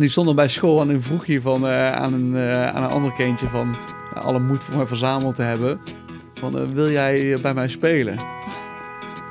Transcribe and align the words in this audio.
Die 0.00 0.08
stond 0.08 0.28
er 0.28 0.34
bij 0.34 0.48
school 0.48 0.80
en 0.80 0.88
een 0.88 1.02
vroeg 1.02 1.26
je 1.26 1.40
van, 1.40 1.66
eh, 1.66 1.92
aan, 1.92 2.12
een, 2.12 2.36
eh, 2.36 2.66
aan 2.66 2.82
een 2.82 2.88
ander 2.90 3.12
kindje 3.12 3.48
van 3.48 3.70
nou, 4.14 4.26
alle 4.26 4.38
moed 4.38 4.64
voor 4.64 4.76
mij 4.76 4.86
verzameld 4.86 5.34
te 5.34 5.42
hebben. 5.42 5.80
Van, 6.34 6.58
eh, 6.58 6.64
wil 6.72 6.90
jij 6.90 7.32
eh, 7.34 7.40
bij 7.40 7.54
mij 7.54 7.68
spelen? 7.68 8.18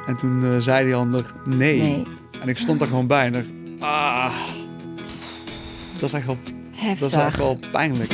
En 0.08 0.18
toen 0.18 0.44
eh, 0.44 0.56
zei 0.60 0.86
die 0.86 0.96
ander 0.96 1.26
nee. 1.46 1.82
Nee. 1.82 2.06
En 2.42 2.48
ik 2.50 2.58
stond 2.58 2.82
er 2.82 2.88
gewoon 2.88 3.08
bij 3.08 3.26
en 3.26 3.32
dacht, 3.32 3.48
ah, 3.80 4.34
dat 6.00 6.10
is 6.10 6.14
echt 6.14 6.26
wel, 6.26 6.38
Heftig. 6.72 7.00
dat 7.00 7.12
is 7.12 7.26
echt 7.26 7.38
wel 7.38 7.60
pijnlijk. 7.72 8.12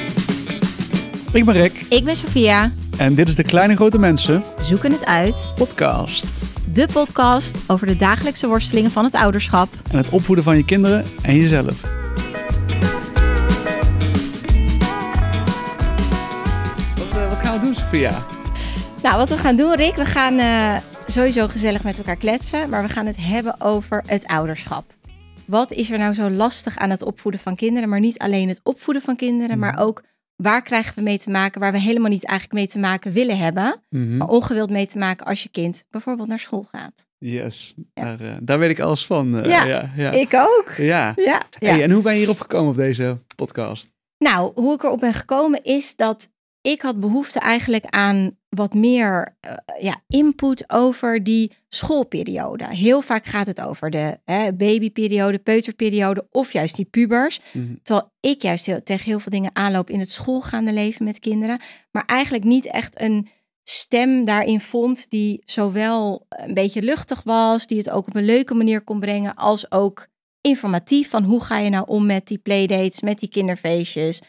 Ik 1.31 1.45
ben 1.45 1.53
Rick 1.53 1.85
Ik 1.89 2.03
ben 2.03 2.15
Sofia. 2.15 2.71
en 2.97 3.13
dit 3.15 3.27
is 3.29 3.35
de 3.35 3.43
Kleine 3.43 3.75
Grote 3.75 3.99
Mensen 3.99 4.43
Zoeken 4.59 4.91
het 4.91 5.05
uit. 5.05 5.51
podcast. 5.55 6.27
De 6.73 6.87
podcast 6.93 7.57
over 7.67 7.87
de 7.87 7.95
dagelijkse 7.95 8.47
worstelingen 8.47 8.91
van 8.91 9.03
het 9.03 9.15
ouderschap. 9.15 9.69
En 9.91 9.97
het 9.97 10.09
opvoeden 10.09 10.43
van 10.43 10.57
je 10.57 10.65
kinderen 10.65 11.05
en 11.21 11.35
jezelf. 11.35 12.03
Nou, 19.03 19.17
wat 19.17 19.29
we 19.29 19.37
gaan 19.37 19.55
doen, 19.55 19.75
Rick, 19.75 19.95
we 19.95 20.05
gaan 20.05 20.37
eh, 20.37 20.77
sowieso 21.07 21.47
gezellig 21.47 21.83
met 21.83 21.97
elkaar 21.97 22.15
kletsen. 22.15 22.69
Maar 22.69 22.83
we 22.83 22.89
gaan 22.89 23.05
het 23.05 23.15
hebben 23.19 23.61
over 23.61 24.03
het 24.05 24.25
ouderschap. 24.27 24.93
Wat 25.45 25.71
is 25.71 25.91
er 25.91 25.97
nou 25.97 26.13
zo 26.13 26.29
lastig 26.29 26.77
aan 26.77 26.89
het 26.89 27.03
opvoeden 27.03 27.39
van 27.41 27.55
kinderen? 27.55 27.89
Maar 27.89 27.99
niet 27.99 28.17
alleen 28.19 28.47
het 28.47 28.59
opvoeden 28.63 29.01
van 29.03 29.15
kinderen, 29.15 29.59
maar 29.59 29.79
ook 29.79 30.03
waar 30.35 30.61
krijgen 30.61 30.95
we 30.95 31.01
mee 31.01 31.17
te 31.17 31.29
maken 31.29 31.59
waar 31.61 31.71
we 31.71 31.79
helemaal 31.79 32.09
niet 32.09 32.25
eigenlijk 32.25 32.59
mee 32.59 32.67
te 32.69 32.79
maken 32.79 33.11
willen 33.11 33.37
hebben. 33.37 33.81
Maar 34.17 34.27
ongewild 34.27 34.69
mee 34.69 34.85
te 34.87 34.97
maken 34.97 35.25
als 35.25 35.43
je 35.43 35.49
kind 35.49 35.85
bijvoorbeeld 35.89 36.27
naar 36.27 36.39
school 36.39 36.67
gaat. 36.71 37.05
Yes, 37.17 37.73
Ja. 37.93 38.03
daar, 38.03 38.19
eh, 38.19 38.33
daar 38.41 38.59
weet 38.59 38.69
ik 38.69 38.79
alles 38.79 39.05
van. 39.05 39.39
eh, 39.39 39.49
Ja, 39.49 39.65
ja, 39.65 39.91
ja. 39.95 40.11
Ik 40.11 40.33
ook. 40.33 40.71
ja. 40.77 41.13
Ja. 41.15 41.41
ja. 41.59 41.69
Hey, 41.73 41.83
en 41.83 41.91
hoe 41.91 42.01
ben 42.03 42.11
je 42.13 42.17
hierop 42.19 42.39
gekomen 42.39 42.69
op 42.69 42.75
deze 42.77 43.17
podcast? 43.35 43.87
Nou, 44.17 44.51
hoe 44.55 44.73
ik 44.73 44.83
erop 44.83 44.99
ben 44.99 45.13
gekomen 45.13 45.63
is 45.63 45.95
dat 45.95 46.29
ik 46.65 46.81
had 46.81 46.99
behoefte 46.99 47.39
eigenlijk 47.39 47.85
aan 47.85 48.37
wat 48.49 48.73
meer 48.73 49.37
eh, 49.39 49.53
ja, 49.79 50.01
input 50.07 50.63
over 50.69 51.23
die 51.23 51.51
schoolperiode. 51.69 52.67
Heel 52.67 53.01
vaak 53.01 53.25
gaat 53.25 53.47
het 53.47 53.61
over 53.61 53.89
de 53.89 54.19
hè, 54.23 54.53
babyperiode, 54.53 55.39
peuterperiode 55.39 56.27
of 56.31 56.53
juist 56.53 56.75
die 56.75 56.85
pubers. 56.85 57.39
Mhm. 57.51 57.75
Terwijl 57.83 58.11
ik 58.19 58.41
juist 58.41 58.65
heel, 58.65 58.83
tegen 58.83 59.05
heel 59.05 59.19
veel 59.19 59.31
dingen 59.31 59.55
aanloop 59.55 59.89
in 59.89 59.99
het 59.99 60.11
schoolgaande 60.11 60.73
leven 60.73 61.05
met 61.05 61.19
kinderen. 61.19 61.59
Maar 61.91 62.05
eigenlijk 62.05 62.43
niet 62.43 62.65
echt 62.65 63.01
een 63.01 63.27
stem 63.63 64.25
daarin 64.25 64.59
vond 64.59 65.09
die 65.09 65.41
zowel 65.45 66.25
een 66.29 66.53
beetje 66.53 66.81
luchtig 66.81 67.23
was, 67.23 67.67
die 67.67 67.77
het 67.77 67.89
ook 67.89 68.07
op 68.07 68.15
een 68.15 68.25
leuke 68.25 68.53
manier 68.53 68.81
kon 68.81 68.99
brengen, 68.99 69.35
als 69.35 69.71
ook 69.71 70.07
informatief 70.41 71.09
van 71.09 71.23
hoe 71.23 71.43
ga 71.43 71.57
je 71.57 71.69
nou 71.69 71.87
om 71.87 72.05
met 72.05 72.27
die 72.27 72.37
playdates, 72.37 73.01
met 73.01 73.19
die 73.19 73.29
kinderfeestjes. 73.29 74.21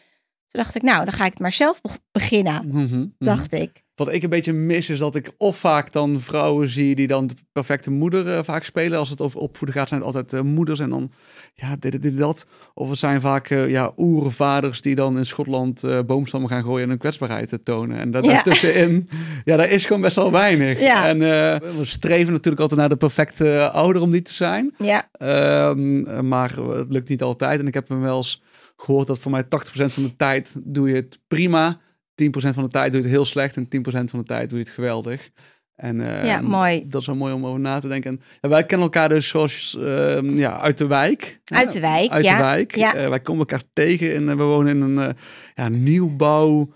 Toen 0.48 0.62
dacht 0.62 0.74
ik, 0.74 0.82
nou, 0.82 1.04
dan 1.04 1.14
ga 1.14 1.24
ik 1.24 1.30
het 1.30 1.40
maar 1.40 1.52
zelf 1.52 1.80
be- 1.80 1.88
beginnen, 2.12 2.66
Mhm, 2.68 2.78
mhm. 2.78 3.04
dacht 3.18 3.52
ik. 3.52 3.84
Wat 3.94 4.12
ik 4.12 4.22
een 4.22 4.28
beetje 4.30 4.52
mis 4.52 4.90
is 4.90 4.98
dat 4.98 5.14
ik 5.14 5.30
of 5.38 5.56
vaak 5.56 5.92
dan 5.92 6.20
vrouwen 6.20 6.68
zie 6.68 6.94
die 6.94 7.06
dan 7.06 7.26
de 7.26 7.34
perfecte 7.52 7.90
moeder 7.90 8.28
eh, 8.36 8.38
vaak 8.42 8.64
spelen. 8.64 8.98
Als 8.98 9.08
het 9.10 9.20
over 9.20 9.40
opvoeden 9.40 9.76
gaat, 9.76 9.88
zijn 9.88 10.00
het 10.00 10.08
altijd 10.14 10.32
eh, 10.32 10.40
moeders 10.40 10.80
en 10.80 10.90
dan 10.90 11.12
ja, 11.54 11.76
dit, 11.78 11.92
dit, 11.92 12.02
dit, 12.02 12.18
dat. 12.18 12.46
Of 12.74 12.88
het 12.88 12.98
zijn 12.98 13.20
vaak 13.20 13.50
eh, 13.50 13.68
ja, 13.68 13.92
oervaders 13.96 14.82
die 14.82 14.94
dan 14.94 15.16
in 15.16 15.26
Schotland 15.26 15.84
boomstammen 16.06 16.48
gaan 16.50 16.62
gooien 16.62 16.82
en 16.82 16.88
hun 16.88 16.98
kwetsbaarheid 16.98 17.48
te 17.48 17.62
tonen. 17.62 17.98
En 17.98 18.10
dat 18.10 18.24
Ja. 18.24 18.32
daartussenin, 18.32 19.08
ja, 19.44 19.56
daar 19.56 19.70
is 19.70 19.86
gewoon 19.86 20.02
best 20.02 20.16
wel 20.16 20.32
weinig. 20.32 20.80
Ja. 20.80 21.08
En 21.08 21.18
we 21.18 21.84
streven 21.84 22.32
natuurlijk 22.32 22.60
altijd 22.62 22.80
naar 22.80 22.88
de 22.88 22.96
perfecte 22.96 23.70
ouder 23.70 24.02
om 24.02 24.10
die 24.10 24.22
te 24.22 24.34
zijn. 24.34 24.74
Ja, 24.78 25.08
Ehm, 25.12 26.28
maar 26.28 26.56
het 26.56 26.86
lukt 26.90 27.08
niet 27.08 27.22
altijd. 27.22 27.60
En 27.60 27.66
ik 27.66 27.74
heb 27.74 27.88
me 27.88 27.96
wel 27.96 28.16
eens 28.16 28.42
gehoord 28.76 29.06
dat 29.06 29.18
voor 29.18 29.30
mij 29.30 29.44
80% 29.44 29.46
van 29.68 30.02
de 30.02 30.16
tijd 30.16 30.54
doe 30.64 30.88
je 30.88 30.94
het 30.94 31.18
prima. 31.28 31.80
10% 32.22 32.28
van 32.30 32.62
de 32.62 32.68
tijd 32.68 32.92
doe 32.92 33.00
je 33.00 33.06
het 33.06 33.16
heel 33.16 33.24
slecht. 33.24 33.56
En 33.56 33.64
10% 33.64 33.70
van 33.90 34.18
de 34.18 34.24
tijd 34.24 34.48
doe 34.48 34.58
je 34.58 34.64
het 34.64 34.74
geweldig. 34.74 35.30
En 35.76 36.00
ehm, 36.00 36.26
Ja, 36.26 36.40
mooi. 36.40 36.84
dat 36.88 37.00
is 37.00 37.06
wel 37.06 37.16
mooi 37.16 37.32
om 37.32 37.46
over 37.46 37.60
na 37.60 37.78
te 37.78 37.88
denken. 37.88 38.10
En, 38.10 38.20
ja, 38.40 38.48
wij 38.48 38.64
kennen 38.64 38.86
elkaar 38.86 39.08
dus 39.08 39.28
zoals 39.28 39.76
ehm, 39.80 40.36
ja, 40.38 40.60
uit 40.60 40.78
de 40.78 40.86
wijk. 40.86 41.40
uit 41.44 41.72
de 41.72 41.80
wijk, 41.80 42.10
Uit 42.10 42.24
ja. 42.24 42.36
de 42.36 42.42
wijk. 42.42 42.76
Ja. 42.76 42.94
Eh, 42.94 43.08
wij 43.08 43.20
komen 43.20 43.40
elkaar 43.40 43.62
tegen 43.72 44.14
en 44.14 44.28
eh, 44.28 44.36
we 44.36 44.42
wonen 44.42 44.76
in 44.76 44.80
een 44.80 45.08
eh, 45.08 45.14
ja, 45.54 45.68
nieuwbouw 45.68 46.72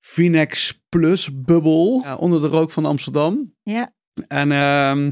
Finex 0.00 0.82
Plus 0.88 1.42
bubbel 1.42 2.00
ja, 2.04 2.16
onder 2.16 2.40
de 2.40 2.48
rook 2.48 2.70
van 2.70 2.84
Amsterdam. 2.84 3.54
Ja, 3.62 3.92
En 4.28 4.52
ehm, 4.52 5.10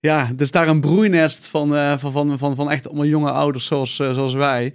ja, 0.00 0.30
dus 0.36 0.50
daar 0.50 0.68
een 0.68 0.80
broeinest 0.80 1.46
van, 1.46 1.98
van, 1.98 2.10
van, 2.10 2.38
van, 2.38 2.56
van 2.56 2.70
echt 2.70 2.86
allemaal 2.86 3.06
jonge 3.06 3.30
ouders 3.30 3.66
zoals, 3.66 3.94
zoals 3.94 4.34
wij. 4.34 4.74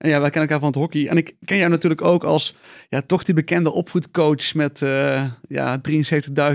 En 0.00 0.08
ja, 0.08 0.20
wij 0.20 0.30
kennen 0.30 0.50
elkaar 0.50 0.58
van 0.58 0.68
het 0.68 0.78
hockey. 0.78 1.08
En 1.08 1.16
ik 1.16 1.34
ken 1.44 1.56
jou 1.56 1.70
natuurlijk 1.70 2.02
ook 2.02 2.24
als 2.24 2.54
ja, 2.88 3.02
toch 3.02 3.24
die 3.24 3.34
bekende 3.34 3.72
opvoedcoach 3.72 4.54
met 4.54 4.82
eh, 4.82 5.30
ja, 5.48 5.80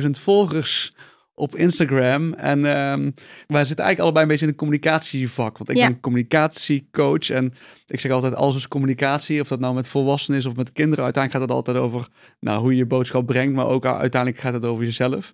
73.000 0.01 0.09
volgers 0.09 0.93
op 1.33 1.55
Instagram. 1.55 2.33
En 2.33 2.65
ehm, 2.65 3.11
wij 3.47 3.65
zitten 3.65 3.85
eigenlijk 3.85 3.99
allebei 3.99 4.23
een 4.23 4.27
beetje 4.27 4.45
in 4.45 4.51
een 4.51 4.57
communicatievak. 4.57 5.57
Want 5.57 5.69
ik 5.69 5.77
Ja. 5.77 5.87
ben 5.87 5.99
communicatiecoach 5.99 7.29
en 7.29 7.53
ik 7.87 7.99
zeg 7.99 8.11
altijd 8.11 8.35
alles 8.35 8.55
is 8.55 8.67
communicatie. 8.67 9.41
Of 9.41 9.47
dat 9.47 9.59
nou 9.59 9.73
met 9.75 9.87
volwassenen 9.87 10.39
is 10.39 10.45
of 10.45 10.55
met 10.55 10.71
kinderen. 10.71 11.03
Uiteindelijk 11.03 11.43
gaat 11.43 11.55
het 11.55 11.65
altijd 11.65 11.85
over 11.85 12.07
nou, 12.39 12.59
hoe 12.59 12.71
je 12.71 12.77
je 12.77 12.85
boodschap 12.85 13.25
brengt. 13.25 13.53
Maar 13.55 13.67
ook 13.67 13.85
uiteindelijk 13.85 14.41
gaat 14.41 14.53
het 14.53 14.65
over 14.65 14.83
jezelf. 14.83 15.33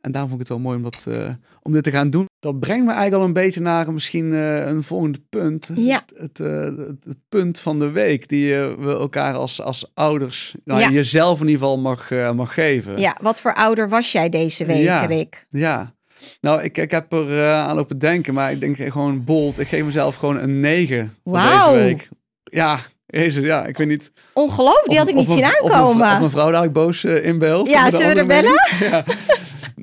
En 0.00 0.12
daarom 0.12 0.30
vond 0.30 0.42
ik 0.42 0.48
het 0.48 0.56
wel 0.56 0.66
mooi 0.66 0.76
om, 0.76 0.82
dat, 0.82 1.06
eh, 1.06 1.34
om 1.62 1.72
dit 1.72 1.82
te 1.82 1.90
gaan 1.90 2.10
doen. 2.10 2.26
Dat 2.42 2.60
brengt 2.60 2.84
me 2.84 2.90
eigenlijk 2.92 3.20
al 3.22 3.26
een 3.28 3.32
beetje 3.32 3.60
naar 3.60 3.92
misschien 3.92 4.32
eh, 4.34 4.66
een 4.66 4.82
volgende 4.82 5.20
punt. 5.30 5.70
Ja. 5.74 6.04
Het, 6.16 6.18
het, 6.36 6.40
eh, 6.40 6.62
het, 6.64 7.04
het 7.04 7.16
punt 7.28 7.60
van 7.60 7.78
de 7.78 7.90
week 7.90 8.28
die 8.28 8.44
je 8.46 8.74
we 8.78 8.90
elkaar 8.90 9.34
als, 9.34 9.60
als 9.60 9.90
ouders, 9.94 10.54
nou, 10.64 10.80
Ja. 10.80 10.90
jezelf 10.90 11.40
in 11.40 11.46
ieder 11.46 11.60
geval 11.60 11.78
mag, 11.78 12.10
eh, 12.10 12.32
mag 12.32 12.54
geven. 12.54 12.98
ja, 12.98 13.16
wat 13.20 13.40
voor 13.40 13.54
ouder 13.54 13.88
was 13.88 14.12
jij 14.12 14.28
deze 14.28 14.64
week, 14.64 14.82
Ja. 14.82 15.04
Rick? 15.04 15.46
Ja. 15.48 15.94
Nou, 16.40 16.62
ik, 16.62 16.78
ik 16.78 16.90
heb 16.90 17.12
er 17.12 17.38
eh, 17.38 17.52
aan 17.52 17.76
lopen 17.76 17.98
denken, 17.98 18.34
maar 18.34 18.52
ik 18.52 18.60
denk 18.60 18.76
gewoon 18.76 19.24
bold. 19.24 19.58
Ik 19.58 19.68
geef 19.68 19.84
mezelf 19.84 20.16
gewoon 20.16 20.38
een 20.38 20.60
9 20.60 21.14
voor 21.24 21.32
Wauw. 21.32 21.72
deze 21.72 21.84
week. 21.84 22.08
Ja, 22.44 22.78
Jezus, 23.06 23.44
ja, 23.44 23.64
ik 23.66 23.76
weet 23.76 23.88
niet. 23.88 24.12
Ongelooflijk, 24.32 24.88
die 24.88 24.98
had 24.98 25.08
ik 25.08 25.14
niet 25.14 25.30
zien 25.30 25.44
aankomen. 25.44 25.86
of 25.86 25.96
mijn 26.18 26.30
vrouw 26.30 26.50
dadelijk 26.50 26.72
boos 26.72 27.04
eh, 27.04 27.24
in 27.26 27.38
beeld. 27.38 27.70
Ja, 27.70 27.90
zullen 27.90 28.14
we 28.14 28.20
er 28.20 28.26
mening. 28.26 28.60
Ja. 28.90 29.04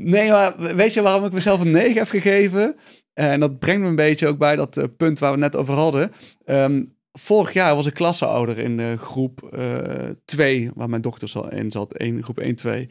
Nee, 0.03 0.29
maar 0.29 0.75
weet 0.75 0.93
je 0.93 1.01
waarom 1.01 1.25
ik 1.25 1.31
mezelf 1.31 1.61
een 1.61 1.71
9 1.71 1.97
heb 1.97 2.09
gegeven? 2.09 2.75
Eh, 3.13 3.31
En 3.31 3.39
dat 3.39 3.59
brengt 3.59 3.81
me 3.81 3.87
een 3.87 3.95
beetje 3.95 4.27
ook 4.27 4.37
bij 4.37 4.55
dat 4.55 4.77
eh, 4.77 4.83
punt 4.97 5.19
waar 5.19 5.31
we 5.31 5.37
net 5.37 5.55
over 5.55 5.73
hadden. 5.73 6.11
Ehm, 6.45 6.83
vorig 7.11 7.53
jaar 7.53 7.75
was 7.75 7.85
ik 7.85 7.93
klasseouder 7.93 8.59
in 8.59 8.79
eh, 8.79 8.97
groep 8.97 9.57
2, 10.25 10.71
waar 10.73 10.89
mijn 10.89 11.01
dochter 11.01 11.53
in 11.53 11.71
zat, 11.71 12.03
groep 12.21 12.39
1, 12.39 12.55
2. 12.55 12.89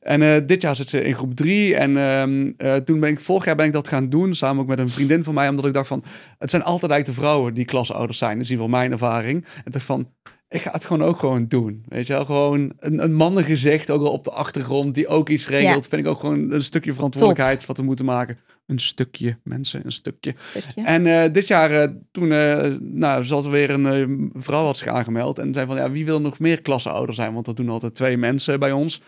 En 0.00 0.46
dit 0.46 0.62
jaar 0.62 0.76
zit 0.76 0.88
ze 0.88 1.02
in 1.02 1.14
groep 1.14 1.34
3. 1.34 1.76
En 1.76 1.96
ehm, 1.96 2.52
eh, 2.56 2.76
toen 2.76 3.00
ben 3.00 3.10
ik, 3.10 3.20
vorig 3.20 3.44
jaar 3.44 3.56
ben 3.56 3.66
ik 3.66 3.72
dat 3.72 3.88
gaan 3.88 4.08
doen, 4.08 4.34
samen 4.34 4.62
ook 4.62 4.68
met 4.68 4.78
een 4.78 4.88
vriendin 4.88 5.24
van 5.24 5.34
mij, 5.34 5.48
omdat 5.48 5.64
ik 5.64 5.72
dacht 5.72 5.88
van, 5.88 6.04
het 6.38 6.50
zijn 6.50 6.62
altijd 6.62 6.90
eigenlijk 6.90 7.20
de 7.20 7.26
vrouwen 7.26 7.54
die 7.54 7.64
klasouders 7.64 8.18
zijn. 8.18 8.32
Dat 8.36 8.44
is 8.44 8.50
in 8.50 8.56
ieder 8.56 8.66
geval 8.66 8.80
mijn 8.80 8.92
ervaring. 8.92 9.44
En 9.64 9.72
dacht 9.72 9.84
van, 9.84 10.12
ik 10.48 10.62
ga 10.62 10.70
het 10.70 10.84
gewoon 10.84 11.08
ook 11.08 11.18
gewoon 11.18 11.48
doen. 11.48 11.84
Weet 11.88 12.06
je 12.06 12.12
wel, 12.12 12.24
gewoon 12.24 12.72
een, 12.78 13.02
een 13.02 13.14
mannengezicht, 13.14 13.90
ook 13.90 14.02
al 14.02 14.12
op 14.12 14.24
de 14.24 14.30
achtergrond, 14.30 14.94
die 14.94 15.08
ook 15.08 15.28
iets 15.28 15.48
regelt. 15.48 15.88
Vind 15.88 16.02
ik 16.02 16.08
ook 16.08 16.20
gewoon 16.20 16.50
een 16.50 16.62
stukje 16.62 16.92
verantwoordelijkheid 16.92 17.66
wat 17.66 17.76
we 17.76 17.82
moeten 17.82 18.04
maken. 18.04 18.38
Een 18.66 18.78
stukje, 18.78 19.38
mensen, 19.44 19.84
een 19.84 19.92
stukje. 19.92 20.34
Stukje. 20.56 20.84
En 20.84 21.06
eh, 21.06 21.32
dit 21.32 21.46
jaar, 21.46 21.70
eh, 21.70 21.88
toen 22.10 22.32
eh, 22.32 22.72
nou, 22.80 23.24
zat 23.24 23.44
er 23.44 23.50
weer 23.50 23.70
een 23.70 24.30
vrouw 24.34 24.64
had 24.64 24.76
zich 24.76 24.88
aangemeld. 24.88 25.38
En 25.38 25.54
zei 25.54 25.66
van, 25.66 25.76
ja, 25.76 25.90
wie 25.90 26.04
wil 26.04 26.20
nog 26.20 26.38
meer 26.38 26.62
klasseouder 26.62 27.14
zijn? 27.14 27.32
Want 27.32 27.46
dat 27.46 27.56
doen 27.56 27.68
altijd 27.68 27.94
twee 27.94 28.16
mensen 28.16 28.58
bij 28.58 28.72
ons. 28.72 29.02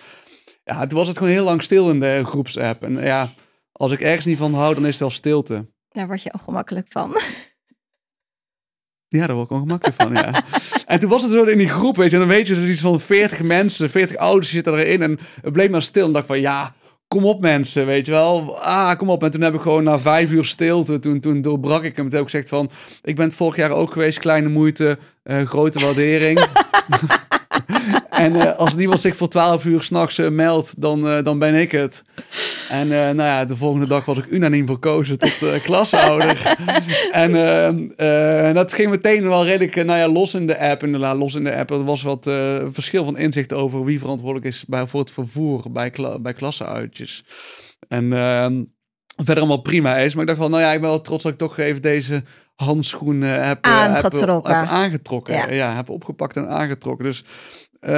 Ja, 0.64 0.86
toen 0.86 0.98
was 0.98 1.08
het 1.08 1.18
gewoon 1.18 1.32
heel 1.32 1.44
lang 1.44 1.62
stil 1.62 1.90
in 1.90 2.00
de 2.00 2.20
groepsapp. 2.24 2.82
En 2.82 2.92
ja, 2.92 3.28
als 3.72 3.92
ik 3.92 4.00
ergens 4.00 4.26
niet 4.26 4.38
van 4.38 4.54
hou, 4.54 4.74
dan 4.74 4.84
is 4.86 4.90
het 4.90 5.00
wel 5.00 5.10
stilte. 5.10 5.66
Daar 5.88 6.06
word 6.06 6.22
je 6.22 6.32
ongemakkelijk 6.32 6.86
van. 6.88 7.16
Ja, 9.12 9.26
daar 9.26 9.36
word 9.36 9.50
ik 9.50 9.56
ongemakkelijk 9.56 10.02
van, 10.02 10.12
ja. 10.14 10.44
En 10.86 11.00
toen 11.00 11.10
was 11.10 11.22
het 11.22 11.30
zo 11.30 11.44
in 11.44 11.58
die 11.58 11.68
groep, 11.68 11.96
weet 11.96 12.10
je, 12.10 12.12
en 12.12 12.20
dan 12.20 12.28
weet 12.30 12.46
je, 12.46 12.54
is 12.54 12.68
iets 12.68 12.80
van 12.80 13.00
40 13.00 13.42
mensen, 13.42 13.90
40 13.90 14.16
ouders 14.16 14.50
zitten 14.50 14.78
erin. 14.78 15.02
En 15.02 15.18
het 15.42 15.52
bleef 15.52 15.70
maar 15.70 15.82
stil. 15.82 16.06
En 16.06 16.12
dacht 16.12 16.26
van, 16.26 16.40
ja, 16.40 16.74
kom 17.08 17.24
op 17.24 17.40
mensen, 17.40 17.86
weet 17.86 18.06
je 18.06 18.12
wel. 18.12 18.58
Ah, 18.58 18.96
kom 18.98 19.10
op. 19.10 19.22
En 19.22 19.30
toen 19.30 19.40
heb 19.40 19.54
ik 19.54 19.60
gewoon 19.60 19.84
na 19.84 19.98
vijf 19.98 20.30
uur 20.30 20.44
stilte, 20.44 20.98
toen, 20.98 21.20
toen 21.20 21.42
doorbrak 21.42 21.84
ik 21.84 21.96
hem. 21.96 22.04
Toen 22.04 22.14
heb 22.14 22.26
ik 22.26 22.30
gezegd 22.30 22.48
van, 22.48 22.70
ik 23.02 23.16
ben 23.16 23.24
het 23.24 23.34
vorig 23.34 23.56
jaar 23.56 23.70
ook 23.70 23.92
geweest, 23.92 24.18
kleine 24.18 24.48
moeite, 24.48 24.98
eh, 25.22 25.42
grote 25.42 25.80
waardering. 25.80 26.40
en 28.10 28.36
eh, 28.36 28.56
als 28.56 28.74
niemand 28.74 29.00
zich 29.00 29.16
voor 29.16 29.28
12 29.28 29.64
uur 29.64 29.82
s'nachts 29.82 30.18
uh, 30.18 30.28
meldt, 30.28 30.80
dan, 30.80 31.06
uh, 31.06 31.24
dan 31.24 31.38
ben 31.38 31.54
ik 31.54 31.72
het. 31.72 32.02
En 32.68 32.86
uh, 32.86 32.92
nou 32.92 33.16
ja, 33.16 33.44
de 33.44 33.56
volgende 33.56 33.86
dag 33.86 34.04
was 34.04 34.18
ik 34.18 34.26
unaniem 34.30 34.66
verkozen 34.66 35.18
tot 35.18 35.42
uh, 35.42 35.62
klasouder. 35.62 36.56
en 37.12 37.30
uh, 37.96 38.54
dat 38.54 38.72
ging 38.72 38.90
meteen 38.90 39.28
wel 39.28 39.44
redelijk 39.44 39.74
nou 39.74 39.98
ja, 39.98 40.08
los 40.08 40.34
in 40.34 40.46
de 40.46 40.58
app. 40.58 40.82
Inderdaad, 40.82 41.16
los 41.16 41.34
in 41.34 41.44
de 41.44 41.56
app. 41.56 41.70
Er 41.70 41.84
was 41.84 42.02
wat 42.02 42.26
uh, 42.26 42.56
verschil 42.70 43.04
van 43.04 43.18
inzicht 43.18 43.52
over 43.52 43.84
wie 43.84 44.00
verantwoordelijk 44.00 44.46
is 44.46 44.64
bij, 44.66 44.86
voor 44.86 45.00
het 45.00 45.10
vervoer 45.10 45.64
bij, 45.70 45.90
kla 45.90 46.18
bij 46.18 46.32
klassenuitjes. 46.32 47.24
En 47.88 48.12
verder 49.16 49.38
allemaal 49.38 49.62
prima 49.62 49.96
is. 49.96 50.12
Maar 50.12 50.22
ik 50.22 50.28
dacht 50.28 50.40
van, 50.40 50.50
nou 50.50 50.62
ja, 50.62 50.72
ik 50.72 50.80
ben 50.80 50.90
wel 50.90 51.00
trots 51.00 51.22
dat 51.22 51.32
ik 51.32 51.38
toch 51.38 51.58
even 51.58 51.82
deze 51.82 52.22
handschoenen 52.54 53.44
heb, 53.44 53.64
eh, 53.64 53.72
Aangetrokken. 53.72 54.54
Heb, 54.54 54.60
heb 54.60 54.70
aangetrokken. 54.70 55.34
Ja. 55.34 55.50
Ja. 55.50 55.74
heb 55.74 55.88
opgepakt 55.88 56.36
en 56.36 56.48
aangetrokken. 56.48 57.04
Dus 57.04 57.24
eh, 57.80 57.92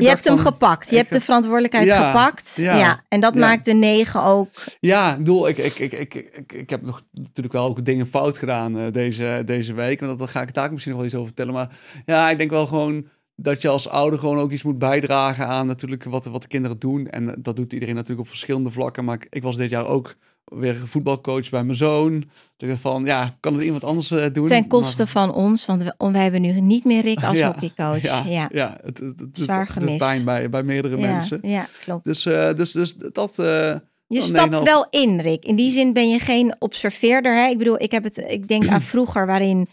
Je 0.00 0.08
hebt 0.08 0.24
hem 0.24 0.38
van- 0.38 0.52
gepakt. 0.52 0.84
Je 0.90 0.90
ik 0.92 0.96
hebt 1.00 1.12
de 1.12 1.20
verantwoordelijkheid 1.20 1.86
Ja, 1.86 2.06
gepakt. 2.06 2.52
Ja. 2.56 2.76
ja, 2.76 3.02
En 3.08 3.20
dat 3.20 3.34
ja. 3.34 3.40
maakt 3.40 3.64
de 3.64 3.74
negen 3.74 4.22
ook. 4.22 4.48
Ja, 4.80 5.10
ik 5.12 5.18
bedoel, 5.18 5.48
ik, 5.48 5.58
ik, 5.58 5.78
ik, 5.78 5.92
ik, 5.92 6.14
ik, 6.14 6.52
ik 6.52 6.70
heb 6.70 6.82
nog 6.82 7.02
natuurlijk 7.12 7.54
wel 7.54 7.64
ook 7.66 7.84
dingen 7.84 8.06
fout 8.06 8.38
gedaan 8.38 8.78
eh, 8.78 8.92
deze, 8.92 9.42
deze 9.44 9.72
week. 9.74 10.00
En 10.00 10.06
dat, 10.06 10.18
dat 10.18 10.30
ga 10.30 10.42
ik 10.42 10.54
daar 10.54 10.70
misschien 10.72 10.92
nog 10.92 11.00
wel 11.00 11.10
iets 11.10 11.18
over 11.20 11.34
vertellen. 11.34 11.54
Maar 11.54 11.76
ja, 12.06 12.30
ik 12.30 12.38
denk 12.38 12.50
wel 12.50 12.66
gewoon 12.66 13.06
dat 13.36 13.62
je 13.62 13.68
als 13.68 13.88
ouder 13.88 14.18
gewoon 14.18 14.38
ook 14.38 14.50
iets 14.50 14.62
moet 14.62 14.78
bijdragen 14.78 15.46
aan 15.46 15.66
natuurlijk 15.66 16.04
wat, 16.04 16.24
wat 16.24 16.42
de 16.42 16.48
kinderen 16.48 16.78
doen. 16.78 17.06
En 17.08 17.34
dat 17.38 17.56
doet 17.56 17.72
iedereen 17.72 17.94
natuurlijk 17.94 18.20
op 18.20 18.28
verschillende 18.28 18.70
vlakken. 18.70 19.04
Maar 19.04 19.14
ik, 19.14 19.26
ik 19.30 19.42
was 19.42 19.56
dit 19.56 19.70
jaar 19.70 19.86
ook 19.86 20.14
weer 20.54 20.76
voetbalcoach 20.76 21.50
bij 21.50 21.64
mijn 21.64 21.76
zoon. 21.76 22.24
Dus 22.56 22.80
van, 22.80 23.04
ja, 23.04 23.36
kan 23.40 23.54
het 23.54 23.64
iemand 23.64 23.84
anders 23.84 24.10
eh, 24.10 24.26
doen? 24.32 24.46
Ten 24.46 24.66
koste 24.66 24.96
Maar- 25.02 25.08
van 25.12 25.34
ons. 25.34 25.66
Want 25.66 25.82
we, 25.82 25.94
wij 26.12 26.22
hebben 26.22 26.40
nu 26.40 26.60
niet 26.60 26.84
meer 26.84 27.02
Rick 27.02 27.24
als 27.24 27.38
Ja, 27.38 27.46
hockeycoach. 27.46 28.02
Ja, 28.02 28.22
Ja, 28.26 28.48
ja. 28.52 28.78
het, 28.82 28.98
het, 28.98 29.20
het, 29.20 29.38
Zwaar 29.38 29.68
pijn 29.98 30.24
bij, 30.24 30.48
bij 30.50 30.62
meerdere 30.62 30.96
ja, 30.96 31.10
mensen. 31.12 31.38
ja, 31.42 31.66
klopt. 31.84 32.04
Dus, 32.04 32.26
eh, 32.26 32.54
dus, 32.54 32.72
dus 32.72 32.94
dat... 32.94 33.38
eh, 33.38 33.74
Je 34.06 34.20
stapt 34.20 34.62
wel 34.62 34.86
in, 34.90 35.20
Rick. 35.20 35.44
In 35.44 35.56
die 35.56 35.70
zin 35.70 35.92
ben 35.92 36.08
je 36.08 36.18
geen 36.18 36.54
observeerder. 36.58 37.34
Hè? 37.34 37.46
Ik 37.48 37.58
bedoel, 37.58 37.82
ik, 37.82 37.90
heb 37.92 38.04
het, 38.04 38.18
ik 38.28 38.48
denk 38.48 38.68
aan 38.68 38.82
vroeger 38.82 39.26
waarin 39.26 39.68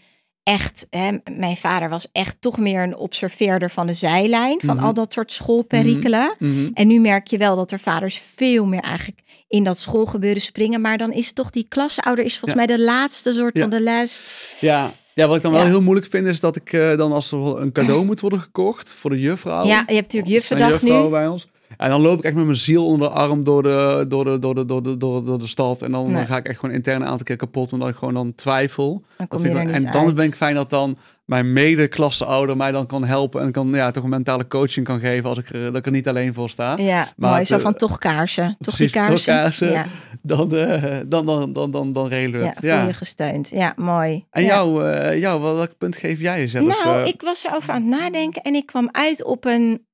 echt... 0.50 0.86
Hè, 0.90 1.16
mijn 1.36 1.56
vader 1.56 1.88
was 1.88 2.06
echt 2.12 2.36
toch 2.40 2.58
meer 2.58 2.82
een 2.82 2.96
observeerder 2.96 3.70
van 3.70 3.86
de 3.86 3.94
zijlijn. 3.94 4.60
Van 4.64 4.76
Mhm. 4.76 4.84
al 4.84 4.94
dat 4.94 5.12
soort 5.12 5.32
schoolperikelen. 5.32 6.34
mhm. 6.38 6.68
En 6.74 6.86
nu 6.86 7.00
merk 7.00 7.26
je 7.26 7.38
wel 7.38 7.56
dat 7.56 7.72
er 7.72 7.78
vaders 7.80 8.22
veel 8.36 8.66
meer 8.66 8.80
eigenlijk 8.80 9.18
in 9.48 9.64
dat 9.64 9.78
schoolgebeuren 9.78 10.40
springen. 10.42 10.80
Maar 10.80 10.98
dan 10.98 11.12
is 11.12 11.32
toch 11.32 11.50
die 11.50 11.66
klasseouder 11.68 12.24
is 12.24 12.38
volgens 12.38 12.60
Ja. 12.60 12.66
mij 12.66 12.76
de 12.76 12.82
laatste 12.82 13.32
soort 13.32 13.54
Ja. 13.56 13.60
van 13.60 13.70
de 13.70 13.80
les. 13.80 14.56
Ja, 14.60 14.90
ja, 15.14 15.26
wat 15.26 15.36
ik 15.36 15.42
dan 15.42 15.52
wel 15.52 15.64
heel 15.64 15.82
moeilijk 15.82 16.06
vind 16.10 16.26
is 16.26 16.40
dat 16.40 16.56
ik 16.56 16.72
eh, 16.72 16.96
dan 16.96 17.12
als 17.12 17.32
er 17.32 17.38
een 17.60 17.72
cadeau 17.72 18.04
moet 18.06 18.20
worden 18.20 18.40
gekocht 18.40 18.94
voor 18.94 19.10
de 19.10 19.20
juffrouw. 19.20 19.64
Ja, 19.64 19.84
je 19.86 19.94
hebt 19.94 20.12
natuurlijk 20.12 20.26
Er 20.26 20.32
juffrouwen 20.58 21.04
nu. 21.04 21.10
bij 21.10 21.26
ons. 21.28 21.48
En 21.80 21.90
dan 21.90 22.00
loop 22.00 22.18
ik 22.18 22.24
echt 22.24 22.34
met 22.34 22.44
mijn 22.44 22.56
ziel 22.56 22.86
onder 22.86 23.08
de 23.08 23.14
arm 23.14 23.44
door 23.44 23.62
de, 23.62 24.04
door 24.08 24.24
de, 24.24 24.38
door 24.38 24.54
de, 24.54 24.64
door 24.64 24.82
de, 24.82 24.96
door 24.96 25.20
de, 25.20 25.26
door 25.26 25.38
de 25.38 25.46
stad. 25.46 25.82
En 25.82 25.92
dan, 25.92 26.04
Nee. 26.06 26.14
dan 26.14 26.26
ga 26.26 26.36
ik 26.36 26.46
echt 26.46 26.58
gewoon 26.58 26.74
intern 26.74 27.00
een 27.00 27.08
aantal 27.08 27.24
keer 27.24 27.36
kapot, 27.36 27.72
omdat 27.72 27.88
ik 27.88 27.96
gewoon 27.96 28.14
dan 28.14 28.34
twijfel. 28.34 29.04
Dan 29.16 29.28
kom 29.28 29.42
je 29.44 29.48
en 29.50 29.90
dan 29.92 30.14
ben 30.14 30.24
ik 30.24 30.34
fijn 30.34 30.54
dat 30.54 30.70
dan 30.70 30.98
mijn 31.24 31.52
mede-klasseouder 31.52 32.56
mij 32.56 32.72
dan 32.72 32.86
kan 32.86 33.04
helpen. 33.04 33.42
En 33.42 33.52
kan 33.52 33.68
ja, 33.68 33.90
toch 33.90 34.04
een 34.04 34.10
mentale 34.10 34.46
coaching 34.46 34.86
kan 34.86 35.00
geven 35.00 35.28
als 35.28 35.38
ik 35.38 35.50
er, 35.52 35.64
dat 35.64 35.76
ik 35.76 35.86
er 35.86 35.92
niet 35.92 36.08
alleen 36.08 36.34
voor 36.34 36.48
sta. 36.50 36.76
Ja, 36.76 37.06
Maar 37.16 37.30
mooi. 37.30 37.44
Zo 37.44 37.58
van 37.58 37.74
toch 37.74 37.98
kaarsen. 37.98 38.56
Toch 38.60 38.76
die 38.76 38.90
kaarsen. 38.90 39.86
Dan, 40.22 40.54
eh, 40.56 40.98
dan, 41.06 41.26
dan, 41.26 41.52
dan, 41.52 41.70
dan, 41.70 41.92
dan 41.92 42.08
regelen 42.08 42.40
we 42.40 42.46
ja, 42.46 42.52
het. 42.52 42.62
Ja. 42.62 42.86
je 42.86 42.92
gesteund. 42.92 43.48
Ja, 43.48 43.72
mooi. 43.76 44.26
En 44.30 44.44
jou, 44.44 44.88
eh, 44.90 45.20
jou, 45.20 45.40
wel- 45.40 45.54
welk 45.54 45.78
punt 45.78 45.96
geef 45.96 46.20
jij 46.20 46.38
jezelf? 46.38 46.84
Nou, 46.84 47.00
eh? 47.00 47.06
ik 47.06 47.20
was 47.22 47.44
erover 47.44 47.72
aan 47.72 47.88
het 47.90 48.00
nadenken 48.00 48.42
en 48.42 48.54
ik 48.54 48.66
kwam 48.66 48.88
uit 48.92 49.24
op 49.24 49.44
een, 49.44 49.86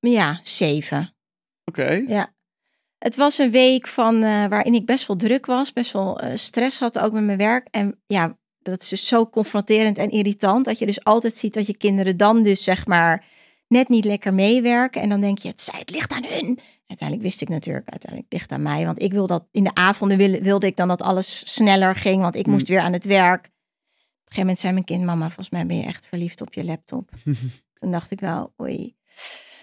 ja, 0.00 0.40
zeven. 0.42 1.13
Oké. 1.64 2.04
Het 2.98 3.16
was 3.16 3.38
een 3.38 3.50
week 3.50 3.88
van, 3.88 4.14
eh, 4.22 4.46
waarin 4.46 4.74
ik 4.74 4.86
best 4.86 5.06
wel 5.06 5.16
druk 5.16 5.46
was, 5.46 5.72
best 5.72 5.92
wel 5.92 6.20
eh, 6.20 6.36
stress 6.36 6.78
had 6.78 6.98
ook 6.98 7.12
met 7.12 7.24
mijn 7.24 7.38
werk. 7.38 7.68
En 7.70 8.00
ja, 8.06 8.36
dat 8.58 8.82
is 8.82 8.88
dus 8.88 9.06
zo 9.06 9.26
confronterend 9.28 9.98
en 9.98 10.10
irritant, 10.10 10.64
dat 10.64 10.78
je 10.78 10.86
dus 10.86 11.04
altijd 11.04 11.36
ziet 11.36 11.54
dat 11.54 11.66
je 11.66 11.76
kinderen 11.76 12.16
dan 12.16 12.42
dus 12.42 12.64
zeg 12.64 12.86
maar 12.86 13.24
net 13.68 13.88
niet 13.88 14.04
lekker 14.04 14.34
meewerken. 14.34 15.02
En 15.02 15.08
dan 15.08 15.20
denk 15.20 15.38
je, 15.38 15.48
het, 15.48 15.60
zij- 15.60 15.78
het 15.78 15.90
ligt 15.90 16.12
aan 16.12 16.24
hun. 16.24 16.58
Uiteindelijk 16.86 17.28
wist 17.28 17.40
ik 17.40 17.48
natuurlijk, 17.48 17.88
uiteindelijk 17.90 18.32
ligt 18.32 18.52
aan 18.52 18.62
mij. 18.62 18.84
Want 18.84 19.02
ik 19.02 19.12
wil 19.12 19.26
dat, 19.26 19.44
in 19.50 19.64
de 19.64 19.74
avonden 19.74 20.16
wilde, 20.18 20.40
wilde 20.42 20.66
ik 20.66 20.76
dan 20.76 20.88
dat 20.88 21.02
alles 21.02 21.54
sneller 21.54 21.96
ging, 21.96 22.20
want 22.22 22.34
ik 22.36 22.46
Mm. 22.46 22.52
moest 22.52 22.68
weer 22.68 22.80
aan 22.80 22.92
het 22.92 23.04
werk. 23.04 23.44
Op 23.44 23.50
een 23.50 24.22
gegeven 24.24 24.40
moment 24.40 24.58
zei 24.58 24.72
mijn 24.72 24.84
kind, 24.84 25.04
mama, 25.04 25.24
volgens 25.26 25.50
mij 25.50 25.66
ben 25.66 25.76
je 25.76 25.82
echt 25.86 26.06
verliefd 26.06 26.40
op 26.40 26.54
je 26.54 26.64
laptop. 26.64 27.10
Toen 27.78 27.90
dacht 27.90 28.10
ik 28.10 28.20
wel, 28.20 28.52
oei. 28.62 28.96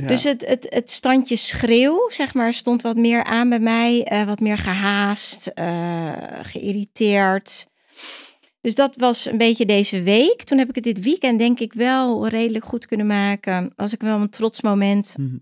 Ja. 0.01 0.07
Dus 0.07 0.23
het, 0.23 0.45
het, 0.47 0.67
het 0.69 0.91
standje 0.91 1.35
schreeuw, 1.35 2.09
zeg 2.09 2.33
maar, 2.33 2.53
stond 2.53 2.81
wat 2.81 2.95
meer 2.95 3.23
aan 3.23 3.49
bij 3.49 3.59
mij. 3.59 4.03
eh, 4.03 4.23
wat 4.25 4.39
meer 4.39 4.57
gehaast, 4.57 5.47
eh, 5.47 6.11
geïrriteerd. 6.41 7.67
Dus 8.61 8.75
dat 8.75 8.95
was 8.95 9.25
een 9.25 9.37
beetje 9.37 9.65
deze 9.65 10.01
week. 10.03 10.43
Toen 10.43 10.57
heb 10.57 10.69
ik 10.69 10.75
het 10.75 10.83
dit 10.83 10.99
weekend 11.03 11.39
denk 11.39 11.59
ik 11.59 11.73
wel 11.73 12.27
redelijk 12.27 12.65
goed 12.65 12.85
kunnen 12.85 13.07
maken. 13.07 13.73
Was 13.75 13.93
ik 13.93 14.01
wel 14.01 14.19
een 14.19 14.29
trots 14.29 14.61
moment. 14.61 15.15
Mhm. 15.17 15.37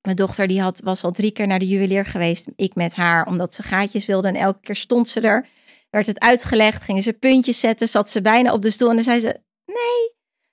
Mijn 0.00 0.16
dochter 0.16 0.46
die 0.46 0.60
had, 0.60 0.80
was 0.84 1.02
al 1.04 1.12
drie 1.12 1.30
keer 1.30 1.46
naar 1.46 1.58
de 1.58 1.68
juwelier 1.68 2.04
geweest. 2.04 2.46
Ik 2.56 2.74
met 2.74 2.94
haar, 2.94 3.26
omdat 3.26 3.54
ze 3.54 3.62
gaatjes 3.62 4.06
wilde. 4.06 4.28
En 4.28 4.34
elke 4.34 4.60
keer 4.60 4.76
stond 4.76 5.08
ze 5.08 5.20
er. 5.20 5.46
Werd 5.90 6.06
het 6.06 6.20
uitgelegd, 6.20 6.82
gingen 6.82 7.02
ze 7.02 7.12
puntjes 7.12 7.60
zetten. 7.60 7.88
Zat 7.88 8.10
ze 8.10 8.20
bijna 8.20 8.52
op 8.52 8.62
de 8.62 8.70
stoel 8.70 8.88
en 8.88 8.94
dan 8.94 9.04
zei 9.04 9.20
ze... 9.20 9.40
Nee, 9.66 10.11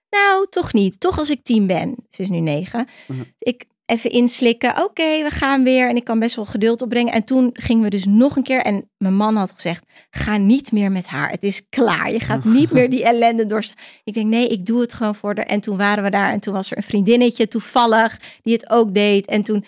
nou 0.09 0.47
toch 0.49 0.73
niet. 0.73 0.99
Toch 0.99 1.19
als 1.19 1.29
ik 1.29 1.43
tien 1.43 1.67
ben. 1.67 1.95
Ze 2.09 2.21
is 2.21 2.29
nu 2.29 2.39
negen. 2.39 2.87
Mhm. 3.07 3.19
Ik 3.37 3.65
even 3.85 4.09
inslikken. 4.09 4.83
Oké, 4.83 5.23
we 5.23 5.29
gaan 5.29 5.63
weer. 5.63 5.89
En 5.89 5.95
ik 5.95 6.03
kan 6.03 6.19
best 6.19 6.35
wel 6.35 6.45
geduld 6.45 6.81
opbrengen. 6.81 7.13
En 7.13 7.23
toen 7.23 7.49
gingen 7.53 7.83
we 7.83 7.89
dus 7.89 8.05
nog 8.05 8.35
een 8.35 8.43
keer. 8.43 8.61
En 8.61 8.89
mijn 8.97 9.15
man 9.15 9.35
had 9.35 9.51
gezegd, 9.51 9.83
ga 10.09 10.37
niet 10.37 10.71
meer 10.71 10.91
met 10.91 11.07
haar. 11.07 11.29
Het 11.29 11.43
is 11.43 11.61
klaar. 11.69 12.11
Je 12.11 12.19
gaat 12.19 12.43
niet 12.43 12.71
meer 12.71 12.89
die 12.89 13.03
ellende 13.03 13.45
doorstaan. 13.45 13.77
Ik 14.03 14.13
denk, 14.13 14.27
nee, 14.27 14.47
ik 14.47 14.65
doe 14.65 14.81
het 14.81 14.93
gewoon 14.93 15.15
voor 15.15 15.35
haar. 15.35 15.45
En 15.45 15.59
toen 15.61 15.77
waren 15.77 16.03
we 16.03 16.09
daar. 16.09 16.31
En 16.31 16.39
toen 16.39 16.53
was 16.53 16.71
er 16.71 16.77
een 16.77 16.83
vriendinnetje 16.83 17.47
toevallig 17.47 18.19
die 18.41 18.53
het 18.53 18.69
ook 18.69 18.93
deed. 18.93 19.25
En 19.25 19.43
toen 19.43 19.65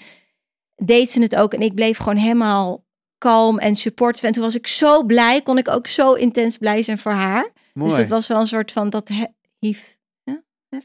deed 0.75 1.11
ze 1.11 1.21
het 1.21 1.35
ook. 1.35 1.53
En 1.53 1.61
ik 1.61 1.75
bleef 1.75 1.97
gewoon 1.97 2.17
helemaal 2.17 2.83
kalm 3.17 3.59
en 3.59 3.75
supportive. 3.75 4.27
En 4.27 4.33
toen 4.33 4.43
was 4.43 4.55
ik 4.55 4.67
zo 4.67 5.03
blij. 5.03 5.41
Kon 5.41 5.57
ik 5.57 5.67
ook 5.69 5.87
zo 5.87 6.13
intens 6.13 6.57
blij 6.57 6.83
zijn 6.83 6.97
voor 6.99 7.11
haar. 7.11 7.51
Mooi. 7.73 7.89
Dus 7.89 7.99
het 7.99 8.09
was 8.09 8.27
wel 8.27 8.39
een 8.39 8.47
soort 8.47 8.71
van, 8.71 8.89
dat 8.89 9.07
he- 9.07 9.25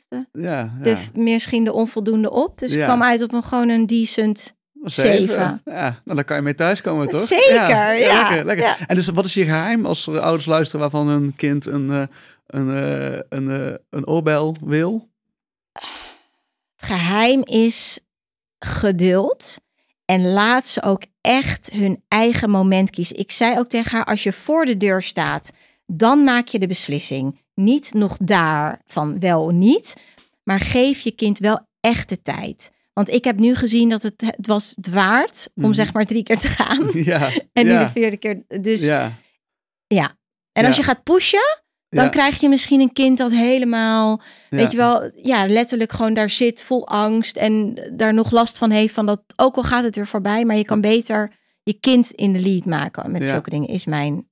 ja, 0.08 0.26
ja, 0.32 0.72
De, 0.82 0.96
misschien 1.12 1.64
de 1.64 1.72
onvoldoende 1.72 2.30
op. 2.30 2.58
Dus 2.58 2.72
ik 2.72 2.82
kwam 2.82 3.02
uit 3.02 3.22
op 3.22 3.32
een 3.32 3.42
gewoon 3.42 3.68
een 3.68 3.86
decent. 3.86 4.54
zeven. 4.82 5.60
Ja, 5.64 6.00
nou, 6.04 6.16
daar 6.16 6.24
kan 6.24 6.36
je 6.36 6.42
mee 6.42 6.54
thuiskomen, 6.54 7.08
toch? 7.08 7.20
Zeker, 7.20 7.98
ja. 7.98 8.28
Lekker, 8.28 8.44
lekker. 8.44 8.84
En 8.86 8.94
dus 8.94 9.08
wat 9.08 9.24
is 9.24 9.34
je 9.34 9.44
geheim 9.44 9.86
als 9.86 10.06
er 10.06 10.20
ouders 10.20 10.46
luisteren 10.46 10.80
waarvan 10.80 11.08
hun 11.08 11.36
kind 11.36 11.66
een, 11.66 11.90
eh, 11.90 12.06
een, 12.46 12.70
eh, 12.70 13.20
een, 13.28 13.50
eh, 13.50 13.74
een 13.90 14.06
oorbel 14.06 14.56
wil? 14.64 15.10
Het 16.76 16.86
geheim 16.86 17.42
is 17.44 17.98
geduld. 18.58 19.56
En 20.04 20.32
laat 20.32 20.66
ze 20.66 20.82
ook 20.82 21.02
echt 21.20 21.70
hun 21.70 22.04
eigen 22.08 22.50
moment 22.50 22.90
kiezen. 22.90 23.16
Ik 23.16 23.30
zei 23.30 23.58
ook 23.58 23.68
tegen 23.68 23.90
haar, 23.90 24.04
als 24.04 24.22
je 24.22 24.32
voor 24.32 24.64
de 24.64 24.76
deur 24.76 25.02
staat, 25.02 25.50
dan 25.86 26.24
maak 26.24 26.48
je 26.48 26.58
de 26.58 26.66
beslissing. 26.66 27.40
Niet 27.56 27.94
nog 27.94 28.16
daar 28.20 28.80
van 28.86 29.18
wel 29.18 29.44
of 29.44 29.52
niet. 29.52 29.96
Maar 30.42 30.60
geef 30.60 31.00
je 31.00 31.10
kind 31.10 31.38
wel 31.38 31.66
echt 31.80 32.08
de 32.08 32.22
tijd. 32.22 32.72
Want 32.92 33.10
ik 33.10 33.24
heb 33.24 33.38
nu 33.38 33.54
gezien 33.54 33.88
dat 33.88 34.02
het, 34.02 34.14
het 34.36 34.46
was 34.46 34.72
het 34.76 34.88
waard 34.88 35.48
om 35.54 35.62
Mhm. 35.62 35.72
zeg 35.72 35.92
maar 35.92 36.06
drie 36.06 36.22
keer 36.22 36.38
te 36.38 36.48
gaan. 36.48 36.90
ja. 36.92 37.30
En 37.52 37.66
ja. 37.66 37.78
nu 37.78 37.84
de 37.84 37.90
vierde 37.90 38.16
keer. 38.16 38.42
Dus 38.60 38.80
ja. 38.82 39.12
Ja. 39.86 40.16
En 40.52 40.64
als 40.64 40.76
je 40.76 40.82
gaat 40.82 41.02
pushen, 41.02 41.62
dan 41.88 42.10
krijg 42.10 42.40
je 42.40 42.48
misschien 42.48 42.80
een 42.80 42.92
kind 42.92 43.18
dat 43.18 43.30
helemaal, 43.30 44.20
weet 44.50 44.70
je 44.70 44.76
wel, 44.76 45.10
ja, 45.22 45.46
letterlijk 45.46 45.92
gewoon 45.92 46.14
daar 46.14 46.30
zit 46.30 46.62
vol 46.62 46.88
angst 46.88 47.36
en 47.36 47.74
daar 47.92 48.14
nog 48.14 48.30
last 48.30 48.58
van 48.58 48.70
heeft 48.70 48.94
van 48.94 49.06
dat, 49.06 49.22
ook 49.36 49.56
al 49.56 49.62
gaat 49.62 49.84
het 49.84 49.94
weer 49.94 50.06
voorbij, 50.06 50.44
maar 50.44 50.56
je 50.56 50.64
kan 50.64 50.80
beter 50.80 51.32
je 51.62 51.72
kind 51.80 52.10
in 52.10 52.32
de 52.32 52.40
lead 52.40 52.64
maken 52.64 53.10
met 53.10 53.26
zulke 53.26 53.50
dingen, 53.50 53.68
is 53.68 53.84
mijn. 53.84 54.25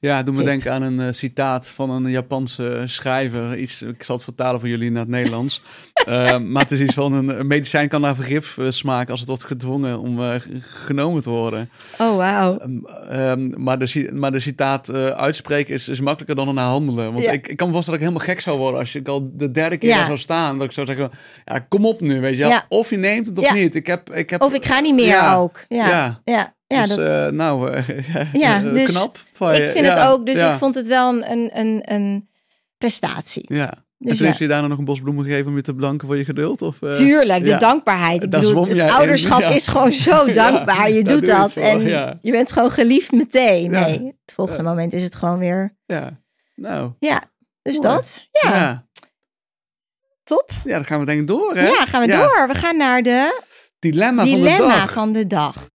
Ja, 0.00 0.22
doe 0.22 0.30
me 0.32 0.38
Tip. 0.38 0.46
denken 0.48 0.72
aan 0.72 0.82
een 0.82 1.00
eh, 1.00 1.12
citaat 1.12 1.68
van 1.68 1.90
een 1.90 2.10
Japanse 2.10 2.82
schrijver. 2.84 3.58
Iets, 3.58 3.82
ik 3.82 4.02
zal 4.02 4.14
het 4.14 4.24
vertalen 4.24 4.60
voor 4.60 4.68
jullie 4.68 4.90
naar 4.90 5.00
het 5.02 5.10
Nederlands. 5.10 5.62
Eh, 6.04 6.38
maar 6.38 6.62
het 6.62 6.72
is 6.72 6.80
iets 6.80 6.94
van 6.94 7.12
een, 7.12 7.28
een 7.40 7.46
medicijn 7.46 7.88
kan 7.88 8.00
naar 8.00 8.14
vergif 8.14 8.58
eh, 8.58 8.66
smaken 8.70 9.10
als 9.10 9.20
het 9.20 9.28
wordt 9.28 9.44
gedwongen 9.44 10.00
om 10.00 10.22
eh, 10.22 10.40
genomen 10.60 11.22
te 11.22 11.30
worden. 11.30 11.70
Oh, 11.98 12.16
wauw. 12.16 12.58
Ehm, 12.58 12.84
ehm, 13.10 13.62
maar, 13.62 13.78
de, 13.78 14.10
maar 14.12 14.32
de 14.32 14.38
citaat 14.40 14.88
eh, 14.88 15.06
uitspreken 15.06 15.74
is, 15.74 15.88
is 15.88 16.00
makkelijker 16.00 16.36
dan 16.36 16.48
ernaar 16.48 16.68
handelen. 16.68 17.12
Want 17.12 17.24
Ja. 17.24 17.30
ik, 17.30 17.48
ik 17.48 17.56
kan 17.56 17.66
me 17.66 17.72
voorstellen 17.72 18.00
dat 18.00 18.08
ik 18.08 18.14
helemaal 18.14 18.34
gek 18.36 18.44
zou 18.44 18.58
worden 18.58 18.80
als 18.80 18.94
ik 18.94 19.08
al 19.08 19.30
de 19.32 19.50
derde 19.50 19.76
keer 19.76 19.88
Ja. 19.88 20.04
zou 20.06 20.18
staan. 20.18 20.58
Dat 20.58 20.66
ik 20.66 20.72
zou 20.72 20.86
zeggen, 20.86 21.10
ja, 21.44 21.58
kom 21.58 21.86
op 21.86 22.00
nu, 22.00 22.20
weet 22.20 22.36
je. 22.36 22.46
Ja. 22.46 22.64
Of 22.68 22.90
je 22.90 22.96
neemt 22.96 23.26
het 23.26 23.38
of 23.38 23.52
niet. 23.54 23.74
Ik 23.74 23.86
heb, 23.86 24.10
ik 24.12 24.30
heb, 24.30 24.42
Of 24.42 24.54
ik 24.54 24.64
ga 24.64 24.80
niet 24.80 24.94
meer 24.94 25.32
ook. 25.34 25.64
Ja, 25.68 26.20
ja, 26.24 26.54
Ja, 26.74 26.80
dus 26.86 26.96
dat, 26.96 26.98
eh, 26.98 27.26
nou, 27.26 27.70
eh, 27.72 28.32
Ja, 28.42 28.56
eh, 28.64 28.72
dus 28.72 28.90
knap. 28.90 29.18
van 29.32 29.54
je. 29.54 29.62
ik 29.62 29.68
vind 29.68 29.84
Ja, 29.84 29.98
het 30.02 30.12
ook, 30.12 30.26
dus 30.26 30.36
ja, 30.36 30.52
ik 30.52 30.58
vond 30.58 30.74
het 30.74 30.86
wel 30.86 31.08
een, 31.14 31.30
een, 31.30 31.50
een, 31.58 31.82
een 31.92 32.28
prestatie. 32.78 33.54
Ja. 33.54 33.70
en 33.70 33.84
Dus 33.98 34.08
toen 34.08 34.18
ja. 34.18 34.24
heeft 34.24 34.38
hij 34.38 34.48
daarna 34.48 34.66
nog 34.66 34.78
een 34.78 34.84
bos 34.84 35.00
bloemen 35.00 35.24
gegeven 35.24 35.46
om 35.50 35.56
je 35.56 35.62
te 35.62 35.74
bedanken 35.74 36.06
voor 36.06 36.16
je 36.16 36.24
geduld? 36.24 36.62
Of, 36.62 36.78
Tuurlijk, 36.78 37.42
de 37.42 37.48
ja. 37.48 37.58
dankbaarheid. 37.58 38.22
Ik 38.22 38.30
Daar 38.30 38.40
bedoel, 38.40 38.62
het 38.64 38.72
in, 38.72 38.90
ouderschap 38.90 39.40
ja. 39.46 39.48
is 39.48 39.68
gewoon 39.68 39.92
zo 39.92 40.32
dankbaar. 40.32 40.90
Je 40.90 41.02
doet 41.02 41.08
doe 41.08 41.20
je 41.20 41.26
dat 41.26 41.56
en 41.56 41.80
je 42.22 42.30
bent 42.30 42.52
gewoon 42.52 42.70
geliefd 42.70 43.12
meteen. 43.12 43.70
Nee, 43.70 44.14
het 44.24 44.34
volgende 44.34 44.62
moment 44.62 44.92
is 44.92 45.02
het 45.02 45.14
gewoon 45.14 45.38
weer. 45.38 45.76
Ja, 45.86 46.20
nou. 46.54 46.92
Ja, 46.98 47.22
dus 47.62 47.78
Mooi. 47.78 47.88
dat. 47.94 48.28
Ja, 48.42 48.86
top. 50.24 50.50
ja, 50.64 50.74
dan 50.74 50.84
gaan 50.84 51.00
we 51.00 51.06
denk 51.06 51.20
ik 51.20 51.26
door, 51.26 51.54
hè? 51.54 51.66
Ja, 51.66 51.86
gaan 51.86 52.00
we 52.00 52.06
door. 52.06 52.48
We 52.48 52.54
gaan 52.54 52.76
naar 52.76 53.02
de 53.02 53.42
Dilemma, 53.78 54.22
van 54.22 54.30
de 54.30 54.36
dilemma 54.36 54.66
dag. 54.66 54.92
van 54.92 55.12
de 55.12 55.26
dag. 55.26 55.68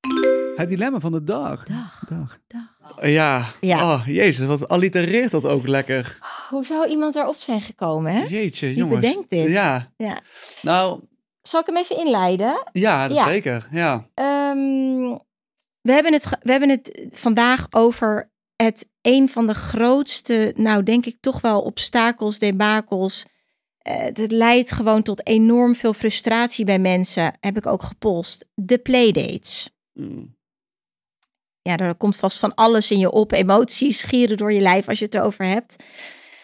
Het 0.60 0.70
dilemma 0.70 1.00
van 1.00 1.12
de 1.12 1.24
dag. 1.24 1.64
Dag. 1.64 2.04
dag. 2.10 2.40
Dag. 2.48 3.08
Ja. 3.10 3.46
Ja. 3.62 3.94
Oh, 3.94 4.04
jezus, 4.06 4.46
wat 4.48 4.68
allitereert 4.68 5.32
dat 5.32 5.46
ook 5.46 5.68
lekker. 5.68 6.18
Hoe 6.50 6.66
zou 6.66 6.88
iemand 6.90 7.14
daarop 7.14 7.36
zijn 7.40 7.62
gekomen, 7.62 8.14
hè? 8.14 8.24
Jeetje, 8.24 8.68
Wie 8.68 8.76
jongens. 8.76 9.00
bedenkt 9.00 9.30
dit? 9.30 9.50
Ja. 9.50 9.92
Ja. 9.98 10.20
Nou, 10.62 11.00
Zal 11.42 11.60
ik 11.60 11.66
hem 11.66 11.78
even 11.78 11.98
inleiden? 11.98 12.64
ja, 12.72 13.08
dat 13.08 13.18
Ja. 13.18 13.24
zeker. 13.28 13.68
Ja. 13.72 14.08
Ehm, 14.14 15.18
we, 15.82 15.92
hebben 15.92 16.14
het, 16.14 16.30
we 16.42 16.52
hebben 16.52 16.70
het 16.70 17.08
vandaag 17.12 17.68
over 17.70 18.32
het 18.56 18.90
een 19.02 19.30
van 19.30 19.48
de 19.48 19.54
grootste, 19.56 20.54
nou 20.56 20.84
denk 20.84 21.06
ik 21.06 21.18
toch 21.20 21.42
wel 21.42 21.62
obstakels, 21.62 22.40
debakels. 22.40 23.26
Eh, 23.78 23.96
het 24.02 24.32
leidt 24.32 24.72
gewoon 24.72 25.02
tot 25.04 25.28
enorm 25.28 25.76
veel 25.76 25.94
frustratie 25.94 26.66
bij 26.66 26.80
mensen, 26.80 27.38
heb 27.40 27.58
ik 27.58 27.66
ook 27.66 27.84
gepolst. 27.84 28.46
De 28.54 28.78
playdates. 28.78 29.70
Mm. 29.94 30.38
Ja, 31.70 31.78
er 31.78 31.96
komt 31.96 32.16
vast 32.16 32.40
van 32.40 32.56
alles 32.56 32.92
in 32.92 33.00
je 33.00 33.12
op. 33.12 33.32
Emoties 33.32 34.00
schieren 34.00 34.38
door 34.38 34.54
je 34.54 34.62
lijf 34.62 34.88
als 34.88 35.00
je 35.00 35.06
het 35.06 35.16
erover 35.16 35.46
hebt. 35.46 35.84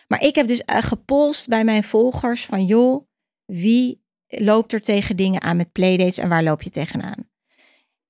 Maar 0.08 0.22
ik 0.22 0.36
heb 0.36 0.48
dus 0.48 0.63
eh, 0.63 0.84
gepolst 0.84 1.48
bij 1.48 1.63
mijn 1.63 1.84
volgers 1.84 2.46
van 2.46 2.65
joh, 2.65 3.08
wie 3.46 4.03
loopt 4.27 4.74
er 4.74 4.82
tegen 4.82 5.15
dingen 5.15 5.41
aan 5.41 5.58
met 5.58 5.72
playdates 5.72 6.17
en 6.17 6.29
waar 6.29 6.44
loop 6.44 6.62
je 6.62 6.70
tegenaan? 6.70 7.29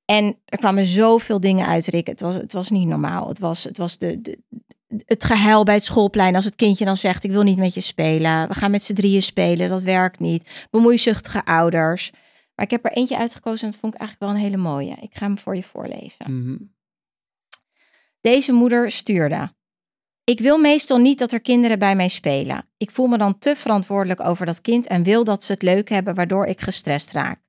En 0.06 0.38
er 0.46 0.58
kwamen 0.58 0.86
zoveel 0.86 1.40
dingen 1.40 1.68
uit, 1.68 1.88
Rick. 1.88 2.08
Het 2.08 2.22
was, 2.22 2.36
het 2.36 2.54
was 2.54 2.70
niet 2.70 2.88
normaal. 2.88 3.28
Het 3.28 3.40
was, 3.40 3.64
het 3.64 3.78
was 3.78 3.98
de, 3.98 4.22
de, 4.22 4.40
het 5.06 5.24
gehuil 5.24 5.64
bij 5.64 5.74
het 5.74 5.84
schoolplein 5.84 6.36
als 6.36 6.46
het 6.46 6.56
kindje 6.56 6.86
dan 6.86 6.98
zegt: 6.98 7.24
Ik 7.24 7.32
wil 7.32 7.44
niet 7.44 7.58
met 7.58 7.74
je 7.74 7.82
spelen. 7.82 8.48
We 8.48 8.54
gaan 8.54 8.72
met 8.72 8.84
z'n 8.84 8.94
drieën 8.94 9.22
spelen. 9.22 9.70
Dat 9.70 9.82
werkt 9.82 10.20
niet. 10.20 10.68
Bemoeizuchtige 10.70 11.46
ouders. 11.46 12.12
Maar 12.56 12.66
ik 12.66 12.72
heb 12.72 12.86
er 12.86 12.92
eentje 12.92 13.18
uitgekozen 13.18 13.66
en 13.66 13.72
dat 13.72 13.80
vond 13.80 13.94
ik 13.94 14.00
eigenlijk 14.00 14.32
wel 14.32 14.42
een 14.42 14.50
hele 14.50 14.62
mooie. 14.64 14.98
Ik 15.02 15.16
ga 15.16 15.26
hem 15.26 15.38
voor 15.38 15.56
je 15.56 15.64
voorlezen. 15.64 16.26
Mhm. 16.34 16.58
Deze 18.26 18.52
moeder 18.52 18.92
stuurde. 18.92 19.54
Ik 20.24 20.40
wil 20.40 20.58
meestal 20.58 20.98
niet 20.98 21.20
dat 21.20 21.32
er 21.32 21.42
kinderen 21.42 21.80
bij 21.80 21.96
mij 21.96 22.08
spelen. 22.08 22.68
Ik 22.78 22.92
voel 22.92 23.08
me 23.08 23.18
dan 23.18 23.38
te 23.38 23.56
verantwoordelijk 23.56 24.20
over 24.20 24.46
dat 24.46 24.62
kind 24.62 24.88
en 24.88 25.04
wil 25.04 25.24
dat 25.24 25.44
ze 25.44 25.52
het 25.52 25.62
leuk 25.62 25.90
hebben, 25.90 26.16
waardoor 26.16 26.46
ik 26.46 26.62
gestrest 26.62 27.12
raak. 27.12 27.42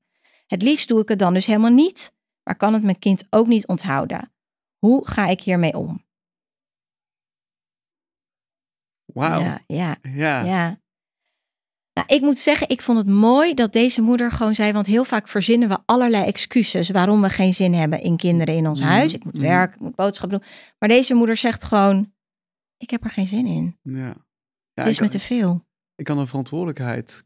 Het 0.47 0.63
liefst 0.63 0.89
doe 0.89 1.01
ik 1.01 1.09
het 1.09 1.19
dan 1.19 1.35
dus 1.35 1.47
helemaal 1.47 1.71
niet, 1.71 2.15
maar 2.43 2.57
kan 2.57 2.73
het 2.73 2.83
mijn 2.83 2.99
kind 2.99 3.27
ook 3.31 3.47
niet 3.47 3.67
onthouden. 3.67 4.33
Hoe 4.79 5.09
ga 5.09 5.27
ik 5.27 5.41
hiermee 5.41 5.77
om? 5.77 6.05
Wauw. 9.05 9.41
Ja, 9.41 9.61
ja, 9.67 9.97
Ja. 10.03 10.43
ja. 10.45 10.81
Nou, 11.97 12.09
ik 12.09 12.21
moet 12.21 12.39
zeggen, 12.39 12.69
ik 12.69 12.83
vond 12.83 12.99
het 12.99 13.07
mooi 13.07 13.55
dat 13.55 13.73
deze 13.73 14.01
moeder 14.03 14.31
gewoon 14.33 14.55
zei, 14.55 14.73
want 14.73 14.87
heel 14.87 15.05
vaak 15.05 15.29
verzinnen 15.29 15.69
we 15.69 15.79
allerlei 15.85 16.25
excuses 16.25 16.91
waarom 16.91 17.21
we 17.23 17.29
geen 17.31 17.55
zin 17.55 17.75
hebben 17.75 18.01
in 18.01 18.17
kinderen 18.17 18.55
in 18.55 18.67
ons 18.67 18.81
Mhm, 18.81 18.89
huis. 18.89 19.13
Ik 19.15 19.25
moet 19.25 19.33
mhm. 19.35 19.43
werken, 19.43 19.75
ik 19.75 19.81
moet 19.81 19.95
boodschappen 19.95 20.39
doen. 20.39 20.49
Maar 20.79 20.89
deze 20.89 21.15
moeder 21.15 21.37
zegt 21.37 21.65
gewoon, 21.65 22.13
ik 22.77 22.91
heb 22.91 23.05
er 23.05 23.11
geen 23.11 23.27
zin 23.27 23.47
in. 23.47 23.79
Ja. 23.83 24.07
Ja, 24.07 24.15
het 24.75 24.87
is 24.87 25.01
me 25.01 25.09
te 25.09 25.21
veel. 25.21 25.65
ik 25.95 26.05
kan 26.05 26.19
een 26.19 26.27
verantwoordelijkheid 26.27 27.25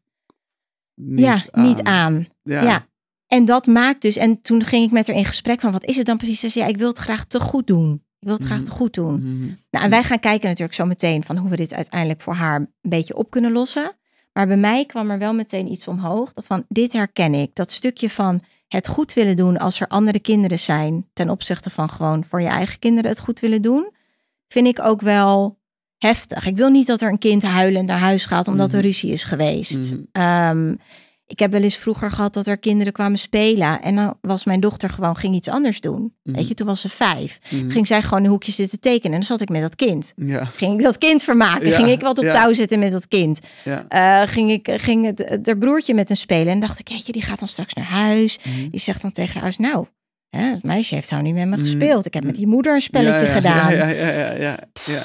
niet 0.94 1.18
ja, 1.18 1.42
niet 1.52 1.82
aan. 1.82 2.28
Ja. 2.42 2.62
Ja. 2.62 2.86
En 3.26 3.44
dat 3.44 3.66
maakt 3.66 4.02
dus, 4.02 4.16
en 4.16 4.42
toen 4.42 4.62
ging 4.64 4.84
ik 4.86 4.90
met 4.92 5.06
haar 5.06 5.16
in 5.16 5.24
gesprek 5.24 5.60
van, 5.60 5.72
wat 5.72 5.84
is 5.84 5.96
het 5.96 6.06
dan 6.06 6.16
precies? 6.16 6.40
Ze 6.40 6.48
zei, 6.48 6.64
ja, 6.64 6.70
ik 6.70 6.76
wil 6.76 6.88
het 6.88 6.98
graag 6.98 7.24
te 7.24 7.40
goed 7.40 7.66
doen. 7.66 7.92
Ik 8.18 8.26
wil 8.26 8.34
het 8.36 8.44
graag 8.44 8.56
Mhm. 8.58 8.66
te 8.66 8.72
goed 8.72 8.94
doen. 8.94 9.20
Nou, 9.70 9.84
en 9.84 9.90
wij 9.90 10.02
gaan 10.04 10.20
kijken 10.20 10.48
natuurlijk 10.48 10.74
zo 10.76 10.84
meteen 10.84 11.24
van 11.24 11.36
hoe 11.36 11.50
we 11.50 11.56
dit 11.56 11.74
uiteindelijk 11.74 12.20
voor 12.20 12.34
haar 12.34 12.56
een 12.56 12.90
beetje 12.90 13.16
op 13.16 13.30
kunnen 13.30 13.52
lossen. 13.52 13.92
Maar 14.32 14.46
bij 14.46 14.56
mij 14.56 14.84
kwam 14.84 15.10
er 15.10 15.18
wel 15.18 15.32
meteen 15.34 15.70
iets 15.72 15.88
omhoog. 15.88 16.32
Van 16.34 16.64
dit 16.68 16.92
herken 16.92 17.34
ik. 17.34 17.54
Dat 17.54 17.70
stukje 17.72 18.10
van 18.10 18.42
het 18.68 18.88
goed 18.88 19.12
willen 19.12 19.36
doen 19.36 19.58
als 19.58 19.80
er 19.80 19.86
andere 19.88 20.18
kinderen 20.20 20.58
zijn. 20.58 21.06
Ten 21.12 21.30
opzichte 21.30 21.70
van 21.70 21.90
gewoon 21.90 22.24
voor 22.24 22.40
je 22.42 22.48
eigen 22.48 22.78
kinderen 22.78 23.10
het 23.10 23.20
goed 23.20 23.40
willen 23.40 23.62
doen. 23.62 23.90
Vind 24.48 24.66
ik 24.66 24.80
ook 24.82 25.00
wel 25.00 25.58
heftig. 25.98 26.46
Ik 26.46 26.56
wil 26.56 26.68
niet 26.70 26.86
dat 26.86 27.02
er 27.02 27.08
een 27.08 27.18
kind 27.18 27.42
huilend 27.42 27.86
naar 27.86 27.98
huis 27.98 28.26
gaat 28.26 28.48
omdat 28.48 28.72
er 28.72 28.78
Mhm. 28.78 28.86
ruzie 28.86 29.10
is 29.10 29.24
geweest. 29.24 29.92
Ehm, 30.12 30.74
ik 31.30 31.38
heb 31.38 31.52
wel 31.52 31.62
eens 31.62 31.76
vroeger 31.76 32.10
gehad 32.10 32.34
dat 32.34 32.46
er 32.46 32.58
kinderen 32.58 32.92
kwamen 32.92 33.18
spelen. 33.18 33.82
En 33.82 33.94
dan 33.94 34.14
was 34.20 34.44
mijn 34.44 34.60
dochter 34.60 34.90
gewoon, 34.90 35.16
ging 35.16 35.34
iets 35.34 35.48
anders 35.48 35.80
doen. 35.80 36.14
Mhm. 36.22 36.36
Weet 36.36 36.48
je, 36.48 36.54
toen 36.54 36.66
was 36.66 36.80
ze 36.80 36.88
vijf. 36.88 37.38
Mhm. 37.50 37.70
Ging 37.70 37.86
zij 37.86 38.02
gewoon 38.02 38.24
een 38.24 38.30
hoekje 38.30 38.52
zitten 38.52 38.80
tekenen. 38.80 39.12
En 39.12 39.18
dan 39.18 39.22
zat 39.22 39.40
ik 39.40 39.48
met 39.48 39.60
dat 39.60 39.76
kind. 39.76 40.12
Ja. 40.16 40.44
Ging 40.44 40.74
ik 40.74 40.82
dat 40.82 40.98
kind 40.98 41.22
vermaken? 41.22 41.68
Ja, 41.68 41.76
ging 41.76 41.88
ik 41.88 42.00
wat 42.00 42.18
op 42.18 42.24
ja. 42.24 42.32
touw 42.32 42.52
zetten 42.52 42.78
met 42.78 42.92
dat 42.92 43.08
kind? 43.08 43.40
Ja. 43.64 43.84
Eh, 43.88 44.28
ging 44.28 44.50
ik 44.50 44.68
ging 44.76 45.06
het, 45.06 45.18
het 45.46 45.58
broertje 45.58 45.94
met 45.94 46.08
hem 46.08 46.16
spelen? 46.16 46.52
En 46.52 46.60
dacht 46.60 46.78
ik, 46.78 46.88
jeetje, 46.88 47.12
die 47.12 47.22
gaat 47.22 47.38
dan 47.38 47.48
straks 47.48 47.74
naar 47.74 47.84
huis. 47.84 48.38
Mhm. 48.38 48.70
Die 48.70 48.80
zegt 48.80 49.02
dan 49.02 49.12
tegen 49.12 49.32
haar 49.32 49.42
huis, 49.42 49.58
nou, 49.58 49.86
hè, 50.30 50.42
het 50.42 50.62
meisje 50.62 50.94
heeft 50.94 51.10
nou 51.10 51.22
niet 51.22 51.34
met 51.34 51.48
me 51.48 51.58
gespeeld. 51.58 52.06
Ik 52.06 52.14
heb 52.14 52.24
met 52.24 52.36
die 52.36 52.46
moeder 52.46 52.74
een 52.74 52.80
spelletje 52.80 53.26
gedaan. 53.26 53.76
Ja, 53.76 53.88
ja, 53.88 54.06
ja, 54.06 54.10
ja, 54.10 54.32
ja, 54.32 54.58
ja. 54.86 55.02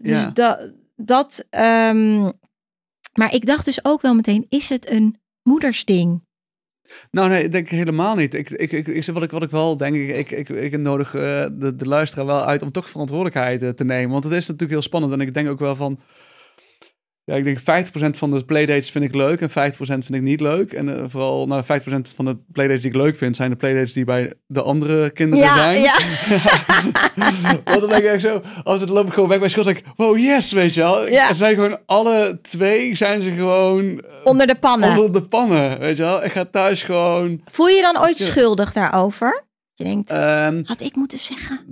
Dus 0.00 0.26
dat, 0.32 0.70
dat 0.96 1.46
ehm, 1.50 2.30
maar 3.12 3.34
ik 3.34 3.46
dacht 3.46 3.64
dus 3.64 3.84
ook 3.84 4.02
wel 4.02 4.14
meteen, 4.14 4.46
is 4.48 4.68
het 4.68 4.90
een 4.90 5.16
moedersding? 5.48 6.26
Nou, 7.10 7.28
nee, 7.28 7.44
ik 7.44 7.52
denk 7.52 7.68
helemaal 7.68 8.14
niet. 8.14 8.34
Ik, 8.34 8.50
ik, 8.50 8.72
ik, 8.72 8.86
ik, 8.86 9.06
wat, 9.06 9.22
ik, 9.22 9.30
wat 9.30 9.42
ik 9.42 9.50
wel 9.50 9.76
denk, 9.76 9.96
ik, 9.96 10.30
ik, 10.30 10.30
ik, 10.30 10.48
ik 10.48 10.78
nodig 10.78 11.14
eh, 11.14 11.46
de, 11.52 11.74
de 11.76 11.86
luisteraar 11.86 12.26
wel 12.26 12.44
uit 12.44 12.62
om 12.62 12.70
toch 12.70 12.90
verantwoordelijkheid 12.90 13.62
eh, 13.62 13.68
te 13.68 13.84
nemen. 13.84 14.10
Want 14.10 14.24
het 14.24 14.32
is 14.32 14.46
natuurlijk 14.46 14.72
heel 14.72 14.82
spannend. 14.82 15.12
En 15.12 15.20
ik 15.20 15.34
denk 15.34 15.48
ook 15.48 15.58
wel 15.58 15.76
van. 15.76 16.00
Ja, 17.28 17.34
ik 17.34 17.44
denk 17.44 17.58
50% 17.60 18.18
van 18.18 18.30
de 18.30 18.44
playdates 18.44 18.90
vind 18.90 19.04
ik 19.04 19.14
leuk 19.14 19.40
en 19.40 19.50
50% 19.50 19.52
vind 19.76 20.14
ik 20.14 20.22
niet 20.22 20.40
leuk. 20.40 20.72
En 20.72 20.96
eh, 20.96 21.04
vooral, 21.08 21.46
nou, 21.46 21.62
50% 21.62 21.66
van 22.16 22.24
de 22.24 22.36
playdates 22.52 22.82
die 22.82 22.90
ik 22.90 22.96
leuk 22.96 23.16
vind, 23.16 23.36
zijn 23.36 23.50
de 23.50 23.56
playdates 23.56 23.92
die 23.92 24.04
bij 24.04 24.32
de 24.46 24.62
andere 24.62 25.10
kinderen 25.10 25.44
Ja, 25.44 25.56
zijn. 25.62 25.80
ja. 25.80 25.96
Want 27.64 27.80
dan 27.80 27.88
denk 27.88 28.04
ik 28.04 28.20
zo, 28.20 28.40
als 28.64 28.80
het 28.80 28.88
loop 28.88 29.06
ik 29.06 29.12
gewoon 29.12 29.28
weg 29.28 29.38
bij 29.38 29.48
school, 29.48 29.64
denk 29.64 29.78
ik, 29.78 29.84
wow, 29.96 30.18
yes, 30.18 30.52
weet 30.52 30.74
je 30.74 30.80
wel. 30.80 31.08
Ja. 31.08 31.34
Zijn 31.34 31.54
gewoon 31.54 31.78
alle 31.86 32.38
twee, 32.42 32.96
zijn 32.96 33.22
ze 33.22 33.30
gewoon 33.30 33.84
eh, 34.00 34.04
Onder 34.24 34.46
de 34.46 34.54
pannen. 34.54 34.88
onder 34.90 35.12
de 35.12 35.22
pannen, 35.22 35.78
weet 35.78 35.96
je 35.96 36.02
wel. 36.02 36.24
Ik 36.24 36.32
ga 36.32 36.44
thuis 36.44 36.82
gewoon... 36.82 37.40
Voel 37.50 37.68
je 37.68 37.80
dan 37.92 38.02
ooit 38.02 38.18
schuldig 38.18 38.72
daarover? 38.72 39.44
Je 39.78 39.84
denkt, 39.84 40.10
ehm, 40.10 40.62
had 40.64 40.80
ik 40.80 40.96
moeten 40.96 41.18
zeggen? 41.18 41.64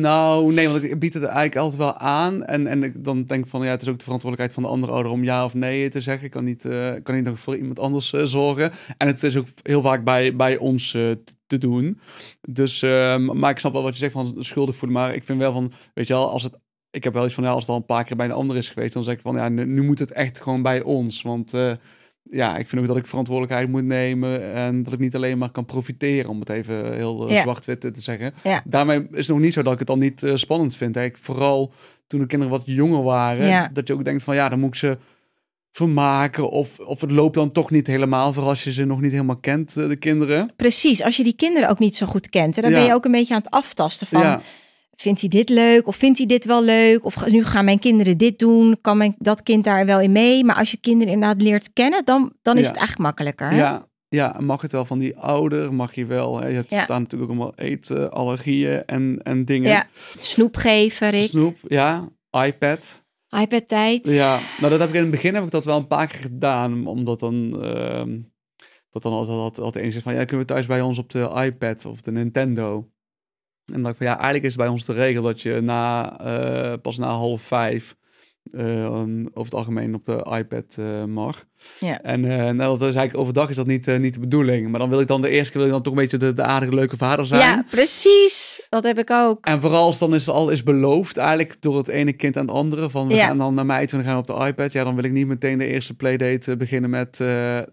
nou, 0.00 0.52
nee, 0.52 0.68
want 0.68 0.82
ik 0.82 0.98
bied 0.98 1.14
het 1.14 1.22
eigenlijk 1.22 1.56
altijd 1.56 1.78
wel 1.78 1.96
aan. 1.96 2.44
En, 2.44 2.66
en 2.66 2.82
ik 2.82 3.04
dan 3.04 3.24
denk 3.24 3.46
van, 3.46 3.64
ja, 3.64 3.70
het 3.70 3.82
is 3.82 3.88
ook 3.88 3.98
de 3.98 4.04
verantwoordelijkheid 4.04 4.52
van 4.52 4.62
de 4.62 4.68
andere 4.68 4.92
ouder 4.92 5.12
om 5.12 5.24
ja 5.24 5.44
of 5.44 5.54
nee 5.54 5.88
te 5.88 6.00
zeggen. 6.00 6.24
Ik 6.24 6.30
kan 6.30 6.44
niet, 6.44 6.64
eh, 6.64 6.94
kan 7.02 7.14
niet 7.14 7.24
nog 7.24 7.40
voor 7.40 7.56
iemand 7.56 7.78
anders 7.78 8.12
eh, 8.12 8.22
zorgen. 8.22 8.72
En 8.96 9.06
het 9.06 9.22
is 9.22 9.36
ook 9.36 9.46
heel 9.62 9.80
vaak 9.80 10.04
bij, 10.04 10.36
bij 10.36 10.56
ons 10.56 10.94
eh, 10.94 11.10
te 11.46 11.58
doen. 11.58 12.00
Dus, 12.40 12.82
ehm, 12.82 13.38
maar 13.38 13.50
ik 13.50 13.58
snap 13.58 13.72
wel 13.72 13.82
wat 13.82 13.92
je 13.92 13.98
zegt 13.98 14.12
van 14.12 14.34
schuldig 14.38 14.76
voelen. 14.76 14.98
Maar 14.98 15.14
ik 15.14 15.24
vind 15.24 15.38
wel 15.38 15.52
van, 15.52 15.72
weet 15.94 16.06
je 16.06 16.14
wel, 16.14 16.30
als 16.30 16.42
het... 16.42 16.58
Ik 16.90 17.04
heb 17.04 17.14
wel 17.14 17.24
iets 17.24 17.34
van, 17.34 17.44
ja, 17.44 17.50
als 17.50 17.62
het 17.62 17.70
al 17.70 17.76
een 17.76 17.84
paar 17.84 18.04
keer 18.04 18.16
bij 18.16 18.26
een 18.26 18.32
ander 18.32 18.56
is 18.56 18.68
geweest, 18.68 18.92
dan 18.92 19.02
zeg 19.02 19.14
ik 19.14 19.20
van, 19.20 19.36
ja, 19.36 19.48
nu, 19.48 19.64
nu 19.64 19.82
moet 19.82 19.98
het 19.98 20.12
echt 20.12 20.40
gewoon 20.40 20.62
bij 20.62 20.82
ons. 20.82 21.22
Want 21.22 21.52
ja, 22.30 22.56
ik 22.56 22.68
vind 22.68 22.82
ook 22.82 22.88
dat 22.88 22.96
ik 22.96 23.06
verantwoordelijkheid 23.06 23.68
moet 23.68 23.84
nemen 23.84 24.52
en 24.54 24.82
dat 24.82 24.92
ik 24.92 24.98
niet 24.98 25.14
alleen 25.14 25.38
maar 25.38 25.50
kan 25.50 25.64
profiteren, 25.64 26.30
om 26.30 26.40
het 26.40 26.48
even 26.48 26.94
heel 26.94 27.26
eh, 27.28 27.34
Ja. 27.34 27.40
zwart-wit 27.42 27.80
te 27.80 27.92
zeggen. 27.94 28.34
Ja. 28.42 28.62
Daarmee 28.64 28.98
is 29.10 29.26
het 29.26 29.28
nog 29.28 29.40
niet 29.40 29.52
zo 29.52 29.62
dat 29.62 29.72
ik 29.72 29.78
het 29.78 29.88
dan 29.88 29.98
niet 29.98 30.22
eh, 30.22 30.34
spannend 30.36 30.76
vind. 30.76 30.94
Hè. 30.94 31.04
Ik, 31.04 31.16
vooral 31.20 31.72
toen 32.06 32.20
de 32.20 32.26
kinderen 32.26 32.54
wat 32.56 32.62
jonger 32.66 33.02
waren, 33.02 33.46
Ja. 33.46 33.70
dat 33.72 33.88
je 33.88 33.94
ook 33.94 34.04
denkt 34.04 34.22
van, 34.22 34.34
ja, 34.34 34.48
dan 34.48 34.58
moet 34.60 34.68
ik 34.68 34.74
ze 34.74 34.98
vermaken 35.72 36.50
of, 36.50 36.78
of 36.78 37.00
het 37.00 37.10
loopt 37.10 37.34
dan 37.34 37.52
toch 37.52 37.70
niet 37.70 37.86
helemaal 37.86 38.32
voor 38.32 38.42
als 38.42 38.64
je 38.64 38.72
ze 38.72 38.84
nog 38.84 39.00
niet 39.00 39.10
helemaal 39.12 39.36
kent, 39.36 39.76
eh, 39.76 39.88
de 39.88 39.96
kinderen. 39.96 40.50
Precies, 40.56 41.02
als 41.02 41.16
je 41.16 41.22
die 41.24 41.36
kinderen 41.36 41.68
ook 41.68 41.78
niet 41.78 41.96
zo 41.96 42.06
goed 42.06 42.28
kent. 42.28 42.56
En 42.56 42.62
dan 42.62 42.72
ben 42.72 42.82
je 42.84 42.94
ook 42.94 43.04
een 43.04 43.12
beetje 43.12 43.34
aan 43.34 43.40
het 43.42 43.50
aftasten 43.50 44.06
van... 44.06 44.40
vindt 44.96 45.20
hij 45.20 45.28
dit 45.28 45.48
leuk? 45.48 45.86
Of 45.86 45.96
vindt 45.96 46.18
hij 46.18 46.26
dit 46.26 46.44
wel 46.44 46.62
leuk? 46.64 47.04
Of 47.04 47.26
nu 47.30 47.44
gaan 47.44 47.64
mijn 47.64 47.78
kinderen 47.78 48.18
dit 48.18 48.38
doen? 48.38 48.78
Kan 48.80 48.96
mijn, 48.96 49.14
dat 49.18 49.42
kind 49.42 49.64
daar 49.64 49.86
wel 49.86 50.00
in 50.00 50.12
mee? 50.12 50.44
Maar 50.44 50.56
als 50.56 50.70
je 50.70 50.76
kinderen 50.76 51.12
inderdaad 51.12 51.42
leert 51.42 51.72
kennen, 51.72 52.04
dan, 52.04 52.32
dan 52.42 52.56
is 52.56 52.62
Ja. 52.62 52.68
het 52.68 52.78
eigenlijk 52.78 53.08
makkelijker. 53.08 53.50
hè? 53.50 53.56
ja, 53.56 53.86
ja, 54.08 54.36
mag 54.40 54.62
het 54.62 54.72
wel 54.72 54.84
van 54.84 54.98
die 54.98 55.16
ouder, 55.16 55.74
mag 55.74 55.94
je 55.94 56.06
wel. 56.06 56.40
Hè. 56.40 56.46
Je 56.48 56.54
hebt 56.54 56.70
Ja. 56.70 56.86
daar 56.86 57.00
natuurlijk 57.00 57.30
ook 57.32 57.36
allemaal 57.38 57.54
eetallergieën 57.56 58.84
en, 58.86 59.20
en 59.22 59.44
dingen. 59.44 59.70
Ja. 59.70 59.86
Snoep 60.20 60.56
geven, 60.56 61.10
Rick. 61.10 61.22
Snoep, 61.28 61.56
ja, 61.68 62.08
iPad. 62.46 63.04
iPad-tijd. 63.40 64.08
Ja, 64.08 64.38
nou 64.58 64.70
dat 64.70 64.80
heb 64.80 64.88
ik 64.88 64.94
in 64.94 65.00
het 65.02 65.10
begin 65.10 65.34
heb 65.34 65.44
ik 65.44 65.50
dat 65.50 65.64
wel 65.64 65.76
een 65.76 65.86
paar 65.86 66.06
keer 66.06 66.18
gedaan, 66.20 66.86
omdat 66.86 67.20
dan 67.20 67.62
ehm 67.64 68.18
dat 68.90 69.02
dan 69.02 69.12
altijd 69.12 69.36
altijd, 69.38 69.58
altijd 69.66 69.84
eens 69.84 69.94
is 69.94 70.02
van 70.02 70.14
ja, 70.14 70.24
kunnen 70.24 70.46
we 70.46 70.52
thuis 70.52 70.66
bij 70.66 70.80
ons 70.80 70.98
op 70.98 71.10
de 71.10 71.30
iPad 71.44 71.84
of 71.84 72.00
de 72.00 72.10
Nintendo. 72.12 72.88
En 73.72 73.82
dan 73.82 73.82
dacht 73.82 74.00
ik 74.00 74.06
van 74.06 74.06
ja, 74.06 74.14
eigenlijk 74.14 74.44
is 74.44 74.52
het 74.52 74.62
bij 74.62 74.70
ons 74.72 74.84
de 74.84 74.92
regel 74.92 75.22
dat 75.22 75.42
je 75.42 75.60
na 75.60 76.18
eh, 76.20 76.72
pas 76.82 76.98
na 76.98 77.06
half 77.08 77.42
vijf 77.42 77.96
eh, 78.52 78.92
over 78.92 79.44
het 79.44 79.54
algemeen 79.54 79.94
op 79.94 80.04
de 80.04 80.26
iPad 80.38 80.76
eh, 80.78 81.04
mag. 81.04 81.44
Ja. 81.80 82.02
En 82.02 82.20
nou, 82.56 82.78
dat 82.78 82.88
is 82.88 82.94
eigenlijk 82.94 83.16
overdag 83.16 83.50
is 83.50 83.56
dat 83.56 83.66
niet, 83.66 83.98
niet 83.98 84.14
de 84.14 84.20
bedoeling. 84.20 84.68
Maar 84.68 84.80
dan 84.80 84.88
wil 84.88 85.00
ik 85.00 85.06
dan 85.08 85.22
de 85.22 85.28
eerste 85.28 85.50
keer 85.52 85.60
wil 85.60 85.66
ik 85.66 85.72
dan 85.74 85.82
toch 85.82 85.92
een 85.92 85.98
beetje 85.98 86.16
de, 86.16 86.34
de 86.34 86.42
aardige 86.42 86.74
leuke 86.74 86.96
vader 86.96 87.26
zijn. 87.26 87.40
Ja, 87.40 87.64
precies. 87.70 88.66
Dat 88.68 88.84
heb 88.84 88.98
ik 88.98 89.10
ook. 89.10 89.46
En 89.46 89.60
vooral 89.60 89.84
als 89.84 89.98
dan 89.98 90.14
is 90.14 90.28
al 90.28 90.50
is 90.50 90.62
beloofd 90.62 91.16
eigenlijk 91.16 91.60
door 91.60 91.76
het 91.76 91.88
ene 91.88 92.12
kind 92.12 92.36
aan 92.36 92.46
het 92.46 92.56
andere. 92.56 92.90
Van 92.90 93.08
we 93.08 93.14
Ja. 93.14 93.26
gaan 93.26 93.38
dan 93.38 93.54
naar 93.54 93.66
mij 93.66 93.86
toe 93.86 93.98
en 93.98 94.04
we 94.04 94.10
gaan 94.10 94.20
op 94.20 94.26
de 94.26 94.46
iPad. 94.46 94.72
Ja, 94.72 94.84
dan 94.84 94.94
wil 94.94 95.04
ik 95.04 95.12
niet 95.12 95.26
meteen 95.26 95.58
de 95.58 95.66
eerste 95.66 95.94
playdate 95.94 96.56
beginnen 96.56 96.90
met... 96.90 97.18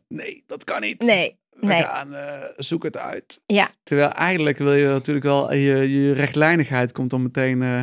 nee, 0.08 0.44
dat 0.48 0.63
kan 0.63 0.82
niet. 0.82 1.01
Nee. 1.01 1.38
We 1.60 1.68
Nee. 1.68 1.82
gaan, 1.82 2.13
eh, 2.16 2.34
zoek 2.58 2.84
het 2.84 2.98
uit. 2.98 3.42
Ja. 3.46 3.70
Terwijl 3.84 4.12
eigenlijk 4.12 4.58
wil 4.58 4.74
je 4.74 4.88
natuurlijk 4.88 5.25
wel, 5.25 5.54
je, 5.54 6.01
je 6.04 6.13
rechtlijnigheid 6.13 6.92
komt 6.92 7.10
dan 7.10 7.22
meteen... 7.22 7.62
eh, 7.63 7.82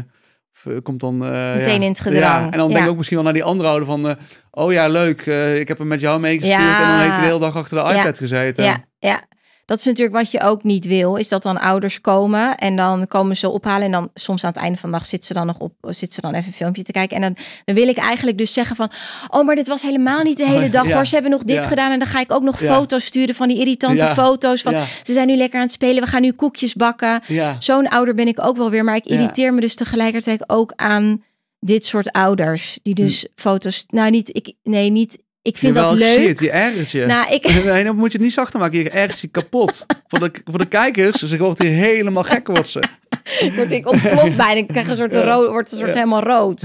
v- 0.53 0.83
komt 0.83 1.01
dan, 1.01 1.25
eh, 1.25 1.31
Meteen 1.55 1.81
ja. 1.81 1.85
in 1.87 1.91
het 1.91 2.01
gedrang. 2.01 2.45
Ja, 2.45 2.51
en 2.51 2.59
dan 2.59 2.69
denk 2.69 2.79
Ja. 2.79 2.85
ik 2.85 2.91
ook 2.91 2.97
misschien 2.97 3.17
wel 3.17 3.25
naar 3.27 3.35
die 3.35 3.45
andere 3.45 3.69
ouder 3.69 3.87
van... 3.87 4.09
eh, 4.09 4.15
oh 4.51 4.73
ja, 4.73 4.89
leuk, 4.89 5.27
eh, 5.27 5.59
ik 5.59 5.69
heb 5.69 5.79
hem 5.79 5.87
met 5.87 6.01
jou 6.01 6.21
meegestuurd... 6.21 6.61
En 6.61 6.89
dan 6.89 6.99
heeft 6.99 7.11
hij 7.11 7.21
de 7.21 7.27
hele 7.27 7.39
dag 7.39 7.57
achter 7.57 7.85
de 7.85 7.95
iPad 7.99 8.19
gezeten. 8.19 8.65
Ja, 8.65 8.85
ja. 8.99 9.25
Dat 9.67 9.79
is 9.79 9.85
natuurlijk 9.85 10.17
wat 10.17 10.31
je 10.31 10.41
ook 10.41 10.63
niet 10.65 10.87
wil, 10.87 11.17
is 11.17 11.29
dat 11.29 11.43
dan 11.43 11.61
ouders 11.61 12.01
komen 12.01 12.57
en 12.57 12.77
dan 12.77 13.07
komen 13.09 13.37
ze 13.37 13.49
ophalen 13.49 13.83
en 13.85 13.91
dan 13.93 14.11
soms 14.15 14.45
aan 14.45 14.51
het 14.53 14.61
einde 14.63 14.79
van 14.79 14.91
de 14.91 14.97
dag 14.99 15.07
zit 15.07 15.25
ze 15.25 15.33
dan 15.33 15.47
nog 15.47 15.59
op, 15.59 15.73
zit 15.81 16.13
ze 16.13 16.21
dan 16.21 16.35
even 16.35 16.47
een 16.47 16.53
filmpje 16.53 16.83
te 16.83 16.93
kijken 16.93 17.17
en 17.17 17.23
dan, 17.23 17.45
dan 17.65 17.75
wil 17.75 17.89
ik 17.89 17.97
eigenlijk 17.97 18.39
dus 18.39 18.53
zeggen 18.53 18.77
van, 18.77 18.91
oh 19.31 19.47
maar 19.47 19.55
dit 19.55 19.69
was 19.69 19.83
helemaal 19.83 20.23
niet 20.23 20.37
de 20.37 20.47
hele 20.47 20.65
Oh, 20.65 20.71
dag 20.73 20.87
ja. 20.89 20.95
hoor, 20.95 21.07
ze 21.07 21.15
hebben 21.15 21.33
nog 21.33 21.43
dit 21.43 21.57
Ja. 21.57 21.63
gedaan 21.63 21.91
en 21.93 21.99
dan 21.99 22.09
ga 22.09 22.21
ik 22.21 22.33
ook 22.33 22.43
nog 22.43 22.61
Ja. 22.61 22.75
foto's 22.75 23.05
sturen 23.05 23.35
van 23.35 23.49
die 23.49 23.59
irritante 23.59 24.07
foto's 24.07 24.63
van, 24.63 24.73
ze 25.03 25.13
zijn 25.13 25.27
nu 25.27 25.37
lekker 25.37 25.59
aan 25.59 25.65
het 25.65 25.75
spelen, 25.75 26.03
we 26.03 26.09
gaan 26.09 26.23
nu 26.23 26.33
koekjes 26.33 26.75
bakken. 26.75 27.21
Zo'n 27.59 27.89
ouder 27.89 28.15
ben 28.15 28.29
ik 28.29 28.45
ook 28.45 28.57
wel 28.57 28.71
weer, 28.71 28.85
maar 28.85 28.97
ik 28.97 29.07
irriteer 29.07 29.55
me 29.55 29.61
dus 29.61 29.75
tegelijkertijd 29.75 30.49
ook 30.49 30.73
aan 30.77 31.23
dit 31.61 31.85
soort 31.85 32.13
ouders 32.13 32.79
die 32.83 32.95
dus 32.95 33.27
foto's, 33.35 33.85
nou 33.89 34.11
niet, 34.11 34.37
ik, 34.37 34.53
nee 34.63 34.91
niet, 34.91 35.19
ik 35.47 35.57
vind 35.57 35.75
Jawel, 35.75 35.89
dat 35.91 35.99
leuk. 35.99 36.29
het, 36.29 36.41
je 36.41 36.51
ergert 36.51 36.91
je. 36.91 37.07
Nou, 37.07 37.33
ik, 37.35 37.43
Nee, 37.65 37.85
dan 37.85 37.97
moet 37.97 38.13
je 38.13 38.19
het 38.19 38.27
niet 38.27 38.33
zachter 38.37 38.61
maken. 38.61 38.79
Je 38.79 38.91
ergert 38.91 39.21
je 39.21 39.29
kapot. 39.29 39.87
voor, 40.07 40.19
de, 40.19 40.31
voor 40.45 40.59
de 40.59 40.67
kijkers, 40.67 41.23
ze 41.23 41.37
wordt 41.37 41.63
hier 41.63 41.71
helemaal 41.71 42.23
gek 42.23 42.47
wordt 42.47 42.69
ze. 42.69 42.83
Word 43.57 43.71
ik 43.73 43.91
ontploft 43.91 44.37
bijna. 44.37 44.55
Ik 44.61 44.67
krijg 44.67 44.89
een 44.89 44.97
soort 44.97 45.15
rood, 45.15 45.49
wordt 45.51 45.71
een 45.73 45.77
soort 45.79 45.91
Ja. 45.91 45.95
helemaal 45.97 46.23
rood. 46.23 46.63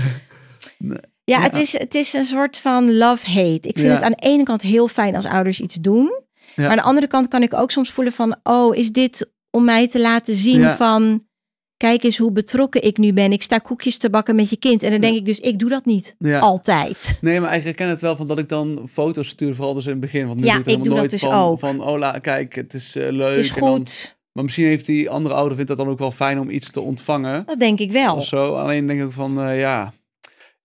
Nee. 0.78 0.98
Ja, 1.24 1.38
Ja. 1.38 1.42
Het, 1.44 1.56
is, 1.56 1.78
het 1.78 1.96
is 1.96 2.14
een 2.14 2.26
soort 2.26 2.58
van 2.58 2.98
love-hate. 2.98 3.68
Ik 3.68 3.76
vind 3.76 3.80
Ja. 3.88 3.94
het 3.94 4.02
aan 4.04 4.12
de 4.12 4.24
ene 4.28 4.44
kant 4.44 4.62
heel 4.62 4.88
fijn 4.88 5.16
als 5.16 5.26
ouders 5.26 5.60
iets 5.62 5.76
doen. 5.76 6.20
Maar 6.56 6.70
aan 6.70 6.76
de 6.76 6.82
andere 6.82 7.08
kant 7.08 7.28
kan 7.28 7.42
ik 7.44 7.54
ook 7.54 7.72
soms 7.72 7.92
voelen 7.92 8.14
van... 8.14 8.36
oh, 8.44 8.76
is 8.76 8.92
dit 8.92 9.30
om 9.50 9.64
mij 9.66 9.88
te 9.88 10.00
laten 10.00 10.36
zien 10.36 10.70
van... 10.70 11.24
kijk 11.82 12.04
eens 12.04 12.18
hoe 12.18 12.32
betrokken 12.32 12.84
ik 12.84 12.98
nu 12.98 13.14
ben. 13.14 13.32
Ik 13.32 13.42
sta 13.42 13.58
koekjes 13.58 13.98
te 13.98 14.10
bakken 14.10 14.36
met 14.36 14.50
je 14.50 14.58
kind. 14.58 14.84
En 14.84 14.92
dan 14.92 15.02
denk 15.02 15.16
ik 15.16 15.26
dus, 15.26 15.40
ik 15.40 15.60
doe 15.60 15.70
dat 15.70 15.86
niet. 15.86 16.16
Ja. 16.20 16.40
Altijd. 16.40 17.18
Nee, 17.22 17.40
maar 17.40 17.56
ik 17.56 17.64
herken 17.64 17.88
het 17.88 18.02
wel 18.02 18.16
van 18.16 18.28
dat 18.28 18.40
ik 18.40 18.50
dan 18.50 18.86
foto's 18.90 19.28
stuur, 19.28 19.56
vooral 19.56 19.74
dus 19.74 19.86
in 19.86 19.92
het 19.92 20.00
begin. 20.00 20.28
Want 20.28 20.40
nu 20.40 20.46
Ja, 20.46 20.52
doe 20.52 20.60
ik, 20.62 20.68
het 20.68 20.76
ik 20.78 20.84
helemaal 20.84 21.02
doe 21.02 21.10
dat 21.10 21.22
nooit 21.22 21.32
dus 21.32 21.40
van, 21.40 21.50
ook. 21.50 21.60
Van, 21.60 21.94
oh, 21.94 22.00
la, 22.00 22.20
kijk, 22.20 22.56
het 22.56 22.74
is 22.74 22.96
eh, 22.96 23.12
leuk. 23.12 23.36
Het 23.36 23.46
is 23.46 23.52
en 23.52 23.60
dan- 23.60 23.70
goed. 23.76 24.18
maar 24.32 24.44
misschien 24.44 24.66
heeft 24.66 24.86
die 24.86 25.10
andere 25.10 25.36
ouder 25.36 25.56
vindt 25.56 25.70
het 25.70 25.80
dan 25.80 25.88
ook 25.88 26.00
wel 26.00 26.12
fijn 26.12 26.40
om 26.40 26.50
iets 26.50 26.72
te 26.72 26.82
ontvangen. 26.82 27.44
Dat 27.46 27.60
denk 27.60 27.80
ik 27.80 27.92
wel. 27.92 28.16
Of 28.16 28.26
zo. 28.26 28.56
Alleen 28.56 28.88
denk 28.88 29.02
ik 29.02 29.12
van, 29.12 29.42
eh, 29.42 29.60
ja... 29.60 29.94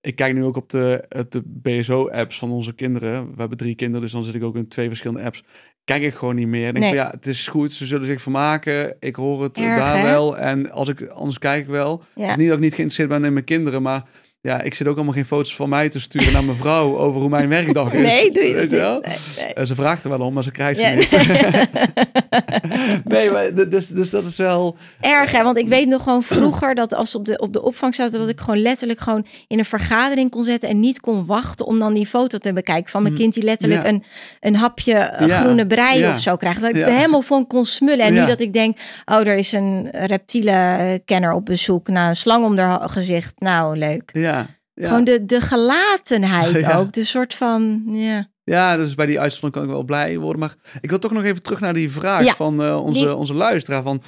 Ik 0.00 0.16
kijk 0.16 0.34
nu 0.34 0.44
ook 0.44 0.56
op 0.56 0.70
de, 0.70 1.04
op 1.18 1.30
de 1.30 1.42
BSO-apps 1.44 2.38
van 2.38 2.50
onze 2.50 2.72
kinderen. 2.72 3.26
We 3.26 3.40
hebben 3.40 3.58
drie 3.58 3.74
kinderen, 3.74 4.02
dus 4.02 4.12
dan 4.12 4.24
zit 4.24 4.34
ik 4.34 4.42
ook 4.44 4.56
in 4.56 4.68
twee 4.68 4.88
verschillende 4.88 5.22
apps. 5.22 5.42
Kijk 5.86 6.02
ik 6.02 6.14
gewoon 6.14 6.34
niet 6.34 6.46
meer. 6.48 6.66
Ik 6.66 6.74
denk 6.74 6.84
Nee. 6.84 6.94
van, 6.94 7.04
ja, 7.04 7.10
het 7.10 7.26
is 7.26 7.48
goed. 7.48 7.72
Ze 7.72 7.86
zullen 7.86 8.06
zich 8.06 8.22
vermaken. 8.22 8.96
Ik 9.00 9.14
hoor 9.16 9.42
het 9.42 9.58
Erg, 9.58 9.78
daar 9.78 9.96
hè? 9.96 10.02
wel. 10.02 10.38
En 10.38 10.70
als 10.70 10.88
ik 10.88 11.06
anders 11.08 11.38
kijk 11.38 11.62
ik 11.62 11.68
wel. 11.68 12.02
Het 12.14 12.24
Ja. 12.24 12.30
is 12.30 12.36
niet 12.36 12.46
dat 12.48 12.56
ik 12.56 12.62
niet 12.62 12.74
geïnteresseerd 12.74 13.08
ben 13.08 13.24
in 13.24 13.32
mijn 13.32 13.44
kinderen, 13.44 13.82
maar 13.82 14.02
ja, 14.40 14.60
ik 14.62 14.74
zit 14.74 14.86
ook 14.86 14.94
allemaal 14.96 15.14
geen 15.14 15.24
foto's 15.24 15.56
van 15.56 15.68
mij 15.68 15.88
te 15.88 16.00
sturen 16.00 16.32
naar 16.32 16.44
mijn 16.44 16.56
vrouw 16.56 16.96
over 17.04 17.20
hoe 17.20 17.28
mijn 17.30 17.48
werkdag 17.48 17.92
is. 17.92 18.06
Nee, 18.08 18.30
doe 18.32 18.42
je 18.42 18.48
dat 18.52 18.60
Weet 18.60 18.70
niet. 18.70 18.80
wel? 18.80 19.00
Nee, 19.00 19.16
nee. 19.38 19.54
Eh, 19.54 19.64
Ze 19.64 19.74
vraagt 19.74 20.04
er 20.04 20.10
wel 20.10 20.20
om, 20.20 20.34
maar 20.34 20.42
ze 20.42 20.50
krijgt 20.50 20.80
ze 20.80 20.86
Ja. 20.86 20.94
niet. 20.94 21.08
nee, 23.04 23.30
maar 23.30 23.54
dus, 23.68 23.88
dus 23.88 24.10
dat 24.10 24.24
is 24.26 24.36
wel. 24.36 24.76
Erg, 25.00 25.32
hè? 25.32 25.42
Want 25.42 25.58
ik 25.58 25.68
weet 25.68 25.88
nog 25.88 26.02
gewoon 26.02 26.22
vroeger 26.22 26.74
dat 26.74 26.94
als 26.94 27.14
op 27.14 27.24
de, 27.24 27.38
op 27.38 27.52
de 27.52 27.62
opvang 27.62 27.94
zaten, 27.94 28.18
dat 28.18 28.28
ik 28.28 28.40
gewoon 28.40 28.58
letterlijk 28.62 29.00
gewoon 29.00 29.26
in 29.48 29.58
een 29.58 29.64
vergadering 29.64 30.30
kon 30.30 30.44
zetten 30.44 30.68
en 30.68 30.80
niet 30.80 31.00
kon 31.00 31.26
wachten 31.26 31.66
om 31.66 31.78
dan 31.78 31.94
die 31.94 32.06
foto 32.06 32.38
te 32.38 32.52
bekijken 32.52 32.90
van 32.90 33.02
mijn 33.02 33.14
Mm. 33.14 33.20
kind 33.20 33.34
die 33.34 33.42
letterlijk 33.42 33.82
Ja. 33.82 33.88
een, 33.88 34.04
een 34.40 34.56
hapje 34.56 34.92
eh, 34.94 35.36
groene 35.40 35.66
brei 35.66 35.98
Ja. 35.98 36.10
of 36.10 36.20
zo 36.20 36.36
krijgt. 36.36 36.60
Dat 36.60 36.70
ik 36.70 36.76
er 36.76 36.92
helemaal 36.92 37.22
van 37.22 37.46
kon 37.46 37.64
smullen. 37.64 38.04
En 38.06 38.14
nu 38.14 38.26
dat 38.26 38.40
ik 38.40 38.52
denk, 38.52 38.78
oh, 39.04 39.16
er 39.26 39.36
is 39.36 39.52
een 39.52 39.88
reptiele 39.90 41.02
kenner 41.04 41.32
op 41.32 41.44
bezoek. 41.44 41.88
Nou, 41.88 42.08
een 42.08 42.16
slang 42.16 42.44
om 42.44 42.58
haar 42.58 42.88
gezicht. 42.88 43.34
Nou, 43.40 43.78
leuk. 43.78 44.10
Ja. 44.12 44.46
Ja. 44.74 44.86
Gewoon 44.88 45.04
de, 45.04 45.24
de 45.24 45.40
gelatenheid 45.40 46.60
Ja. 46.60 46.76
ook. 46.76 46.92
De 46.92 47.04
soort 47.04 47.34
van, 47.34 47.82
ja. 47.86 48.26
Ja, 48.54 48.76
dus 48.76 48.94
bij 48.94 49.06
die 49.06 49.20
uitzondering 49.20 49.54
kan 49.54 49.64
ik 49.64 49.70
wel 49.70 49.84
blij 49.84 50.18
worden. 50.18 50.40
Maar 50.40 50.56
ik 50.80 50.90
wil 50.90 50.98
toch 50.98 51.12
nog 51.12 51.22
even 51.24 51.42
terug 51.42 51.60
naar 51.60 51.74
die 51.74 51.90
vraag 51.90 52.24
Ja. 52.24 52.34
van 52.34 52.62
eh, 52.62 52.82
onze, 52.84 53.00
Die- 53.04 53.14
onze 53.14 53.34
luisteraar. 53.34 53.82
Van, 53.82 54.02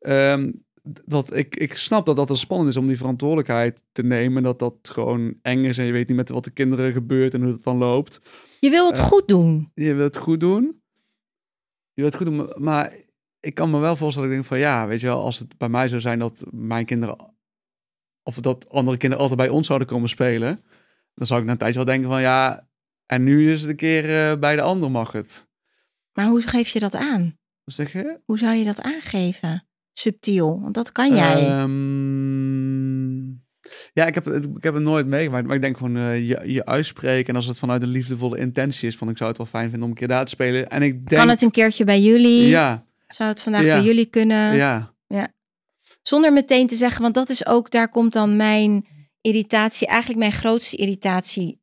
ehm, 0.00 0.52
dat 1.04 1.34
ik, 1.36 1.56
ik 1.56 1.76
snap 1.76 2.06
dat 2.06 2.16
dat 2.16 2.28
het 2.28 2.38
spannend 2.38 2.68
is 2.70 2.76
om 2.76 2.86
die 2.86 2.96
verantwoordelijkheid 2.96 3.84
te 3.92 4.02
nemen. 4.02 4.42
Dat 4.42 4.58
dat 4.58 4.74
gewoon 4.82 5.34
eng 5.42 5.64
is 5.64 5.78
en 5.78 5.84
je 5.84 5.92
weet 5.92 6.08
niet 6.08 6.16
met 6.16 6.28
wat 6.28 6.44
de 6.44 6.50
kinderen 6.50 6.92
gebeurt 6.92 7.34
en 7.34 7.42
hoe 7.42 7.52
het 7.52 7.62
dan 7.64 7.76
loopt. 7.78 8.20
Je 8.60 8.70
wil 8.70 8.86
het 8.86 8.98
goed 9.00 9.28
doen. 9.28 9.70
je 9.74 9.94
wilt 9.94 10.14
het 10.14 10.22
goed 10.22 10.40
doen. 10.40 10.82
Je 11.92 12.02
wilt 12.02 12.18
het 12.18 12.22
goed 12.22 12.36
doen, 12.36 12.52
maar 12.64 12.94
ik 13.40 13.54
kan 13.54 13.70
me 13.70 13.78
wel 13.78 13.96
voorstellen, 13.96 14.28
ik 14.28 14.34
denk 14.34 14.46
van 14.46 14.58
ja, 14.58 14.86
weet 14.86 15.00
je 15.00 15.06
wel, 15.06 15.22
als 15.22 15.38
het 15.38 15.58
bij 15.58 15.68
mij 15.68 15.88
zou 15.88 16.00
zijn 16.00 16.18
dat 16.18 16.44
mijn 16.50 16.84
kinderen, 16.84 17.34
of 18.22 18.34
dat 18.34 18.68
andere 18.68 18.96
kinderen 18.96 19.22
altijd 19.24 19.40
bij 19.40 19.48
ons 19.56 19.66
zouden 19.66 19.88
komen 19.88 20.08
spelen, 20.08 20.60
dan 21.14 21.26
zou 21.26 21.40
ik 21.40 21.46
na 21.46 21.52
een 21.52 21.58
tijdje 21.58 21.76
wel 21.76 21.84
denken 21.94 22.10
van 22.10 22.20
ja, 22.20 22.68
en 23.10 23.24
nu 23.24 23.52
is 23.52 23.60
het 23.60 23.70
een 23.70 23.76
keer 23.76 24.30
eh, 24.30 24.38
bij 24.38 24.56
de 24.56 24.62
ander 24.62 24.90
mag 24.90 25.12
het. 25.12 25.48
Maar 26.12 26.26
hoe 26.26 26.40
geef 26.40 26.68
je 26.68 26.78
dat 26.78 26.94
aan? 26.94 27.38
Wat 27.64 27.74
zeg 27.74 27.92
je? 27.92 28.20
Hoe 28.24 28.38
zou 28.38 28.54
je 28.54 28.64
dat 28.64 28.80
aangeven? 28.82 29.68
Subtiel, 29.92 30.60
want 30.60 30.74
dat 30.74 30.92
kan 30.92 31.14
jij. 31.14 31.46
Ehm, 31.48 33.20
ja, 33.92 34.06
ik 34.06 34.14
heb, 34.14 34.24
het- 34.24 34.44
ik 34.56 34.62
heb 34.62 34.74
het 34.74 34.82
nooit 34.82 35.06
meegemaakt, 35.06 35.46
maar 35.46 35.54
ik 35.56 35.62
denk 35.62 35.76
gewoon 35.76 35.96
eh, 35.96 36.28
je, 36.28 36.42
je 36.52 36.64
uitspreken 36.66 37.28
en 37.28 37.36
als 37.36 37.46
het 37.46 37.58
vanuit 37.58 37.82
een 37.82 37.88
liefdevolle 37.88 38.38
intentie 38.38 38.88
is, 38.88 38.96
van 38.96 39.08
ik 39.08 39.16
zou 39.16 39.28
het 39.28 39.38
wel 39.38 39.46
fijn 39.46 39.64
vinden 39.70 39.82
om 39.82 39.90
een 39.90 39.96
keer 39.98 40.08
daar 40.08 40.24
te 40.24 40.30
spelen. 40.30 40.68
En 40.68 40.82
ik 40.82 40.92
denk, 40.92 41.20
kan 41.20 41.28
het 41.30 41.42
een 41.42 41.50
keertje 41.50 41.84
bij 41.84 42.00
jullie? 42.00 42.46
ja, 42.48 42.86
Zou 43.08 43.28
het 43.30 43.42
vandaag 43.42 43.64
Ja. 43.64 43.74
bij 43.74 43.84
jullie 43.84 44.06
kunnen? 44.06 44.54
ja, 44.56 44.94
Zonder 46.02 46.32
meteen 46.32 46.66
te 46.66 46.74
zeggen, 46.74 47.02
want 47.02 47.14
dat 47.14 47.28
is 47.28 47.46
ook, 47.46 47.70
daar 47.70 47.88
komt 47.88 48.12
dan 48.12 48.36
mijn 48.36 48.86
irritatie, 49.20 49.86
eigenlijk 49.86 50.18
mijn 50.18 50.32
grootste 50.32 50.76
irritatie 50.76 51.59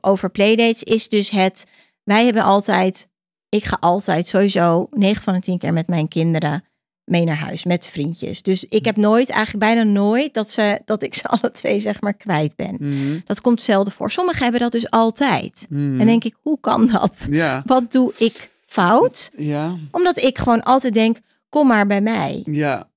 over 0.00 0.30
playdates, 0.30 0.82
is 0.82 1.08
dus 1.08 1.30
het, 1.30 1.64
wij 2.04 2.24
hebben 2.24 2.42
altijd, 2.42 3.08
ik 3.48 3.64
ga 3.64 3.76
altijd 3.80 4.26
sowieso 4.28 4.86
9 4.90 5.22
van 5.22 5.34
de 5.34 5.40
10 5.40 5.58
keer 5.58 5.72
met 5.72 5.86
mijn 5.88 6.08
kinderen 6.08 6.64
mee 7.04 7.24
naar 7.24 7.36
huis 7.36 7.64
met 7.64 7.86
vriendjes. 7.86 8.42
Dus 8.42 8.64
ik 8.64 8.84
heb 8.84 8.96
nooit, 8.96 9.30
eigenlijk 9.30 9.64
bijna 9.64 9.82
nooit, 9.82 10.34
dat, 10.34 10.50
ze, 10.50 10.80
dat 10.84 11.02
ik 11.02 11.14
ze 11.14 11.22
alle 11.38 11.50
twee 11.50 11.80
zeg 11.80 12.00
maar 12.00 12.14
kwijt 12.14 12.56
ben. 12.56 12.76
Mhm. 12.80 13.18
Dat 13.24 13.40
komt 13.40 13.60
zelden 13.60 13.92
voor. 13.92 14.10
Sommigen 14.10 14.42
hebben 14.42 14.60
dat 14.60 14.72
dus 14.72 14.90
altijd. 14.90 15.66
Mhm. 15.68 16.00
En 16.00 16.06
denk 16.06 16.24
ik, 16.24 16.34
hoe 16.42 16.60
kan 16.60 16.86
dat? 16.86 17.26
Ja, 17.30 17.62
Wat 17.66 17.92
doe 17.92 18.12
ik 18.16 18.50
fout? 18.66 19.30
ja, 19.36 19.76
Omdat 19.90 20.18
ik 20.18 20.38
gewoon 20.38 20.62
altijd 20.62 20.94
denk, 20.94 21.16
kom 21.48 21.66
maar 21.66 21.86
bij 21.86 22.00
mij. 22.00 22.42
ja. 22.46 22.87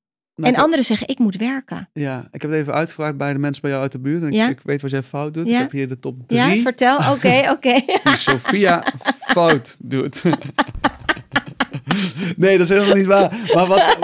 Nou, 0.41 0.53
En 0.53 0.59
anderen 0.61 0.85
zeggen, 0.85 1.07
ik 1.07 1.19
moet 1.19 1.35
werken. 1.35 1.89
ja, 1.93 2.27
ik 2.31 2.41
heb 2.41 2.51
het 2.51 2.59
even 2.59 2.73
uitgevraagd 2.73 3.17
bij 3.17 3.33
de 3.33 3.39
mensen 3.39 3.61
bij 3.61 3.71
jou 3.71 3.83
uit 3.83 3.91
de 3.91 3.99
buurt. 3.99 4.21
En 4.21 4.27
ik, 4.27 4.33
Ja? 4.33 4.49
ik 4.49 4.59
weet 4.63 4.81
wat 4.81 4.91
jij 4.91 5.03
fout 5.03 5.33
doet. 5.33 5.47
Ja? 5.47 5.53
Ik 5.55 5.61
heb 5.61 5.71
hier 5.71 5.87
de 5.87 5.99
top 5.99 6.27
drie 6.27 6.39
Ja, 6.55 6.61
vertel. 6.61 6.97
Oké, 7.13 7.47
oké. 7.49 7.73
die 8.03 8.17
Sophia 8.17 8.83
fout 9.19 9.75
doet. 9.79 10.23
nee, 12.37 12.57
dat 12.57 12.69
is 12.69 12.73
helemaal 12.73 12.95
niet 12.95 13.05
waar. 13.05 13.49
Maar 13.53 13.67
wat, 13.67 13.97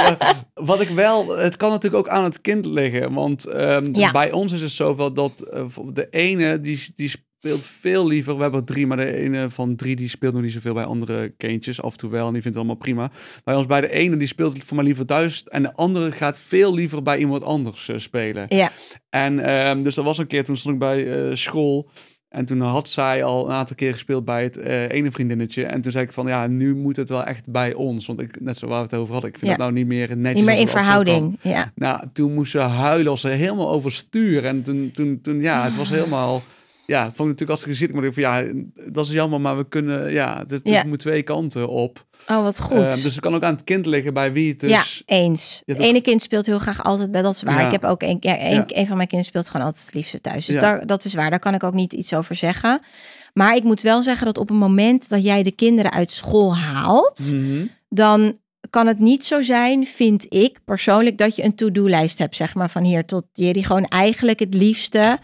wat 0.54 0.82
ik 0.82 0.90
wel... 0.90 1.38
Het 1.38 1.58
kan 1.58 1.70
natuurlijk 1.70 2.08
ook 2.08 2.14
aan 2.14 2.24
het 2.24 2.42
kind 2.42 2.66
liggen. 2.66 3.14
Want 3.14 3.46
ehm, 3.46 3.86
Ja. 3.94 4.12
bij 4.12 4.32
ons 4.32 4.52
is 4.52 4.62
het 4.62 4.72
zoveel 4.72 5.14
dat 5.14 5.42
eh, 5.42 5.64
de 5.94 6.08
ene 6.10 6.62
die, 6.62 6.94
die 6.96 7.12
speelt 7.48 7.66
veel 7.66 8.08
liever. 8.08 8.36
We 8.36 8.42
hebben 8.42 8.60
er 8.60 8.66
drie, 8.66 8.88
maar 8.88 8.98
de 8.98 9.16
ene 9.16 9.50
van 9.50 9.76
drie 9.76 9.96
die 9.96 10.10
speelt 10.10 10.34
nog 10.34 10.42
niet 10.44 10.52
zoveel 10.52 10.74
bij 10.74 10.84
andere 10.86 11.34
kindjes. 11.38 11.82
Af 11.82 11.92
en 11.92 11.98
toe 11.98 12.10
wel 12.10 12.28
en 12.28 12.34
die 12.34 12.42
vindt 12.42 12.58
het 12.58 12.66
allemaal 12.66 12.76
prima. 12.84 13.12
Bij 13.44 13.56
ons 13.56 13.66
bij 13.66 13.82
de 13.82 13.92
ene 13.92 14.18
die 14.18 14.28
speelt 14.28 14.64
voor 14.64 14.76
mij 14.76 14.86
liever 14.86 15.06
thuis. 15.06 15.44
En 15.44 15.62
de 15.64 15.74
andere 15.74 16.12
gaat 16.12 16.40
veel 16.40 16.74
liever 16.74 17.02
bij 17.02 17.18
iemand 17.18 17.44
anders 17.44 17.90
eh, 17.90 17.98
spelen. 17.98 18.46
Ja, 18.48 18.72
En 19.10 19.40
ehm, 19.40 19.84
dus 19.84 19.98
er 19.98 20.04
was 20.04 20.18
een 20.18 20.28
keer, 20.28 20.44
toen 20.44 20.58
stond 20.58 20.74
ik 20.74 20.80
bij 20.80 21.28
eh, 21.30 21.36
school. 21.36 21.90
En 22.30 22.46
toen 22.46 22.62
had 22.62 22.90
zij 22.90 23.24
al 23.24 23.46
een 23.46 23.52
aantal 23.56 23.76
keer 23.76 23.92
gespeeld 23.92 24.26
bij 24.26 24.44
het 24.44 24.58
eh, 24.58 24.90
ene 24.90 25.12
vriendinnetje. 25.12 25.64
En 25.66 25.82
toen 25.82 25.92
zei 25.92 26.06
ik 26.06 26.14
van, 26.14 26.28
ja, 26.28 26.48
nu 26.48 26.76
moet 26.76 26.96
het 26.96 27.10
wel 27.10 27.24
echt 27.24 27.52
bij 27.52 27.74
ons. 27.74 28.06
Want 28.06 28.22
ik, 28.22 28.42
net 28.42 28.58
zo 28.58 28.68
waar 28.68 28.78
we 28.82 28.88
het 28.92 29.00
over 29.00 29.14
hadden, 29.14 29.30
ik 29.32 29.38
vind 29.38 29.52
Ja. 29.52 29.58
het 29.58 29.62
nou 29.62 29.74
niet 29.74 29.88
meer 29.88 30.18
netjes. 30.18 30.34
niet 30.36 30.46
meer 30.46 30.60
in 30.60 30.68
verhouding. 30.68 31.40
Ja. 31.42 31.72
Nou, 31.76 32.04
toen 32.14 32.34
moest 32.34 32.52
ze 32.52 32.60
huilen 32.60 33.12
als 33.12 33.22
ze 33.22 33.28
helemaal 33.28 33.70
overstuur. 33.70 34.46
En 34.46 34.64
toen, 34.64 34.92
toen, 34.94 35.20
toen 35.22 35.42
ja, 35.42 35.64
het 35.64 35.72
Ah. 35.72 35.78
was 35.78 35.90
helemaal... 35.90 36.42
Ja, 36.88 37.02
vond 37.04 37.18
ik 37.20 37.26
natuurlijk 37.26 37.50
als 37.50 37.64
gezicht. 37.64 37.94
Maar 37.94 38.04
ik 38.04 38.14
van, 38.14 38.24
ja, 38.24 38.44
dat 38.92 39.06
is 39.06 39.12
jammer, 39.12 39.42
maar 39.42 39.58
we 39.58 39.68
kunnen... 39.68 40.12
Ja, 40.12 40.38
dit, 40.44 40.64
dit 40.64 40.74
Ja. 40.74 40.84
moet 40.86 41.00
twee 41.00 41.24
kanten 41.24 41.70
op. 41.70 42.06
Oh, 42.28 42.44
wat 42.44 42.60
goed. 42.60 42.78
Ehm, 42.78 42.90
dus 42.90 43.04
het 43.04 43.20
kan 43.20 43.36
ook 43.36 43.44
aan 43.44 43.54
het 43.54 43.64
kind 43.64 43.86
liggen 43.86 44.14
bij 44.14 44.32
wie 44.32 44.50
het 44.50 44.60
dus... 44.60 44.70
ja, 44.70 44.84
eens. 45.06 45.62
Ja, 45.66 45.74
Het 45.74 45.78
dat- 45.82 45.88
ene 45.92 46.02
kind 46.02 46.22
speelt 46.22 46.46
heel 46.46 46.60
graag 46.60 46.84
altijd 46.84 47.12
bij, 47.12 47.22
dat 47.22 47.36
is 47.36 47.44
waar. 47.44 47.60
Ja. 47.60 47.66
Ik 47.66 47.72
heb 47.72 47.84
ook 47.84 48.02
een, 48.02 48.18
ja, 48.20 48.38
een, 48.42 48.66
van 48.68 48.96
mijn 48.98 49.08
kinderen 49.08 49.24
speelt 49.26 49.50
gewoon 49.50 49.66
altijd 49.66 49.86
het 49.86 49.94
liefste 49.94 50.22
thuis. 50.22 50.46
Dus 50.46 50.56
daar, 50.56 50.86
dat 50.86 51.06
is 51.06 51.14
waar, 51.14 51.30
daar 51.30 51.40
kan 51.40 51.54
ik 51.54 51.64
ook 51.64 51.74
niet 51.74 51.94
iets 51.94 52.14
over 52.14 52.36
zeggen. 52.36 52.80
Maar 53.34 53.56
ik 53.56 53.64
moet 53.64 53.82
wel 53.82 54.02
zeggen 54.04 54.26
dat 54.26 54.38
op 54.38 54.48
het 54.50 54.58
moment 54.58 55.10
dat 55.10 55.24
jij 55.24 55.44
de 55.44 55.52
kinderen 55.52 55.92
uit 55.92 56.12
school 56.12 56.56
haalt, 56.58 57.32
Mhm. 57.34 57.66
dan 57.90 58.38
kan 58.70 58.88
het 58.88 59.00
niet 59.00 59.26
zo 59.26 59.42
zijn, 59.42 59.86
vind 59.86 60.26
ik 60.30 60.60
persoonlijk, 60.66 61.18
dat 61.18 61.36
je 61.36 61.44
een 61.44 61.56
to-do-lijst 61.56 62.18
hebt, 62.18 62.36
zeg 62.36 62.56
maar, 62.56 62.70
van 62.70 62.84
hier 62.84 63.06
tot. 63.06 63.24
Die 63.32 63.66
gewoon 63.66 63.86
eigenlijk 63.86 64.40
het 64.40 64.54
liefste 64.54 65.18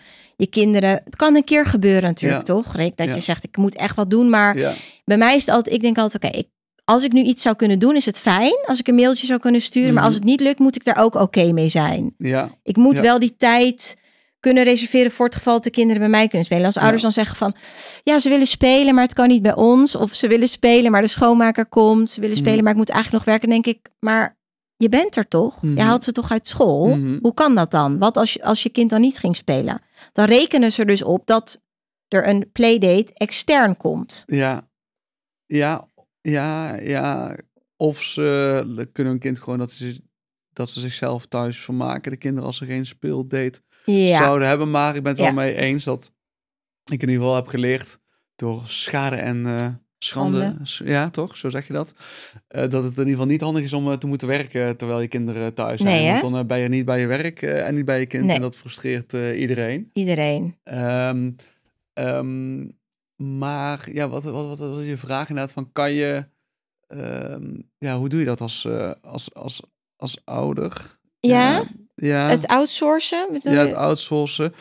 je 0.44 0.50
kinderen. 0.50 1.02
Het 1.06 1.16
kan 1.16 1.36
een 1.36 1.44
keer 1.44 1.66
gebeuren 1.66 2.04
natuurlijk, 2.04 2.48
Ja. 2.48 2.54
toch, 2.54 2.76
Rick? 2.76 2.98
Dat 2.98 3.08
Ja. 3.08 3.16
je 3.16 3.20
zegt, 3.22 3.44
ik 3.44 3.58
moet 3.58 3.76
echt 3.76 3.96
wat 3.96 4.10
doen. 4.10 4.30
Maar 4.30 4.58
Ja, 4.58 4.74
bij 5.06 5.18
mij 5.18 5.36
is 5.36 5.46
het 5.46 5.56
altijd, 5.56 5.76
ik 5.76 5.82
denk 5.82 5.98
altijd, 5.98 6.24
oké, 6.24 6.38
ik 6.38 6.48
als 6.86 7.04
ik 7.04 7.12
nu 7.12 7.22
iets 7.24 7.42
zou 7.42 7.56
kunnen 7.56 7.80
doen, 7.80 7.96
is 7.96 8.06
het 8.06 8.20
fijn. 8.20 8.58
Als 8.66 8.80
ik 8.80 8.88
een 8.88 8.96
mailtje 8.96 9.26
zou 9.26 9.40
kunnen 9.40 9.62
sturen. 9.62 9.94
Maar 9.94 10.04
als 10.04 10.16
het 10.16 10.24
niet 10.24 10.40
lukt, 10.40 10.60
moet 10.60 10.76
ik 10.76 10.84
daar 10.84 10.98
ook 10.98 11.16
oké 11.16 11.52
mee 11.52 11.70
zijn. 11.70 12.14
Ja, 12.18 12.50
Ik 12.64 12.76
moet 12.78 13.00
wel 13.00 13.20
die 13.20 13.36
tijd 13.38 13.98
kunnen 14.40 14.64
reserveren 14.64 15.12
voor 15.12 15.26
het 15.26 15.36
geval 15.36 15.54
dat 15.54 15.64
de 15.64 15.70
kinderen 15.70 16.02
bij 16.02 16.10
mij 16.10 16.28
kunnen 16.28 16.46
spelen. 16.46 16.66
Als 16.66 16.78
ouders 16.78 17.02
dan 17.02 17.12
zeggen 17.12 17.36
van, 17.38 17.56
ja, 18.04 18.20
ze 18.20 18.30
willen 18.30 18.48
spelen, 18.48 18.94
maar 18.96 19.04
het 19.04 19.14
kan 19.14 19.28
niet 19.28 19.42
bij 19.42 19.56
ons. 19.56 19.96
Of 19.96 20.14
ze 20.14 20.28
willen 20.28 20.48
spelen, 20.48 20.92
maar 20.92 21.02
de 21.02 21.08
schoonmaker 21.08 21.66
komt. 21.66 22.10
Ze 22.10 22.22
willen 22.22 22.38
spelen, 22.38 22.54
Mhm. 22.56 22.64
maar 22.64 22.72
ik 22.72 22.78
moet 22.80 22.90
eigenlijk 22.90 23.26
nog 23.26 23.34
werken. 23.34 23.50
Denk 23.50 23.66
ik, 23.78 23.90
maar 24.00 24.38
je 24.78 24.90
bent 24.90 25.16
er 25.16 25.28
toch? 25.28 25.62
Mhm. 25.62 25.76
Je 25.76 25.82
haalt 25.82 26.04
ze 26.04 26.12
toch 26.12 26.32
uit 26.32 26.48
school? 26.48 26.88
Mhm. 26.88 27.18
Hoe 27.22 27.34
kan 27.34 27.56
dat 27.56 27.72
dan? 27.72 27.98
Wat 28.00 28.18
als 28.18 28.34
je, 28.34 28.44
als 28.44 28.64
je 28.64 28.70
kind 28.70 28.90
dan 28.90 29.02
niet 29.02 29.18
ging 29.18 29.36
spelen? 29.36 29.82
Dan 30.14 30.26
rekenen 30.26 30.72
ze 30.72 30.82
er 30.82 30.88
dus 30.88 31.04
op 31.04 31.26
dat 31.28 31.62
er 32.08 32.28
een 32.28 32.50
playdate 32.52 33.14
extern 33.14 33.78
komt. 33.78 34.24
ja, 34.26 34.70
ja, 35.46 35.88
ja, 36.22 36.76
ja. 36.76 37.38
Of 37.78 38.02
ze 38.04 38.90
kunnen 38.92 39.14
een 39.14 39.20
kind 39.20 39.40
gewoon 39.40 39.60
dat 39.60 39.72
ze, 39.72 40.02
dat 40.50 40.70
ze 40.70 40.80
zichzelf 40.80 41.26
thuis 41.26 41.60
vermaken. 41.60 42.12
De 42.12 42.18
kinderen 42.18 42.48
als 42.48 42.58
ze 42.58 42.66
geen 42.66 42.86
speeldate 42.86 43.62
Ja, 43.86 44.18
zouden 44.18 44.48
hebben. 44.48 44.72
Maar 44.72 44.96
ik 44.96 45.04
ben 45.04 45.12
het 45.12 45.22
Ja. 45.22 45.26
wel 45.34 45.44
mee 45.44 45.56
eens 45.56 45.84
dat 45.84 46.12
ik 46.84 47.02
in 47.02 47.10
ieder 47.10 47.16
geval 47.16 47.36
heb 47.36 47.48
geleerd 47.48 48.00
door 48.36 48.62
schade 48.68 49.16
en 49.16 49.46
eh, 49.46 49.74
schande. 50.04 50.56
Ja, 50.84 51.10
toch? 51.10 51.38
Zo 51.38 51.50
zeg 51.50 51.68
je 51.68 51.74
dat. 51.74 51.94
Eh, 52.48 52.70
dat 52.70 52.84
het 52.84 52.94
in 52.94 53.00
ieder 53.00 53.06
geval 53.06 53.26
niet 53.26 53.42
handig 53.42 53.64
is 53.64 53.74
om 53.74 53.92
eh, 53.92 53.98
te 53.98 54.08
moeten 54.08 54.28
werken 54.28 54.78
terwijl 54.78 55.02
je 55.02 55.08
kinderen 55.08 55.54
thuis 55.54 55.82
zijn. 55.82 56.06
Hè? 56.06 56.12
Want 56.22 56.34
dan 56.34 56.38
eh, 56.42 56.46
ben 56.46 56.60
je 56.60 56.68
niet 56.68 56.86
bij 56.86 57.00
je 57.00 57.08
werk 57.08 57.42
eh, 57.42 57.68
en 57.68 57.76
niet 57.76 57.86
bij 57.86 58.00
je 58.00 58.06
kind. 58.06 58.26
Nee. 58.26 58.36
En 58.36 58.42
dat 58.42 58.56
frustreert 58.56 59.14
eh, 59.14 59.40
iedereen. 59.40 59.90
iedereen. 59.94 60.56
Ehm, 60.64 61.32
ehm, 61.94 62.66
maar 63.16 63.90
ja, 63.92 64.10
wat, 64.10 64.24
wat, 64.24 64.46
wat, 64.48 64.60
wat 64.60 64.76
was 64.76 64.86
je 64.86 64.98
vraag 64.98 65.30
inderdaad? 65.30 65.54
Van 65.54 65.72
kan 65.72 65.92
je, 65.92 66.26
ehm, 66.88 67.52
ja, 67.78 67.98
hoe 67.98 68.10
doe 68.10 68.20
je 68.20 68.26
dat 68.26 68.42
als, 68.42 68.66
eh, 68.66 68.92
als, 69.02 69.34
als, 69.34 69.62
als 69.96 70.18
ouder? 70.26 70.98
Ja, 71.20 71.64
ja. 71.96 72.30
het 72.30 72.48
outsourcen. 72.48 73.28
Ja, 73.42 73.52
je? 73.52 73.58
het 73.58 73.74
outsourcen. 73.74 74.54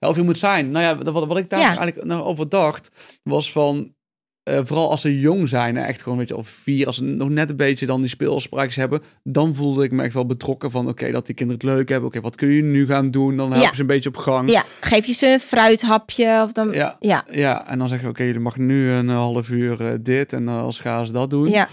Ja, 0.00 0.08
of 0.08 0.16
je 0.16 0.22
moet 0.22 0.38
zijn. 0.38 0.70
Nou 0.70 0.84
ja, 0.84 1.12
wat, 1.12 1.26
wat 1.26 1.38
ik 1.38 1.50
daar 1.50 1.60
Ja. 1.60 1.66
eigenlijk 1.76 2.04
nou 2.04 2.22
over 2.22 2.48
dacht, 2.48 2.90
was 3.22 3.52
van... 3.52 3.94
eh, 4.42 4.60
vooral 4.62 4.90
als 4.90 5.00
ze 5.00 5.20
jong 5.20 5.48
zijn, 5.48 5.76
hè, 5.76 5.82
echt 5.82 6.02
gewoon, 6.02 6.18
weet 6.18 6.28
je, 6.28 6.36
of 6.36 6.48
vier, 6.48 6.86
als 6.86 6.96
ze 6.96 7.04
nog 7.04 7.28
net 7.28 7.50
een 7.50 7.56
beetje 7.56 7.86
dan 7.86 8.00
die 8.00 8.10
speelspraakjes 8.10 8.76
hebben, 8.76 9.02
dan 9.22 9.54
voelde 9.54 9.84
ik 9.84 9.92
me 9.92 10.02
echt 10.02 10.14
wel 10.14 10.26
betrokken 10.26 10.70
van, 10.70 10.88
oké, 10.88 11.10
dat 11.10 11.26
die 11.26 11.34
kinderen 11.34 11.60
het 11.66 11.76
leuk 11.76 11.88
hebben. 11.88 12.08
Oké, 12.08 12.20
wat 12.20 12.34
kun 12.34 12.48
je 12.48 12.62
nu 12.62 12.86
gaan 12.86 13.10
doen? 13.10 13.36
Dan 13.36 13.50
help 13.50 13.62
Ja. 13.62 13.68
je 13.68 13.74
ze 13.74 13.80
een 13.80 13.86
beetje 13.86 14.08
op 14.08 14.16
gang. 14.16 14.50
Ja, 14.50 14.64
geef 14.80 15.06
je 15.06 15.12
ze 15.12 15.26
een 15.32 15.40
fruithapje 15.40 16.40
of 16.42 16.52
dan... 16.52 16.72
Ja, 16.72 16.96
Ja, 17.00 17.24
ja, 17.30 17.66
en 17.68 17.78
dan 17.78 17.88
zeg 17.88 18.00
je, 18.00 18.08
oké, 18.08 18.22
jullie 18.22 18.40
mag 18.40 18.56
nu 18.56 18.90
een 18.90 19.08
eh, 19.08 19.14
half 19.16 19.48
uur 19.48 19.86
eh, 19.86 19.98
dit 20.00 20.32
en 20.32 20.44
dan 20.46 20.58
als 20.60 20.80
gaan 20.80 21.06
ze 21.06 21.12
dat 21.12 21.30
doen. 21.30 21.48
ja. 21.48 21.68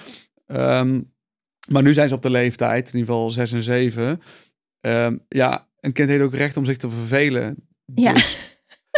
Ehm, 0.46 1.02
maar 1.68 1.82
nu 1.84 1.94
zijn 1.94 2.10
ze 2.10 2.16
op 2.16 2.22
de 2.22 2.30
leeftijd, 2.30 2.88
in 2.94 3.00
ieder 3.00 3.14
geval 3.14 3.32
zes 3.32 3.52
en 3.52 3.64
zeven. 3.64 4.22
Ehm, 4.82 5.18
ja, 5.28 5.68
een 5.80 5.94
kind 5.94 6.10
heeft 6.10 6.22
ook 6.22 6.34
recht 6.36 6.58
om 6.58 6.66
zich 6.66 6.78
te 6.78 6.90
vervelen. 6.90 7.68
Ja. 7.96 8.14
Dus 8.14 8.38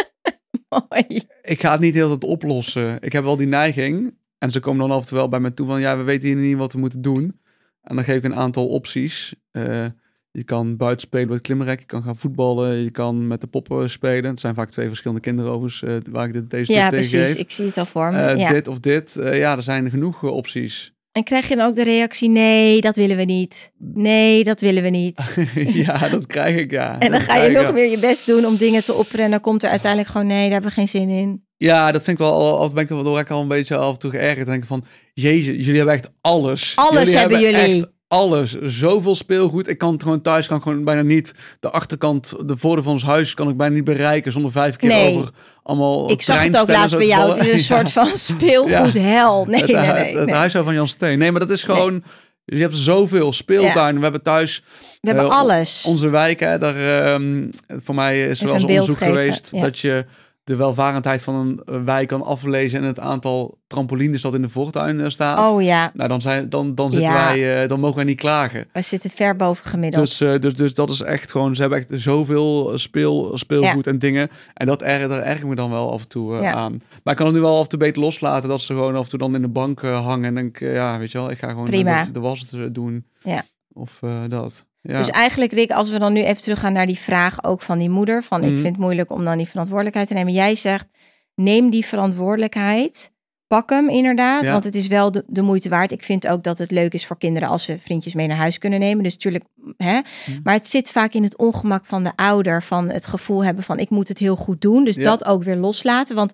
mooi. 0.89 1.21
Ik 1.41 1.61
ga 1.61 1.71
het 1.71 1.79
niet 1.79 1.93
heel 1.93 2.07
tijd 2.07 2.23
oplossen. 2.23 3.01
Ik 3.01 3.13
heb 3.13 3.23
wel 3.23 3.37
die 3.37 3.47
neiging. 3.47 4.13
En 4.37 4.51
ze 4.51 4.59
komen 4.59 4.87
dan 4.87 4.97
af 4.97 5.01
en 5.01 5.07
toe 5.07 5.17
wel 5.17 5.27
bij 5.27 5.39
me 5.39 5.53
toe 5.53 5.67
van... 5.67 5.79
ja, 5.79 5.97
we 5.97 6.03
weten 6.03 6.27
hier 6.27 6.37
niet 6.37 6.57
wat 6.57 6.73
we 6.73 6.79
moeten 6.79 7.01
doen. 7.01 7.39
En 7.81 7.95
dan 7.95 8.03
geef 8.03 8.17
ik 8.17 8.23
een 8.23 8.35
aantal 8.35 8.67
opties. 8.67 9.35
Eh, 9.51 9.85
je 10.31 10.43
kan 10.43 10.77
buiten 10.77 11.07
spelen 11.07 11.29
met 11.29 11.41
klimrek. 11.41 11.79
Je 11.79 11.85
kan 11.85 12.03
gaan 12.03 12.17
voetballen. 12.17 12.75
Je 12.75 12.91
kan 12.91 13.27
met 13.27 13.41
de 13.41 13.47
poppen 13.47 13.89
spelen. 13.89 14.29
Het 14.29 14.39
zijn 14.39 14.55
vaak 14.55 14.69
twee 14.69 14.87
verschillende 14.87 15.21
kinderen 15.21 15.51
overigens... 15.51 15.83
eh, 15.83 16.11
waar 16.11 16.27
ik 16.27 16.33
dit, 16.33 16.49
deze 16.49 16.71
Ja, 16.73 16.89
precies. 16.89 17.27
geef. 17.27 17.35
Ik 17.35 17.51
zie 17.51 17.65
het 17.65 17.77
al 17.77 17.85
voor 17.85 18.11
me. 18.11 18.17
Eh, 18.17 18.37
ja. 18.37 18.51
Dit 18.51 18.67
of 18.67 18.79
dit. 18.79 19.13
Ja, 19.21 19.55
er 19.55 19.63
zijn 19.63 19.89
genoeg 19.89 20.23
opties. 20.23 20.93
En 21.11 21.23
krijg 21.23 21.47
je 21.47 21.55
dan 21.55 21.67
ook 21.67 21.75
de 21.75 21.83
reactie, 21.83 22.29
nee, 22.29 22.81
dat 22.81 22.95
willen 22.95 23.17
we 23.17 23.23
niet. 23.23 23.71
Nee, 23.93 24.43
dat 24.43 24.61
willen 24.61 24.83
we 24.83 24.89
niet. 24.89 25.33
ja, 25.85 26.09
dat 26.09 26.25
krijg 26.27 26.55
ik, 26.55 26.71
ja. 26.71 26.99
En 26.99 27.11
dan 27.11 27.21
ga 27.21 27.35
je 27.35 27.49
nog 27.49 27.73
meer 27.73 27.89
je 27.89 27.99
best 27.99 28.25
doen 28.25 28.45
om 28.45 28.55
dingen 28.55 28.83
te 28.83 28.93
opperen. 28.93 29.25
En 29.25 29.31
dan 29.31 29.39
komt 29.39 29.63
er 29.63 29.69
uiteindelijk 29.69 30.11
gewoon, 30.11 30.27
nee, 30.27 30.41
daar 30.43 30.51
hebben 30.51 30.69
we 30.69 30.75
geen 30.75 30.87
zin 30.87 31.09
in. 31.09 31.45
Ja, 31.57 31.91
dat 31.91 32.03
vind 32.03 32.19
ik 32.19 32.25
wel, 32.25 32.33
al- 32.33 32.51
altijd 32.57 32.73
ben 32.73 32.83
ik 32.83 32.89
er 33.27 33.33
al 33.35 33.41
een 33.41 33.47
beetje 33.47 33.75
af 33.77 33.93
en 33.93 33.99
toe 33.99 34.11
geërgerd. 34.11 34.47
Denk 34.47 34.65
van, 34.65 34.85
jezus, 35.13 35.55
jullie 35.55 35.75
hebben 35.75 35.93
echt 35.95 36.09
alles. 36.21 36.73
Alles 36.75 37.13
hebben 37.13 37.39
jullie. 37.39 37.85
Alles. 38.11 38.61
Zoveel 38.61 39.15
speelgoed. 39.15 39.67
Ik 39.67 39.77
kan 39.77 39.91
het 39.93 40.03
gewoon 40.03 40.21
thuis, 40.21 40.47
kan 40.47 40.57
ik 40.57 40.63
gewoon 40.63 40.83
bijna 40.83 41.01
niet. 41.01 41.33
De 41.59 41.69
achterkant, 41.69 42.33
de 42.45 42.57
voordeur 42.57 42.83
van 42.83 42.91
ons 42.93 43.03
huis 43.03 43.33
kan 43.33 43.49
ik 43.49 43.57
bijna 43.57 43.75
niet 43.75 43.83
bereiken 43.83 44.31
zonder 44.31 44.51
vijf 44.51 44.75
keer 44.75 44.89
Nee. 44.89 45.17
over 45.17 45.29
allemaal 45.63 46.11
Ik 46.11 46.21
zag 46.21 46.43
het 46.43 46.57
ook 46.57 46.67
laatst 46.67 46.97
bij 46.97 47.07
jou. 47.07 47.29
Het 47.37 47.45
is 47.45 47.47
een 47.47 47.57
Ja. 47.77 47.77
soort 47.77 47.91
van 47.91 48.17
speelgoedhel. 48.35 49.45
Nee, 49.45 49.61
het, 49.61 49.71
nee, 49.71 49.75
het, 49.85 49.95
nee. 49.95 50.17
het 50.17 50.25
nee. 50.25 50.35
huishouden 50.35 50.63
van 50.63 50.73
Jan 50.73 50.87
Steen. 50.87 51.19
Nee, 51.19 51.31
maar 51.31 51.39
dat 51.39 51.49
is 51.49 51.63
gewoon... 51.63 52.03
Je 52.45 52.61
hebt 52.61 52.77
zoveel 52.77 53.33
speeltuin. 53.33 53.95
We 53.95 54.01
hebben 54.01 54.21
thuis 54.21 54.63
We 55.01 55.07
hebben 55.07 55.25
eh, 55.25 55.37
alles. 55.37 55.85
onze 55.87 56.09
wijk, 56.09 56.39
hè, 56.39 56.57
daar, 56.57 57.05
ehm, 57.05 57.47
voor 57.67 57.95
mij 57.95 58.29
is 58.29 58.39
er 58.39 58.45
wel 58.45 58.53
eens 58.53 58.63
een 58.63 58.69
onderzoek 58.69 58.97
geven, 58.97 59.13
geweest 59.13 59.49
ja. 59.51 59.61
dat 59.61 59.79
je 59.79 60.05
de 60.51 60.57
welvarendheid 60.57 61.21
van 61.23 61.35
een 61.65 61.85
wijk 61.85 62.07
kan 62.07 62.21
aflezen 62.23 62.79
en 62.79 62.85
het 62.85 62.99
aantal 62.99 63.57
trampolines 63.67 64.21
dat 64.21 64.33
in 64.33 64.41
de 64.41 64.49
voortuin 64.49 64.99
eh, 64.99 65.09
staat. 65.09 65.49
Oh 65.51 65.61
ja, 65.61 65.91
Nou, 65.93 66.09
dan, 66.09 66.21
zijn, 66.21 66.49
dan, 66.49 66.75
dan, 66.75 66.91
zitten 66.91 67.09
Ja. 67.11 67.25
wij, 67.27 67.61
eh, 67.63 67.67
dan 67.69 67.79
mogen 67.79 67.95
wij 67.95 68.05
niet 68.05 68.19
klagen. 68.19 68.67
we 68.73 68.81
zitten 68.81 69.09
ver 69.09 69.35
boven 69.35 69.65
gemiddeld. 69.65 70.05
Dus, 70.05 70.21
eh, 70.21 70.39
dus, 70.39 70.53
dus 70.55 70.73
dat 70.73 70.89
is 70.89 71.01
echt 71.01 71.31
gewoon, 71.31 71.55
ze 71.55 71.61
hebben 71.61 71.79
echt 71.79 72.01
zoveel 72.01 72.71
speel, 72.75 73.31
speelgoed 73.37 73.87
en 73.87 73.99
dingen. 73.99 74.29
En 74.53 74.65
dat 74.67 74.81
er, 74.81 75.09
daar 75.09 75.21
erg 75.21 75.43
me 75.43 75.55
dan 75.55 75.69
wel 75.69 75.91
af 75.91 76.01
en 76.01 76.07
toe 76.07 76.35
Ja. 76.41 76.53
aan. 76.53 76.71
Maar 77.03 77.13
ik 77.13 77.15
kan 77.15 77.25
het 77.25 77.35
nu 77.35 77.41
wel 77.41 77.57
af 77.57 77.63
en 77.63 77.69
toe 77.69 77.79
beter 77.79 78.01
loslaten 78.01 78.49
dat 78.49 78.61
ze 78.61 78.73
gewoon 78.73 78.95
af 78.95 79.03
en 79.03 79.09
toe 79.09 79.19
dan 79.19 79.35
in 79.35 79.41
de 79.41 79.47
bank 79.47 79.81
hangen. 79.81 80.25
En 80.25 80.35
denk, 80.35 80.59
ik, 80.59 80.73
ja, 80.73 80.97
weet 80.99 81.11
je 81.11 81.17
wel, 81.17 81.31
ik 81.31 81.39
ga 81.39 81.49
gewoon 81.49 81.65
Prima. 81.65 82.05
de, 82.05 82.11
de 82.11 82.19
was 82.19 82.55
doen. 82.71 83.05
Ja. 83.23 83.43
Of 83.73 83.97
eh, 84.01 84.23
dat. 84.29 84.65
Ja. 84.81 84.97
Dus 84.97 85.09
eigenlijk, 85.09 85.51
Rick, 85.51 85.71
als 85.71 85.89
we 85.89 85.99
dan 85.99 86.13
nu 86.13 86.23
even 86.23 86.41
teruggaan 86.41 86.73
naar 86.73 86.87
die 86.87 86.97
vraag 86.99 87.43
ook 87.43 87.61
van 87.61 87.77
die 87.79 87.89
moeder. 87.89 88.23
Van 88.23 88.43
ik 88.43 88.51
Mhm. 88.51 88.55
vind 88.61 88.67
het 88.67 88.77
moeilijk 88.77 89.11
om 89.11 89.25
dan 89.25 89.37
die 89.37 89.47
verantwoordelijkheid 89.47 90.07
te 90.07 90.13
nemen. 90.13 90.33
Jij 90.33 90.55
zegt, 90.55 90.87
neem 91.35 91.69
die 91.69 91.85
verantwoordelijkheid. 91.85 93.11
Pak 93.47 93.69
hem 93.69 93.89
inderdaad, 93.89 94.43
Ja. 94.45 94.51
want 94.51 94.63
het 94.63 94.75
is 94.75 94.87
wel 94.87 95.11
de, 95.11 95.23
de 95.27 95.41
moeite 95.41 95.69
waard. 95.69 95.91
Ik 95.91 96.03
vind 96.03 96.27
ook 96.27 96.43
dat 96.43 96.57
het 96.57 96.71
leuk 96.71 96.93
is 96.93 97.05
voor 97.05 97.17
kinderen 97.17 97.49
als 97.49 97.63
ze 97.63 97.79
vriendjes 97.79 98.13
mee 98.13 98.27
naar 98.27 98.37
huis 98.37 98.57
kunnen 98.57 98.79
nemen. 98.79 99.03
Dus 99.03 99.13
natuurlijk, 99.13 99.45
hè. 99.77 99.99
Mhm. 99.99 100.39
Maar 100.43 100.53
het 100.53 100.69
zit 100.69 100.91
vaak 100.91 101.13
in 101.13 101.23
het 101.23 101.37
ongemak 101.37 101.85
van 101.85 102.03
de 102.03 102.11
ouder. 102.15 102.63
Van 102.63 102.89
het 102.89 103.07
gevoel 103.07 103.43
hebben 103.43 103.63
van 103.63 103.79
ik 103.79 103.89
moet 103.89 104.07
het 104.07 104.17
heel 104.17 104.35
goed 104.35 104.61
doen. 104.61 104.83
Dus 104.83 104.95
Ja. 104.95 105.03
dat 105.03 105.25
ook 105.25 105.43
weer 105.43 105.55
loslaten. 105.55 106.15
Want 106.15 106.31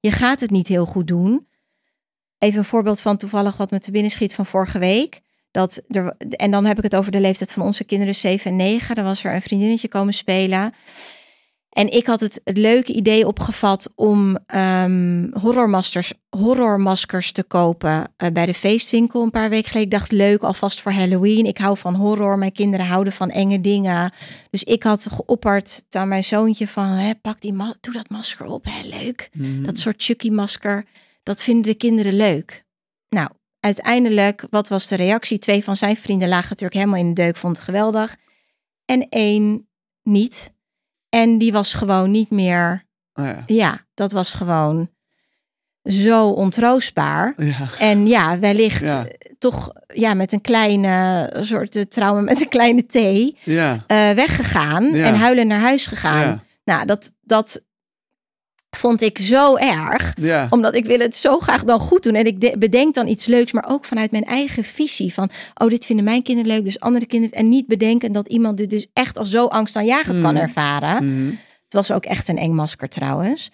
je 0.00 0.10
gaat 0.12 0.40
het 0.40 0.50
niet 0.50 0.68
heel 0.68 0.86
goed 0.86 1.06
doen. 1.06 1.46
Even 2.38 2.58
een 2.58 2.64
voorbeeld 2.64 3.00
van 3.00 3.16
toevallig 3.16 3.56
wat 3.56 3.70
me 3.70 3.78
te 3.78 3.90
binnen 3.90 4.10
schiet 4.10 4.34
van 4.34 4.46
vorige 4.46 4.78
week. 4.78 5.20
Dat 5.50 5.82
er, 5.88 6.14
en 6.18 6.50
dan 6.50 6.64
heb 6.64 6.76
ik 6.76 6.84
het 6.84 6.96
over 6.96 7.12
de 7.12 7.20
leeftijd 7.20 7.52
van 7.52 7.62
onze 7.62 7.84
kinderen 7.84 8.14
7 8.14 8.50
en 8.50 8.56
9. 8.56 8.94
Dan 8.94 9.04
was 9.04 9.24
er 9.24 9.34
een 9.34 9.42
vriendinnetje 9.42 9.88
komen 9.88 10.14
spelen. 10.14 10.74
En 11.70 11.92
ik 11.92 12.06
had 12.06 12.20
het, 12.20 12.40
het 12.44 12.56
leuke 12.56 12.92
idee 12.92 13.26
opgevat 13.26 13.92
om 13.94 14.38
ehm 14.46 15.32
horrormasters, 15.32 16.12
horrormaskers 16.28 17.32
te 17.32 17.42
kopen 17.42 18.12
eh, 18.16 18.30
bij 18.32 18.46
de 18.46 18.54
feestwinkel 18.54 19.22
een 19.22 19.30
paar 19.30 19.50
weken 19.50 19.70
geleden. 19.70 19.92
Ik 19.92 19.98
dacht 19.98 20.12
leuk, 20.12 20.42
alvast 20.42 20.80
voor 20.80 20.92
Halloween. 20.92 21.46
Ik 21.46 21.58
hou 21.58 21.78
van 21.78 21.94
horror, 21.94 22.38
mijn 22.38 22.52
kinderen 22.52 22.86
houden 22.86 23.12
van 23.12 23.30
enge 23.30 23.60
dingen. 23.60 24.12
Dus 24.50 24.64
ik 24.64 24.82
had 24.82 25.06
geopperd 25.10 25.84
aan 25.90 26.08
mijn 26.08 26.24
zoontje 26.24 26.68
van, 26.68 26.86
hè, 26.86 27.14
pak 27.14 27.40
die 27.40 27.56
doe 27.80 27.92
dat 27.92 28.10
masker 28.10 28.46
op, 28.46 28.64
hè, 28.68 28.88
leuk. 28.88 29.30
Mhm. 29.32 29.64
Dat 29.64 29.78
soort 29.78 30.02
Chucky-masker, 30.02 30.84
dat 31.22 31.42
vinden 31.42 31.70
de 31.70 31.74
kinderen 31.74 32.16
leuk. 32.16 32.64
Nou, 33.08 33.28
uiteindelijk, 33.60 34.46
wat 34.50 34.68
was 34.68 34.86
de 34.88 34.96
reactie? 34.96 35.38
Twee 35.38 35.64
van 35.64 35.76
zijn 35.76 35.96
vrienden 35.96 36.28
lagen 36.28 36.48
natuurlijk 36.48 36.80
helemaal 36.80 37.00
in 37.00 37.14
de 37.14 37.22
deuk, 37.22 37.36
vond 37.36 37.56
het 37.56 37.64
geweldig. 37.64 38.16
En 38.84 39.08
één 39.08 39.68
niet. 40.02 40.52
En 41.08 41.38
die 41.38 41.52
was 41.52 41.74
gewoon 41.74 42.10
niet 42.10 42.30
meer, 42.30 42.84
Ah, 43.12 43.26
ja. 43.26 43.42
ja, 43.46 43.86
dat 43.94 44.12
was 44.12 44.30
gewoon 44.32 44.90
zo 45.84 46.28
ontroostbaar. 46.28 47.34
Ja. 47.36 47.68
En 47.78 48.06
ja, 48.06 48.38
wellicht 48.38 48.80
Ja. 48.80 49.06
toch 49.38 49.72
ja, 49.86 50.14
met 50.14 50.32
een 50.32 50.40
kleine 50.40 51.30
soort 51.40 51.76
eh, 51.76 51.82
trauma, 51.82 52.20
met 52.20 52.40
een 52.40 52.48
kleine 52.48 52.86
thee 52.86 53.36
Ja. 53.44 53.84
eh, 53.86 54.10
weggegaan 54.10 54.94
en 54.94 55.14
huilen 55.14 55.46
naar 55.46 55.60
huis 55.60 55.86
gegaan. 55.86 56.42
Nou, 56.64 56.86
dat, 56.86 57.12
dat 57.20 57.64
vond 58.76 59.00
ik 59.02 59.18
zo 59.18 59.56
erg 59.56 60.12
Ja. 60.20 60.46
omdat 60.50 60.74
ik 60.74 60.84
wil 60.84 60.98
het 60.98 61.16
zo 61.16 61.38
graag 61.38 61.64
dan 61.64 61.80
goed 61.80 62.02
doen. 62.02 62.14
En 62.14 62.26
ik 62.26 62.40
de- 62.40 62.56
bedenk 62.58 62.94
dan 62.94 63.06
iets 63.08 63.26
leuks, 63.26 63.52
maar 63.52 63.64
ook 63.68 63.84
vanuit 63.84 64.10
mijn 64.10 64.24
eigen 64.24 64.64
visie. 64.64 65.12
Van, 65.14 65.30
oh, 65.54 65.68
dit 65.68 65.86
vinden 65.86 66.04
mijn 66.04 66.22
kinderen 66.22 66.50
leuk, 66.52 66.64
dus 66.64 66.80
andere 66.80 67.06
kinderen. 67.06 67.36
En 67.36 67.48
niet 67.48 67.66
bedenken 67.66 68.12
dat 68.12 68.28
iemand 68.28 68.56
dit 68.56 68.70
dus 68.70 68.86
echt 68.92 69.18
als 69.18 69.30
zo 69.30 69.46
angstaanjagend 69.46 70.20
kan 70.20 70.34
Mhm. 70.34 70.42
ervaren. 70.42 71.06
Mhm. 71.06 71.28
Het 71.64 71.78
was 71.88 71.92
ook 71.92 72.04
echt 72.04 72.28
een 72.28 72.38
eng 72.38 72.54
masker 72.54 72.88
trouwens. 72.88 73.50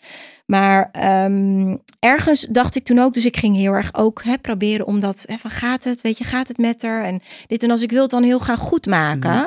Maar 0.47 0.89
ehm, 0.93 1.77
ergens 2.01 2.47
dacht 2.51 2.77
ik 2.77 2.85
toen 2.85 2.99
ook, 2.99 3.15
dus 3.15 3.25
ik 3.25 3.37
ging 3.37 3.57
heel 3.57 3.73
erg 3.73 3.95
ook 3.95 4.23
hè, 4.25 4.39
proberen 4.39 4.87
om 4.87 5.01
dat, 5.01 5.25
hè, 5.27 5.37
van 5.37 5.51
gaat 5.51 5.85
het, 5.85 6.01
weet 6.01 6.19
je, 6.19 6.25
gaat 6.25 6.49
het 6.49 6.59
met 6.59 6.83
haar? 6.83 7.05
En 7.05 7.21
dit 7.47 7.63
en 7.63 7.71
als 7.71 7.83
ik 7.83 7.91
wil 7.91 8.03
het 8.03 8.11
dan 8.11 8.23
heel 8.23 8.39
graag 8.39 8.59
goed 8.61 8.87
maken. 8.87 9.31
Mhm. 9.35 9.47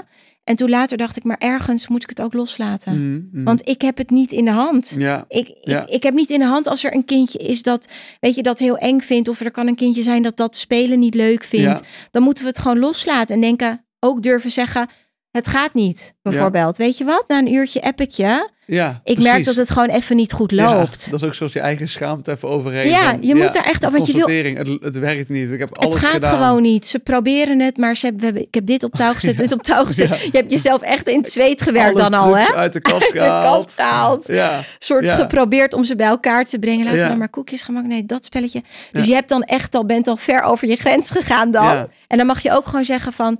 En 0.49 0.55
toen 0.55 0.69
later 0.69 0.97
dacht 0.97 1.17
ik, 1.17 1.23
maar 1.23 1.37
ergens 1.37 1.87
moet 1.87 2.03
ik 2.03 2.09
het 2.09 2.21
ook 2.21 2.33
loslaten. 2.33 2.93
Mhm, 2.93 3.21
mhm. 3.31 3.43
Want 3.43 3.67
ik 3.69 3.81
heb 3.81 3.97
het 3.97 4.09
niet 4.09 4.31
in 4.31 4.45
de 4.45 4.51
hand. 4.51 4.95
ja, 4.97 5.25
Ik, 5.27 5.47
ik, 5.47 5.57
Ja. 5.61 5.87
ik 5.87 6.03
heb 6.03 6.13
niet 6.13 6.29
in 6.29 6.39
de 6.39 6.45
hand 6.45 6.67
als 6.67 6.83
er 6.83 6.93
een 6.93 7.05
kindje 7.05 7.39
is 7.39 7.61
dat, 7.61 7.87
weet 8.19 8.35
je, 8.35 8.43
dat 8.43 8.59
heel 8.59 8.77
eng 8.77 8.99
vindt. 8.99 9.27
Of 9.27 9.39
er 9.39 9.51
kan 9.51 9.67
een 9.67 9.75
kindje 9.75 10.01
zijn 10.01 10.21
dat 10.23 10.37
dat 10.37 10.55
spelen 10.55 10.99
niet 10.99 11.15
leuk 11.15 11.43
vindt. 11.43 11.79
Ja. 11.79 11.85
Dan 12.11 12.23
moeten 12.23 12.43
we 12.43 12.49
het 12.49 12.59
gewoon 12.59 12.79
loslaten 12.79 13.35
en 13.35 13.41
denken, 13.41 13.85
ook 13.99 14.23
durven 14.23 14.51
zeggen, 14.51 14.87
het 15.31 15.47
gaat 15.47 15.73
niet, 15.73 16.13
bijvoorbeeld. 16.21 16.77
Weet 16.77 16.97
je 16.97 17.03
wat, 17.03 17.23
na 17.27 17.37
een 17.37 17.53
uurtje 17.53 17.81
app 17.81 18.01
ik 18.01 18.11
je. 18.11 18.49
Ja, 18.69 19.01
Ik 19.03 19.19
merk 19.21 19.45
dat 19.45 19.55
het 19.55 19.69
gewoon 19.69 19.89
even 19.89 20.15
niet 20.15 20.31
goed 20.31 20.51
Ja, 20.51 20.75
loopt. 20.77 21.09
dat 21.11 21.21
is 21.21 21.27
ook 21.27 21.33
zoals 21.33 21.53
je 21.53 21.59
eigen 21.59 21.87
schaamte 21.89 22.31
even 22.31 22.49
overheen. 22.49 22.89
Ja, 22.89 23.17
je 23.21 23.35
moet 23.35 23.53
daar 23.53 23.63
echt- 23.65 23.81
de 23.81 23.89
want 23.89 24.07
je 24.07 24.13
wil- 24.13 24.27
Het, 24.55 24.83
het 24.83 24.97
werkt 24.97 25.29
niet. 25.29 25.51
Ik 25.51 25.59
heb 25.59 25.69
Het 25.69 25.77
alles 25.77 25.99
gaat 25.99 26.11
gedaan. 26.13 26.37
gewoon 26.37 26.61
niet. 26.61 26.87
Ze 26.87 26.99
proberen 26.99 27.59
het, 27.59 27.77
maar 27.77 27.95
ze 27.97 28.05
hebben, 28.05 28.35
ik 28.41 28.53
heb 28.53 28.65
dit 28.65 28.83
op 28.83 28.93
touw 28.93 29.13
gezet, 29.13 29.37
dit 29.43 29.51
op 29.53 29.63
touw 29.63 29.83
gezet. 29.85 30.09
Ja. 30.09 30.15
Je 30.15 30.37
hebt 30.37 30.51
jezelf 30.51 30.81
echt 30.81 31.07
in 31.09 31.17
het 31.19 31.31
zweet 31.31 31.61
gewerkt 31.61 31.99
Alle 31.99 32.09
dan 32.09 32.13
al, 32.19 32.37
hè? 32.37 32.53
uit 32.53 32.73
de 32.73 32.79
kast 32.81 32.95
Uit 33.03 33.11
de 33.13 33.19
gehaald. 33.19 33.73
gehaald. 33.73 34.27
Ja, 34.27 34.61
soort 34.79 35.03
Ja. 35.03 35.15
geprobeerd 35.15 35.73
om 35.73 35.83
ze 35.83 35.95
bij 35.95 36.07
elkaar 36.07 36.45
te 36.45 36.59
brengen. 36.59 36.83
Laten 36.83 36.97
Ja. 36.97 37.03
we 37.03 37.09
dan 37.09 37.17
maar 37.19 37.29
koekjes 37.29 37.61
gemaakt. 37.61 37.87
Nee, 37.87 38.05
dat 38.05 38.25
spelletje. 38.25 38.61
Dus 38.91 39.01
Ja. 39.03 39.07
je 39.07 39.13
hebt 39.13 39.29
dan 39.29 39.43
echt 39.43 39.75
al, 39.75 39.85
bent 39.85 40.07
al 40.07 40.17
ver 40.17 40.41
over 40.41 40.67
je 40.67 40.75
grens 40.75 41.09
gegaan 41.09 41.51
dan. 41.51 41.63
Ja. 41.63 41.87
En 42.07 42.17
dan 42.17 42.25
mag 42.27 42.39
je 42.39 42.51
ook 42.51 42.65
gewoon 42.65 42.85
zeggen 42.85 43.13
van, 43.13 43.39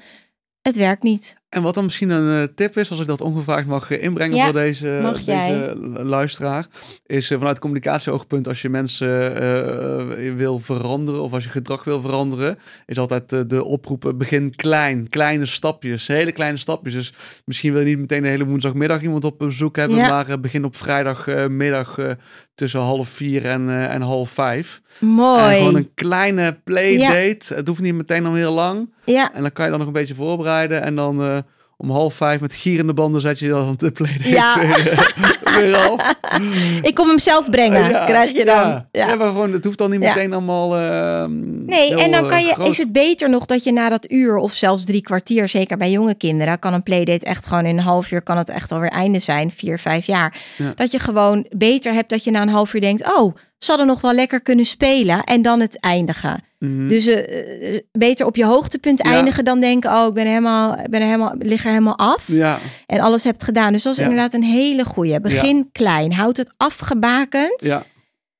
het 0.61 0.75
werkt 0.77 1.03
niet. 1.03 1.37
En 1.49 1.61
wat 1.61 1.73
dan 1.73 1.83
misschien 1.83 2.09
een 2.09 2.41
eh, 2.47 2.53
tip 2.55 2.77
is, 2.77 2.91
als 2.91 2.99
ik 2.99 3.07
dat 3.07 3.21
ongevraagd 3.21 3.67
mag 3.67 3.91
eh, 3.91 4.03
inbrengen 4.03 4.37
Ja, 4.37 4.43
voor 4.43 4.53
deze, 4.53 4.85
jij. 5.25 5.47
deze 5.49 5.75
lu- 5.81 6.03
luisteraar, 6.03 6.65
is 7.05 7.31
eh, 7.31 7.37
vanuit 7.37 7.59
communicatieoogpunt, 7.59 8.47
als 8.47 8.61
je 8.61 8.69
mensen 8.69 9.07
eh, 9.35 10.27
eh, 10.27 10.35
wil 10.35 10.59
veranderen 10.59 11.21
of 11.21 11.33
als 11.33 11.43
je 11.43 11.49
gedrag 11.49 11.83
wil 11.83 12.01
veranderen, 12.01 12.57
is 12.85 12.97
altijd 12.97 13.33
eh, 13.33 13.39
de 13.47 13.63
oproep, 13.63 14.05
eh, 14.05 14.13
begin 14.13 14.55
klein, 14.55 15.09
kleine 15.09 15.45
stapjes, 15.45 16.07
hele 16.07 16.31
kleine 16.31 16.57
stapjes. 16.57 16.93
Dus 16.93 17.13
misschien 17.45 17.71
wil 17.73 17.81
je 17.81 17.87
niet 17.87 17.99
meteen 17.99 18.21
de 18.21 18.27
hele 18.27 18.45
woensdagmiddag 18.45 19.01
iemand 19.01 19.23
op 19.23 19.39
bezoek 19.39 19.75
hebben, 19.75 19.97
Ja. 19.97 20.09
maar 20.09 20.29
eh, 20.29 20.37
begin 20.37 20.65
op 20.65 20.75
vrijdagmiddag 20.75 21.97
eh, 21.97 22.11
tussen 22.55 22.79
half 22.81 23.09
vier 23.09 23.45
en, 23.45 23.69
eh, 23.69 23.93
en 23.93 24.01
half 24.01 24.29
vijf. 24.29 24.81
En 24.99 25.07
Mooi. 25.07 25.57
gewoon 25.57 25.75
een 25.75 25.91
kleine 25.93 26.59
playdate. 26.63 27.53
Het 27.53 27.67
hoeft 27.67 27.81
niet 27.81 27.93
meteen 27.95 28.23
dan 28.23 28.35
heel 28.35 28.53
lang. 28.53 28.93
Ja, 29.05 29.33
En 29.33 29.41
dan 29.41 29.51
kan 29.51 29.63
je 29.65 29.69
dan 29.71 29.79
nog 29.79 29.87
een 29.87 29.93
beetje 29.93 30.15
voorbereiden. 30.15 30.81
En 30.81 30.95
dan 30.95 31.21
eh, 31.23 31.37
om 31.81 31.89
half 31.91 32.13
vijf 32.13 32.41
met 32.41 32.53
gierende 32.53 32.93
banden 32.93 33.21
zet 33.21 33.39
je 33.39 33.47
dan 33.47 33.73
de 33.77 33.91
playdate 33.91 34.29
Ja. 34.29 34.55
weer, 34.59 35.07
weer 35.55 35.75
af. 35.75 36.15
ik 36.89 36.95
kom 36.95 37.07
hem 37.07 37.19
zelf 37.19 37.49
brengen, 37.49 37.89
Ja, 37.89 38.05
krijg 38.05 38.31
je 38.31 38.45
dan. 38.45 38.55
Ja, 38.55 38.87
Ja. 38.91 39.15
Maar 39.15 39.27
gewoon, 39.27 39.51
het 39.51 39.63
hoeft 39.63 39.77
dan 39.77 39.89
niet 39.89 39.99
meteen 39.99 40.33
allemaal 40.33 40.75
ehm, 40.75 41.65
Nee, 41.65 41.95
en 41.95 42.11
dan 42.11 42.23
eh, 42.23 42.29
kan 42.29 42.45
je, 42.45 42.53
groot. 42.53 42.67
is 42.67 42.77
het 42.77 42.91
beter 42.91 43.29
nog 43.29 43.45
dat 43.45 43.63
je 43.63 43.71
na 43.71 43.89
dat 43.89 44.11
uur 44.11 44.37
of 44.37 44.53
zelfs 44.53 44.85
drie 44.85 45.01
kwartier, 45.01 45.49
zeker 45.49 45.77
bij 45.77 45.91
jonge 45.91 46.15
kinderen, 46.15 46.59
kan 46.59 46.73
een 46.73 46.83
playdate 46.83 47.25
echt 47.25 47.45
gewoon 47.45 47.65
in 47.65 47.77
een 47.77 47.83
half 47.83 48.11
uur, 48.11 48.21
kan 48.21 48.37
het 48.37 48.49
echt 48.49 48.71
alweer 48.71 48.91
einde 48.91 49.19
zijn, 49.19 49.51
vier, 49.51 49.79
vijf 49.79 50.05
jaar. 50.05 50.37
Ja. 50.55 50.73
Dat 50.75 50.91
je 50.91 50.99
gewoon 50.99 51.45
beter 51.49 51.93
hebt 51.93 52.09
dat 52.09 52.23
je 52.23 52.31
na 52.31 52.41
een 52.41 52.49
half 52.49 52.73
uur 52.73 52.81
denkt, 52.81 53.17
oh, 53.17 53.35
ze 53.59 53.69
hadden 53.69 53.87
nog 53.87 54.01
wel 54.01 54.13
lekker 54.13 54.41
kunnen 54.41 54.65
spelen 54.65 55.23
en 55.23 55.41
dan 55.41 55.59
het 55.59 55.79
eindigen. 55.79 56.43
Mhm. 56.59 56.87
Dus 56.87 57.05
eh, 57.05 57.75
eh, 57.75 57.81
beter 57.91 58.25
op 58.25 58.35
je 58.35 58.45
hoogtepunt 58.45 59.01
Ja. 59.03 59.11
eindigen 59.11 59.45
dan 59.45 59.59
denken, 59.59 59.91
oh, 59.91 60.07
ik 60.07 60.13
ben 60.13 60.27
helemaal, 60.27 60.79
ik 60.79 60.89
ben 60.89 60.99
er 60.99 61.05
helemaal, 61.05 61.33
lig 61.37 61.63
er 61.63 61.69
helemaal 61.69 61.97
af 61.97 62.27
ja, 62.27 62.59
en 62.85 62.99
alles 62.99 63.23
hebt 63.23 63.43
gedaan. 63.43 63.71
Dus 63.71 63.83
dat 63.83 63.91
is 63.93 63.99
Ja. 63.99 64.03
inderdaad 64.05 64.33
een 64.33 64.43
hele 64.43 64.85
goeie. 64.85 65.19
Begin 65.21 65.69
klein, 65.71 66.13
houd 66.13 66.37
het 66.37 66.51
afgebakend. 66.57 67.55
ja. 67.63 67.83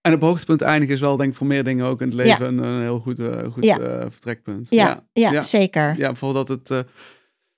En 0.02 0.14
op 0.14 0.22
hoogtepunt 0.22 0.62
eindigen 0.62 0.96
is 0.96 1.02
wel 1.02 1.18
denk 1.18 1.30
ik 1.32 1.36
voor 1.38 1.48
meer 1.48 1.64
dingen 1.64 1.86
ook 1.86 2.02
in 2.02 2.08
het 2.08 2.16
leven 2.16 2.46
een, 2.48 2.58
een 2.64 2.82
heel 2.82 3.00
goed, 3.00 3.20
eh, 3.20 3.44
goed 3.52 3.66
vertrekpunt. 4.10 4.68
Ja, 4.70 5.04
ja, 5.14 5.42
zeker. 5.42 5.96
Ja, 5.98 6.08
bijvoorbeeld 6.08 6.48
dat 6.48 6.68
het 6.68 6.88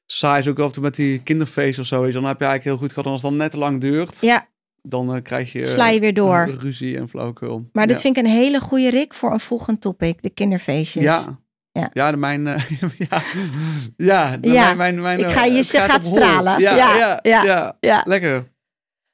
saai 0.05 0.39
is 0.41 0.47
ook 0.47 0.59
af 0.59 0.65
en 0.65 0.71
toe 0.71 0.83
met 0.83 0.95
die 0.95 1.23
kinderfeest 1.23 1.79
of 1.79 1.85
zo. 1.85 2.11
Dan 2.11 2.25
heb 2.25 2.39
je 2.39 2.45
eigenlijk 2.45 2.63
heel 2.63 2.77
goed 2.77 2.89
gehad. 2.89 3.05
En 3.05 3.11
als 3.11 3.21
het 3.21 3.29
dan 3.29 3.39
net 3.39 3.51
te 3.51 3.57
lang 3.57 3.81
duurt, 3.81 4.17
Ja, 4.21 4.47
dan 4.81 5.15
eh, 5.15 5.21
krijg 5.21 5.51
je... 5.51 5.65
Sla 5.65 5.87
je 5.87 5.99
weer 5.99 6.13
door. 6.13 6.37
eh, 6.37 6.53
ruzie 6.59 6.97
en 6.97 7.09
flauwekul. 7.09 7.69
maar 7.71 7.87
dit 7.87 7.95
Ja. 7.95 8.01
vind 8.01 8.17
ik 8.17 8.23
een 8.23 8.29
hele 8.29 8.59
goede 8.59 8.89
Rick 8.89 9.13
voor 9.13 9.31
een 9.33 9.39
volgend 9.39 9.81
topic, 9.81 10.21
de 10.21 10.29
kinderfeestjes. 10.29 11.03
Ja. 11.03 11.39
Ja. 11.71 11.89
Ja, 11.93 12.11
de 12.11 12.17
mijn, 12.17 12.47
eh, 12.47 12.63
ja, 13.09 13.21
ja, 13.97 14.37
de 14.37 14.49
Ja, 14.51 14.73
mijn, 14.73 14.77
mijn, 14.77 15.01
mijn, 15.01 15.19
ik 15.19 15.25
ga 15.35 15.43
je- 15.45 15.63
gaat 15.63 16.05
hol. 16.07 16.15
stralen. 16.15 16.59
Ja, 16.59 16.75
Ja, 16.75 16.97
ja, 16.97 17.19
ja, 17.21 17.43
ja, 17.43 17.77
ja. 17.79 18.01
lekker. 18.05 18.49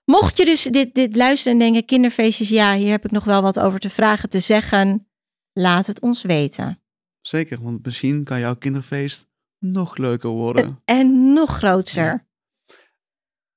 Mocht 0.06 0.38
je 0.38 0.46
dus 0.46 0.64
dit, 0.64 0.96
dit 0.96 1.16
luisteren 1.16 1.54
en 1.54 1.60
denken, 1.60 1.86
kinderfeestjes, 1.86 2.50
ja, 2.50 2.76
hier 2.76 2.90
heb 2.90 3.06
ik 3.06 3.12
nog 3.12 3.24
wel 3.24 3.42
wat 3.42 3.60
over 3.60 3.80
te 3.80 3.90
vragen, 3.90 4.30
te 4.30 4.40
zeggen, 4.40 5.08
laat 5.54 5.88
het 5.88 6.00
ons 6.00 6.22
weten. 6.22 6.82
Zeker, 7.22 7.58
want 7.62 7.86
misschien 7.86 8.24
kan 8.24 8.40
jouw 8.40 8.56
kinderfeest 8.56 9.28
nog 9.60 9.98
leuker 9.98 10.30
worden. 10.30 10.82
En 10.86 11.34
nog 11.34 11.50
groter. 11.58 12.27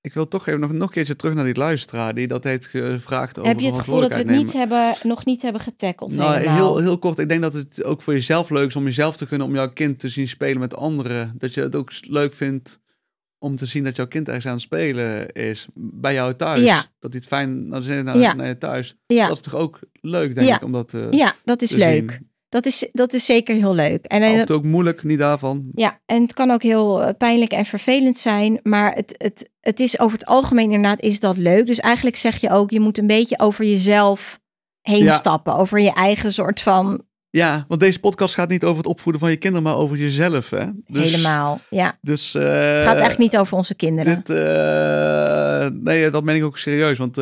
Ik 0.02 0.14
wil 0.14 0.28
toch 0.28 0.46
even 0.46 0.60
nog, 0.60 0.72
nog 0.72 0.82
een 0.82 0.88
keertje 0.88 1.16
terug 1.16 1.34
naar 1.34 1.44
die 1.44 1.54
luisteraar 1.54 2.14
die 2.14 2.26
dat 2.26 2.44
heeft 2.44 2.66
gevraagd 2.66 3.38
over 3.38 3.50
heb 3.50 3.60
je 3.60 3.66
het 3.66 3.78
gevoel 3.78 4.00
dat 4.00 4.12
we 4.12 4.18
het 4.18 4.26
niet 4.26 4.52
hebben, 4.52 4.94
nog 5.02 5.24
niet 5.24 5.42
hebben 5.42 5.60
getackled 5.60 6.14
Nou, 6.14 6.34
helemaal? 6.36 6.56
heel, 6.56 6.78
heel 6.78 6.98
kort. 6.98 7.18
Ik 7.18 7.28
denk 7.28 7.40
dat 7.42 7.52
het 7.54 7.84
ook 7.84 8.02
voor 8.02 8.12
jezelf 8.12 8.50
leuk 8.50 8.66
is 8.68 8.76
om 8.76 8.84
jezelf 8.84 9.16
te 9.16 9.26
kunnen, 9.26 9.46
om 9.46 9.54
jouw 9.54 9.72
kind 9.72 9.98
te 9.98 10.08
zien 10.08 10.28
spelen 10.28 10.58
met 10.60 10.74
anderen. 10.74 11.34
Dat 11.38 11.54
je 11.54 11.60
het 11.62 11.74
ook 11.76 11.90
leuk 12.00 12.34
vindt 12.34 12.80
om 13.38 13.56
te 13.56 13.66
zien 13.66 13.84
dat 13.84 13.96
jouw 13.96 14.06
kind 14.06 14.26
ergens 14.26 14.46
aan 14.46 14.52
het 14.52 14.60
spelen 14.62 15.32
is. 15.32 15.66
Bij 15.74 16.14
jou 16.14 16.34
thuis. 16.34 16.60
Ja. 16.60 16.84
Dat 16.98 17.10
hij 17.12 17.20
het 17.20 17.26
fijn 17.26 17.68
naar, 17.68 17.80
de, 17.82 18.02
naar, 18.02 18.16
Ja. 18.18 18.34
naar 18.34 18.48
je 18.48 18.58
thuis. 18.58 18.96
ja, 19.06 19.26
Dat 19.28 19.36
is 19.36 19.42
toch 19.42 19.54
ook 19.60 19.78
leuk, 20.00 20.34
denk 20.34 20.54
ik, 20.56 20.62
om 20.64 20.72
dat 20.72 20.94
eh, 20.94 21.10
ja, 21.10 21.34
dat 21.44 21.62
is 21.62 21.70
te 21.70 21.76
leuk. 21.78 22.10
zien. 22.10 22.28
Dat 22.50 22.66
is, 22.66 22.88
dat 22.92 23.12
is 23.12 23.24
zeker 23.24 23.54
heel 23.56 23.74
leuk. 23.74 24.04
En, 24.04 24.22
en 24.22 24.46
toe 24.46 24.56
ook 24.56 24.64
moeilijk, 24.64 25.02
niet 25.02 25.18
daarvan. 25.18 25.64
Ja, 25.74 26.00
en 26.06 26.22
het 26.22 26.32
kan 26.32 26.50
ook 26.50 26.62
heel 26.62 27.02
eh, 27.02 27.08
pijnlijk 27.18 27.52
en 27.52 27.64
vervelend 27.64 28.18
zijn, 28.18 28.60
maar 28.62 28.92
het, 28.94 29.14
het, 29.18 29.50
het 29.60 29.80
is 29.80 29.98
over 30.00 30.18
het 30.18 30.26
algemeen 30.28 30.64
inderdaad 30.72 31.00
is 31.00 31.20
dat 31.20 31.36
leuk. 31.36 31.66
Dus 31.66 31.78
eigenlijk 31.80 32.16
zeg 32.16 32.36
je 32.40 32.50
ook, 32.50 32.70
je 32.70 32.80
moet 32.80 32.98
een 32.98 33.06
beetje 33.06 33.38
over 33.38 33.64
jezelf 33.64 34.40
heen 34.80 35.04
Ja. 35.04 35.16
stappen, 35.16 35.56
over 35.56 35.80
je 35.80 35.92
eigen 35.92 36.32
soort 36.32 36.60
van 36.60 37.02
Ja, 37.30 37.64
want 37.68 37.80
deze 37.80 38.00
podcast 38.00 38.34
gaat 38.34 38.48
niet 38.48 38.64
over 38.64 38.76
het 38.76 38.86
opvoeden 38.86 39.20
van 39.20 39.30
je 39.30 39.36
kinderen, 39.36 39.66
maar 39.66 39.76
over 39.76 39.96
jezelf. 39.96 40.50
Hè? 40.50 40.66
Dus, 40.86 41.10
helemaal. 41.10 41.60
Ja, 41.70 41.98
Dus, 42.00 42.34
eh, 42.34 42.42
het 42.74 42.84
gaat 42.84 43.00
echt 43.00 43.18
niet 43.18 43.36
over 43.36 43.56
onze 43.56 43.74
kinderen. 43.74 44.14
Dit, 44.14 44.30
eh, 44.30 45.66
nee, 45.82 46.10
dat 46.10 46.24
meen 46.24 46.36
ik 46.36 46.44
ook 46.44 46.58
serieus. 46.58 46.98
Want 46.98 47.16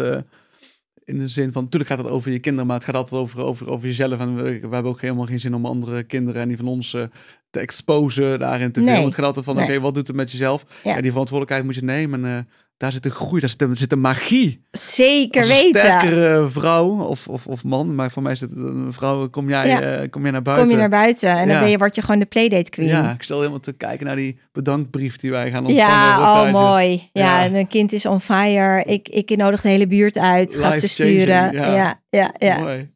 in 1.09 1.19
de 1.19 1.29
zin 1.29 1.53
van, 1.53 1.63
natuurlijk 1.63 1.91
gaat 1.91 1.99
het 2.03 2.09
over 2.13 2.31
je 2.31 2.39
kinderen, 2.39 2.67
maar 2.67 2.77
het 2.77 2.85
gaat 2.85 2.95
altijd 2.95 3.21
over, 3.21 3.41
over, 3.43 3.69
over 3.71 3.87
jezelf. 3.87 4.21
En 4.21 4.37
we, 4.37 4.43
we 4.43 4.75
hebben 4.75 4.85
ook 4.85 5.01
helemaal 5.01 5.27
geen 5.27 5.41
zin 5.41 5.55
om 5.55 5.67
andere 5.67 6.03
kinderen 6.03 6.43
en 6.43 6.49
die 6.49 6.57
van 6.57 6.69
ons 6.69 6.95
eh, 6.95 7.03
te 7.51 7.61
exposen 7.61 8.39
daarin 8.39 8.73
te 8.73 8.81
veel. 8.81 8.89
Nee. 8.89 8.95
Want 9.01 9.07
het 9.07 9.15
gaat 9.15 9.25
altijd 9.25 9.45
van, 9.45 9.57
Nee. 9.57 9.65
oké, 9.65 9.81
wat 9.81 9.95
doet 9.95 10.07
het 10.07 10.17
met 10.17 10.31
jezelf? 10.31 10.65
Ja. 10.85 10.95
Ja. 10.95 11.01
die 11.01 11.11
verantwoordelijkheid 11.11 11.65
moet 11.65 11.75
je 11.75 11.85
nemen. 11.85 12.25
En, 12.25 12.37
eh, 12.37 12.43
daar 12.79 12.93
zit 12.93 13.05
een 13.05 13.11
groei, 13.11 13.41
daar 13.41 13.51
zit 13.51 13.63
een, 13.63 13.77
zit 13.77 13.93
een 13.93 14.01
magie. 14.01 14.65
Zeker 14.71 15.43
een 15.43 15.49
weten. 15.49 15.81
sterkere 15.81 16.49
vrouw 16.51 16.89
of, 17.03 17.29
of, 17.29 17.47
of 17.47 17.65
man, 17.65 17.95
maar 17.95 18.11
voor 18.11 18.23
mij 18.23 18.33
is 18.33 18.41
het 18.41 18.51
een 18.57 18.93
vrouw, 18.93 19.29
kom 19.29 19.49
jij, 19.49 19.67
Ja. 19.69 19.81
eh, 19.81 20.11
kom 20.11 20.23
jij 20.23 20.31
naar 20.31 20.43
buiten. 20.43 20.67
Kom 20.67 20.75
je 20.75 20.81
naar 20.81 20.91
buiten 20.91 21.29
en 21.31 21.47
dan 21.47 21.57
Ja. 21.57 21.61
ben 21.61 21.71
je, 21.71 21.79
word 21.79 21.95
je 21.95 22.03
gewoon 22.03 22.19
de 22.21 22.27
playdate 22.27 22.71
queen. 22.71 22.89
Ja, 22.89 23.13
ik 23.13 23.23
stel 23.23 23.39
helemaal 23.39 23.61
te 23.61 23.73
kijken 23.73 24.07
naar 24.07 24.17
die 24.17 24.39
bedankbrief 24.53 25.17
die 25.17 25.31
wij 25.31 25.51
gaan 25.51 25.67
ontvangen. 25.67 25.93
Ja, 25.93 26.41
op 26.41 26.47
het 26.47 26.55
oh 26.55 26.61
mooi. 26.71 27.09
Ja, 27.13 27.23
Ja. 27.23 27.43
en 27.45 27.55
een 27.55 27.67
kind 27.69 27.93
is 27.93 28.07
on 28.07 28.21
fire. 28.21 28.83
Ik, 28.85 29.09
ik 29.09 29.37
nodig 29.37 29.61
de 29.61 29.69
hele 29.69 29.87
buurt 29.87 30.19
uit. 30.19 30.57
Gaat 30.57 30.79
ze 30.81 30.89
sturen. 30.89 31.53
ja. 31.53 31.75
Ja, 31.75 32.01
ja, 32.11 32.35
ja. 32.39 32.59
Mooi. 32.59 32.91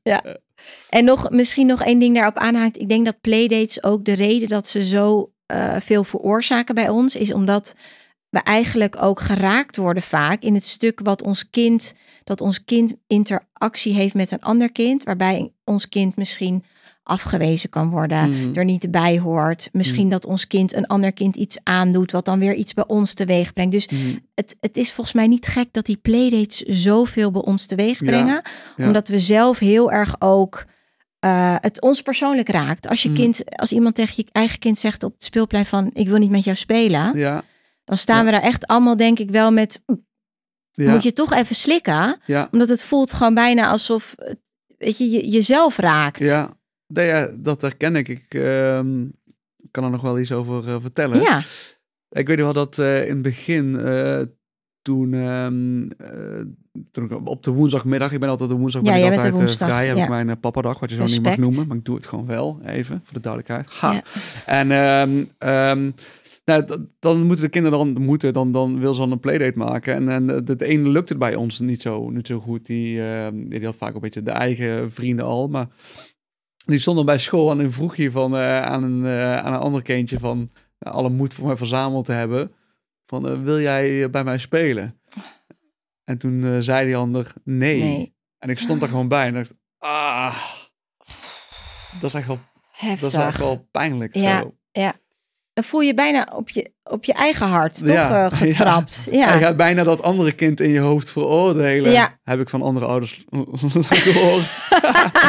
En 0.89 1.05
nog, 1.05 1.31
misschien 1.31 1.67
nog 1.67 1.83
één 1.83 1.99
ding 1.99 2.15
daarop 2.15 2.37
aanhaakt. 2.37 2.81
Ik 2.81 2.89
denk 2.89 3.05
dat 3.05 3.21
playdates 3.21 3.83
ook 3.83 4.05
de 4.05 4.13
reden 4.15 4.49
dat 4.49 4.69
ze 4.69 4.85
zo 4.87 5.31
eh, 5.47 5.77
veel 5.81 6.05
veroorzaken 6.05 6.75
bij 6.75 6.89
ons, 6.89 7.17
is 7.17 7.33
omdat 7.33 7.75
we 8.33 8.39
eigenlijk 8.39 9.03
ook 9.03 9.21
geraakt 9.21 9.77
worden 9.77 10.03
vaak 10.03 10.43
in 10.43 10.55
het 10.55 10.67
stuk 10.67 11.01
wat 11.03 11.23
ons 11.23 11.51
kind, 11.51 11.95
dat 12.25 12.41
ons 12.41 12.65
kind 12.65 12.95
interactie 13.07 13.93
heeft 13.95 14.15
met 14.15 14.31
een 14.31 14.41
ander 14.43 14.73
kind, 14.73 15.05
waarbij 15.05 15.53
ons 15.65 15.89
kind 15.89 16.17
misschien 16.17 16.65
afgewezen 17.03 17.71
kan 17.71 17.91
worden, 17.91 18.29
Mhm. 18.29 18.59
er 18.59 18.65
niet 18.65 18.91
bij 18.91 19.19
hoort. 19.19 19.69
Misschien 19.73 20.09
dat 20.11 20.27
ons 20.27 20.47
kind 20.47 20.73
een 20.75 20.87
ander 20.87 21.13
kind 21.13 21.37
iets 21.37 21.59
aandoet, 21.63 22.11
wat 22.13 22.25
dan 22.25 22.39
weer 22.39 22.55
iets 22.55 22.75
bij 22.75 22.85
ons 22.87 23.15
teweeg 23.15 23.53
brengt. 23.53 23.73
Dus 23.73 23.87
Mhm. 23.89 24.01
het, 24.35 24.57
het 24.61 24.77
is 24.77 24.93
volgens 24.93 25.17
mij 25.17 25.27
niet 25.27 25.47
gek 25.47 25.69
dat 25.73 25.87
die 25.87 25.97
playdates 25.97 26.59
zoveel 26.59 27.31
bij 27.31 27.43
ons 27.43 27.67
teweeg 27.67 27.99
brengen. 27.99 28.43
ja. 28.77 28.87
Omdat 28.87 29.09
we 29.09 29.21
zelf 29.21 29.59
heel 29.59 29.93
erg 29.93 30.15
ook 30.19 30.65
eh, 31.21 31.55
het 31.61 31.81
ons 31.81 32.03
persoonlijk 32.03 32.49
raakt. 32.49 32.89
Als 32.89 33.03
je 33.03 33.13
kind, 33.13 33.57
als 33.59 33.73
iemand 33.73 33.95
tegen 33.95 34.13
je 34.17 34.25
eigen 34.33 34.59
kind 34.59 34.79
zegt 34.79 35.03
op 35.03 35.13
het 35.15 35.25
speelplein 35.25 35.67
van 35.67 35.91
ik 35.95 36.09
wil 36.09 36.19
niet 36.19 36.31
met 36.31 36.45
jou 36.45 36.57
spelen, 36.57 37.19
Ja, 37.19 37.43
dan 37.85 37.97
staan 37.97 38.19
Ja. 38.19 38.25
we 38.25 38.31
daar 38.31 38.43
echt 38.43 38.67
allemaal 38.67 38.97
denk 38.97 39.19
ik 39.19 39.31
wel 39.31 39.53
met 39.53 39.83
ja, 40.73 40.91
moet 40.93 41.03
je 41.03 41.13
toch 41.13 41.33
even 41.33 41.55
slikken, 41.57 42.17
ja, 42.27 42.49
omdat 42.51 42.69
het 42.69 42.83
voelt 42.83 43.13
gewoon 43.13 43.35
bijna 43.35 43.69
alsof 43.71 44.15
het, 44.17 44.39
weet 44.79 44.99
je, 44.99 45.11
je 45.11 45.29
jezelf 45.29 45.77
raakt. 45.77 46.19
ja. 46.19 46.61
Nee, 46.87 47.07
ja, 47.07 47.29
dat 47.37 47.63
herken 47.63 47.97
ik. 47.97 48.09
Ik 48.09 48.25
ehm, 48.29 49.05
kan 49.71 49.85
er 49.85 49.91
nog 49.91 50.03
wel 50.03 50.19
iets 50.19 50.33
over 50.33 50.69
eh, 50.69 50.77
vertellen. 50.81 51.21
Ja, 51.21 51.43
Ik 52.09 52.27
weet 52.27 52.39
wel 52.39 52.53
dat 52.53 52.79
eh, 52.79 53.03
in 53.07 53.13
het 53.13 53.23
begin, 53.23 53.81
eh, 53.81 54.21
toen, 54.83 55.15
ehm, 55.15 55.91
eh, 56.09 56.45
toen 56.91 57.05
ik 57.05 57.29
op 57.29 57.43
de 57.43 57.51
woensdagmiddag, 57.51 58.13
ik 58.13 58.21
ben 58.21 58.29
altijd 58.29 58.51
de 58.51 58.57
woensdag 58.57 58.83
Ja, 58.85 58.93
altijd 59.05 59.33
eh, 59.33 59.33
woensdag, 59.33 59.69
vrij, 59.69 59.87
heb 59.87 59.97
ja. 59.97 60.03
ik 60.03 60.09
mijn 60.09 60.41
papadag, 60.41 60.79
wat 60.81 60.91
je 60.91 60.97
zo 60.97 61.05
niet 61.05 61.23
mag 61.23 61.37
noemen, 61.37 61.67
maar 61.67 61.77
ik 61.77 61.85
doe 61.85 61.95
het 61.95 62.07
gewoon 62.07 62.27
wel, 62.27 62.61
even, 62.65 63.01
voor 63.05 63.15
de 63.15 63.21
duidelijkheid. 63.21 63.67
Ha. 63.71 64.03
En 64.47 64.71
ehm, 65.39 65.91
nou, 66.45 66.87
dan 66.99 67.23
moeten 67.23 67.45
de 67.45 67.51
kinderen 67.51 67.79
dan, 67.79 68.03
moeten, 68.03 68.33
dan, 68.33 68.53
dan 68.53 68.81
wil 68.81 68.95
ze 68.95 69.01
dan 69.01 69.13
een 69.13 69.21
playdate 69.21 69.59
maken. 69.59 69.95
En, 69.95 70.09
en 70.09 70.29
het 70.29 70.61
ene 70.61 70.89
lukt 70.89 71.09
het 71.09 71.19
bij 71.19 71.35
ons 71.35 71.61
niet 71.61 71.83
zo, 71.83 72.11
niet 72.11 72.27
zo 72.27 72.41
goed. 72.41 72.67
Die, 72.67 73.03
eh, 73.05 73.29
die 73.33 73.65
had 73.65 73.77
vaak 73.77 73.95
een 73.95 74.01
beetje 74.01 74.23
de 74.23 74.31
eigen 74.31 74.93
vrienden 74.93 75.25
al, 75.25 75.49
maar 75.49 75.69
die 76.67 76.79
stonden 76.79 77.05
bij 77.05 77.19
school 77.19 77.51
en 77.51 77.59
dan 77.59 77.73
vroeg 77.73 77.97
je 77.97 78.11
van, 78.11 78.37
eh, 78.37 78.63
aan, 78.63 78.83
een, 78.83 79.07
eh, 79.07 79.37
aan 79.37 79.53
een 79.53 79.61
ander 79.61 79.83
kindje 79.83 80.19
van 80.19 80.51
alle 80.79 81.11
moed 81.11 81.35
voor 81.35 81.47
mij 81.47 81.57
verzameld 81.57 82.05
te 82.05 82.13
hebben. 82.13 82.53
Van, 83.07 83.29
eh, 83.29 83.43
wil 83.43 83.61
jij 83.61 84.03
eh, 84.03 84.11
bij 84.11 84.25
mij 84.25 84.39
spelen? 84.39 85.01
En 86.05 86.19
toen 86.19 86.45
eh, 86.45 86.57
zei 86.59 86.87
die 86.87 86.97
ander 86.97 87.33
nee. 87.45 87.83
Nee. 87.83 88.17
En 88.39 88.49
ik 88.49 88.59
stond 88.59 88.81
daar 88.81 88.89
gewoon 88.89 89.09
bij 89.09 89.27
en 89.27 89.35
dacht, 89.35 89.55
ah, 89.79 90.43
dat 92.01 92.11
is 92.11 92.15
echt 92.15 92.27
wel, 92.27 92.39
dat 92.81 92.83
is 92.83 93.03
echt 93.03 93.13
Heftig. 93.13 93.39
wel 93.39 93.69
pijnlijk. 93.71 94.15
Ja. 94.15 94.41
Zo. 94.41 94.55
Dan 95.55 95.65
voel 95.65 95.81
je 95.81 95.95
bijna 95.95 96.29
op 96.35 96.51
je, 96.51 96.71
op 96.85 97.05
je 97.05 97.13
eigen 97.13 97.47
hart, 97.47 97.79
toch? 97.79 97.89
Ja, 98.11 98.25
eh, 98.31 98.39
getrapt. 98.39 99.09
Ja. 99.11 99.35
Je 99.35 99.41
gaat 99.41 99.57
bijna 99.57 99.85
dat 99.85 100.03
andere 100.03 100.33
kind 100.33 100.61
in 100.61 100.71
je 100.71 100.79
hoofd 100.79 101.11
veroordelen. 101.11 101.93
Ja. 101.93 102.19
Heb 102.25 102.41
ik 102.41 102.49
van 102.49 102.63
andere 102.63 102.87
ouders 102.87 103.25
gehoord. 103.91 104.59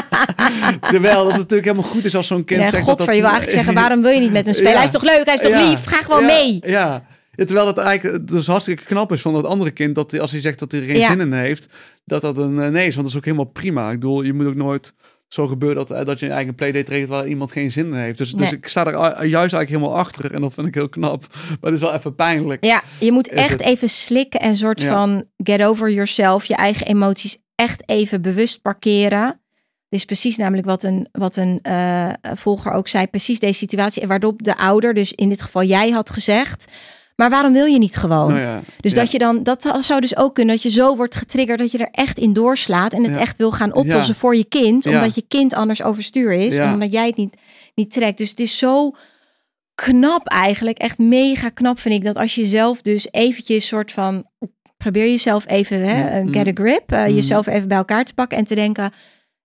Terwijl 0.92 1.24
dat 1.26 1.34
natuurlijk 1.34 1.66
helemaal 1.68 1.90
goed 1.92 2.06
is 2.06 2.16
als 2.16 2.28
zo'n 2.28 2.44
kind 2.44 2.62
Nee, 2.62 2.70
zegt 2.70 2.84
God 2.84 2.98
dat 2.98 3.06
voor 3.06 3.16
je 3.16 3.22
wil 3.22 3.30
eigenlijk 3.30 3.58
zeggen, 3.60 3.82
waarom 3.82 4.02
wil 4.02 4.12
je 4.12 4.20
niet 4.20 4.32
met 4.32 4.46
hem 4.46 4.54
spelen? 4.54 4.72
Ja. 4.72 4.78
Hij 4.78 4.86
is 4.88 4.92
toch 4.94 5.04
leuk, 5.04 5.26
hij 5.26 5.34
is 5.34 5.42
toch 5.42 5.50
Ja. 5.52 5.70
lief? 5.70 5.86
Ga 5.86 5.98
gewoon 6.04 6.20
Ja, 6.22 6.26
mee. 6.26 6.58
Ja. 6.66 7.04
Ja, 7.36 7.46
terwijl 7.46 7.68
het 7.68 7.78
eigenlijk 7.78 8.28
dus 8.28 8.48
hartstikke 8.48 8.84
knap 8.84 9.12
is 9.12 9.22
van 9.22 9.34
dat 9.34 9.46
andere 9.46 9.72
kind, 9.72 9.96
dat 9.96 10.12
hij- 10.12 10.22
als 10.22 10.32
hij 10.32 10.42
zegt 10.42 10.60
dat 10.60 10.72
hij 10.72 10.82
er 10.82 10.88
geen 10.88 10.98
Ja. 10.98 11.08
zin 11.08 11.20
in 11.20 11.34
heeft, 11.34 11.68
dat 12.06 12.22
dat 12.22 12.38
een 12.38 12.60
eh, 12.62 12.70
nee 12.70 12.88
is. 12.88 12.94
Want 12.96 13.06
dat 13.06 13.06
is 13.06 13.16
ook 13.18 13.26
helemaal 13.26 13.46
prima. 13.46 13.88
Ik 13.92 14.00
bedoel, 14.00 14.22
je 14.22 14.34
moet 14.34 14.46
ook 14.46 14.56
nooit 14.56 14.94
zo 15.34 15.48
gebeuren 15.48 15.78
dat, 15.88 15.92
eh, 16.00 16.06
dat 16.06 16.20
je 16.20 16.26
een 16.26 16.32
eigen 16.32 16.56
playdate 16.56 16.90
regelt 16.92 17.10
waar 17.10 17.28
iemand 17.28 17.52
geen 17.52 17.72
zin 17.72 17.86
in 17.86 17.94
heeft. 17.94 18.18
Dus, 18.18 18.32
dus 18.32 18.52
ik 18.52 18.68
sta 18.68 18.86
er 18.86 18.96
a- 18.96 19.08
juist 19.24 19.34
eigenlijk 19.54 19.70
helemaal 19.70 19.96
achter 19.98 20.34
en 20.34 20.42
dat 20.42 20.54
vind 20.54 20.68
ik 20.68 20.74
heel 20.74 20.90
knap. 20.90 21.22
Maar 21.62 21.72
het 21.72 21.74
is 21.74 21.80
wel 21.80 21.94
even 21.94 22.16
pijnlijk. 22.16 22.64
Ja, 22.66 22.84
je 23.00 23.12
moet 23.12 23.28
echt 23.28 23.50
het- 23.50 23.62
even 23.62 23.90
slikken 23.90 24.40
en 24.40 24.56
soort 24.58 24.82
Ja. 24.82 24.90
van 24.90 25.24
get 25.44 25.64
over 25.64 25.92
yourself, 25.92 26.46
je 26.46 26.56
eigen 26.56 26.88
emoties 26.88 27.38
echt 27.56 27.90
even 27.90 28.22
bewust 28.22 28.62
parkeren. 28.62 29.42
Dit 29.90 30.00
is 30.00 30.06
precies 30.06 30.38
namelijk 30.38 30.68
wat 30.68 30.84
een, 30.84 31.08
wat 31.12 31.36
een 31.36 31.60
eh, 31.62 32.10
volger 32.34 32.72
ook 32.72 32.88
zei, 32.88 33.08
precies 33.08 33.40
deze 33.40 33.58
situatie. 33.58 34.02
En 34.02 34.08
waarop 34.08 34.44
de 34.44 34.58
ouder, 34.58 34.94
dus 34.94 35.14
in 35.14 35.30
dit 35.30 35.42
geval 35.42 35.64
jij 35.64 35.90
had 35.90 36.10
gezegd, 36.10 36.72
maar 37.16 37.30
waarom 37.30 37.54
wil 37.54 37.66
je 37.66 37.78
niet 37.80 37.96
gewoon? 37.96 38.28
Nou 38.32 38.42
ja. 38.42 38.60
Dus 38.80 38.92
Ja. 38.92 38.98
dat 39.00 39.12
je 39.12 39.18
dan, 39.18 39.44
dat 39.44 39.78
zou 39.80 40.02
dus 40.02 40.18
ook 40.18 40.34
kunnen, 40.34 40.54
dat 40.56 40.64
je 40.64 40.70
zo 40.70 40.96
wordt 40.96 41.16
getriggerd 41.16 41.60
dat 41.60 41.72
je 41.72 41.78
er 41.78 41.90
echt 41.92 42.20
in 42.20 42.34
doorslaat 42.34 42.94
en 42.94 43.04
het 43.04 43.14
Ja. 43.14 43.20
echt 43.20 43.38
wil 43.38 43.52
gaan 43.52 43.74
oplossen 43.74 44.16
voor 44.16 44.36
je 44.36 44.46
kind, 44.46 44.86
omdat 44.86 45.16
je 45.16 45.24
kind 45.28 45.54
anders 45.54 45.82
overstuur 45.84 46.32
is, 46.32 46.60
omdat 46.60 46.92
jij 46.92 47.06
het 47.08 47.16
niet, 47.18 47.36
niet 47.76 47.92
trekt. 47.92 48.18
Dus 48.18 48.30
het 48.30 48.40
is 48.40 48.58
zo 48.58 48.92
knap 49.76 50.28
eigenlijk, 50.28 50.78
echt 50.78 50.98
mega 50.98 51.50
knap 51.50 51.80
vind 51.80 51.96
ik, 51.96 52.04
dat 52.04 52.16
als 52.16 52.36
je 52.36 52.46
zelf 52.46 52.82
dus 52.82 53.08
eventjes 53.12 53.68
soort 53.68 53.92
van, 53.92 54.26
probeer 54.78 55.06
jezelf 55.10 55.48
even, 55.48 55.88
hè, 55.88 56.22
Mm, 56.22 56.28
een 56.28 56.34
get 56.34 56.48
a 56.48 56.52
grip, 56.64 56.92
eh, 56.92 57.06
mm. 57.08 57.16
jezelf 57.16 57.48
even 57.48 57.68
bij 57.68 57.78
elkaar 57.78 58.06
te 58.06 58.14
pakken 58.14 58.38
en 58.38 58.46
te 58.46 58.56
denken, 58.56 58.92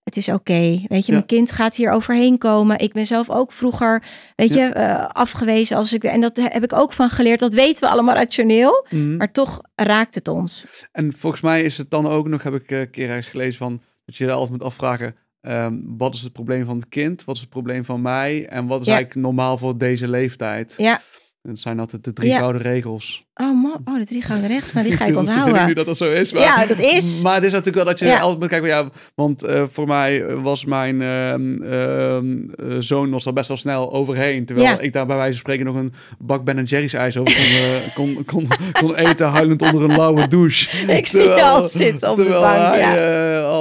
het 0.08 0.16
is 0.16 0.28
oké. 0.28 0.80
Weet 0.88 1.06
je, 1.06 1.12
Ja. 1.12 1.12
mijn 1.12 1.26
kind 1.26 1.50
gaat 1.52 1.76
hier 1.76 1.90
overheen 1.90 2.38
komen. 2.38 2.78
Ik 2.78 2.92
ben 2.92 3.06
zelf 3.06 3.30
ook 3.30 3.52
vroeger, 3.52 4.02
weet 4.36 4.54
Ja. 4.54 4.64
je, 4.66 4.72
eh, 4.72 5.06
afgewezen 5.12 5.76
als 5.76 5.92
ik. 5.92 6.04
En 6.04 6.20
dat 6.20 6.36
heb 6.36 6.62
ik 6.64 6.72
ook 6.72 6.92
van 6.92 7.10
geleerd. 7.10 7.40
Dat 7.40 7.54
weten 7.54 7.80
we 7.80 7.88
allemaal 7.92 8.14
rationeel. 8.14 8.86
Mhm. 8.90 9.16
Maar 9.16 9.32
toch 9.32 9.60
raakt 9.74 10.14
het 10.14 10.28
ons. 10.28 10.64
En 10.92 11.12
volgens 11.16 11.42
mij 11.42 11.62
is 11.62 11.78
het 11.78 11.90
dan 11.90 12.06
ook 12.06 12.28
nog, 12.28 12.42
heb 12.42 12.54
ik 12.54 12.70
eh, 12.70 12.80
een 12.80 12.90
keer 12.90 13.08
ergens 13.08 13.26
gelezen 13.28 13.58
van, 13.58 13.80
dat 14.04 14.16
je 14.16 14.24
je 14.24 14.30
altijd 14.32 14.50
moet 14.50 14.62
afvragen, 14.62 15.16
ehm, 15.40 15.74
wat 15.84 16.14
is 16.14 16.22
het 16.22 16.32
probleem 16.32 16.64
van 16.64 16.76
het 16.76 16.88
kind? 16.88 17.24
Wat 17.24 17.34
is 17.34 17.40
het 17.40 17.50
probleem 17.50 17.84
van 17.84 18.02
mij? 18.02 18.46
En 18.46 18.66
wat 18.66 18.80
is 18.80 18.86
Ja. 18.86 18.92
eigenlijk 18.94 19.26
normaal 19.26 19.58
voor 19.58 19.78
deze 19.78 20.08
leeftijd? 20.08 20.74
Ja. 20.76 21.00
Dat 21.48 21.58
zijn 21.58 21.80
altijd 21.80 22.04
de 22.04 22.12
drie 22.12 22.28
Ja. 22.30 22.38
gouden 22.38 22.62
regels. 22.62 23.26
Oh, 23.34 23.62
man. 23.62 23.80
oh 23.84 23.98
de 23.98 24.04
drie 24.04 24.22
gouden 24.22 24.48
rechts. 24.48 24.72
Nou, 24.72 24.86
die 24.86 24.96
ga 24.96 25.04
ik 25.04 25.12
Dat 25.14 25.22
is 25.22 25.28
nu 25.28 25.34
onthouden. 25.36 25.74
dat 25.74 25.86
dat 25.86 25.96
zo 25.96 26.12
is. 26.12 26.32
Maar, 26.32 26.42
Ja, 26.42 26.66
dat 26.66 26.78
is. 26.78 27.22
Maar 27.22 27.34
het 27.34 27.44
is 27.44 27.52
natuurlijk 27.52 27.76
wel 27.76 27.84
dat 27.94 27.98
je 27.98 28.06
Ja. 28.06 28.18
altijd 28.20 28.38
moet 28.40 28.48
kijken. 28.48 28.68
Ja, 28.68 28.88
want 29.14 29.42
eh, 29.42 29.62
voor 29.70 29.86
mij 29.86 30.34
was 30.36 30.64
mijn 30.64 31.02
ehm, 31.02 31.62
ehm, 31.62 32.36
eh, 32.56 32.76
zoon 32.78 33.10
was 33.10 33.26
er 33.26 33.32
best 33.32 33.48
wel 33.48 33.56
snel 33.56 33.92
overheen. 33.92 34.44
Terwijl 34.46 34.68
Ja. 34.68 34.78
ik 34.78 34.92
daar 34.92 35.06
bij 35.06 35.16
wijze 35.16 35.30
van 35.30 35.40
spreken 35.40 35.64
nog 35.64 35.74
een 35.76 35.92
bak 36.18 36.44
Ben 36.44 36.64
Jerry's 36.64 36.92
ijs 36.92 37.16
over 37.16 37.34
kon, 37.34 37.44
eh, 37.44 37.94
kon, 37.94 38.24
kon, 38.24 38.46
kon 38.72 38.94
eten, 38.94 39.26
huilend 39.26 39.62
onder 39.62 39.82
een 39.82 39.96
lauwe 39.96 40.28
douche. 40.28 40.86
Ik 40.98 41.06
zie 41.06 41.22
je 41.22 41.42
al 41.42 41.64
zitten 41.66 42.10
op 42.10 42.16
de 42.16 42.22
bank, 42.24 42.74
hij 42.74 42.78
ja. 42.78 42.94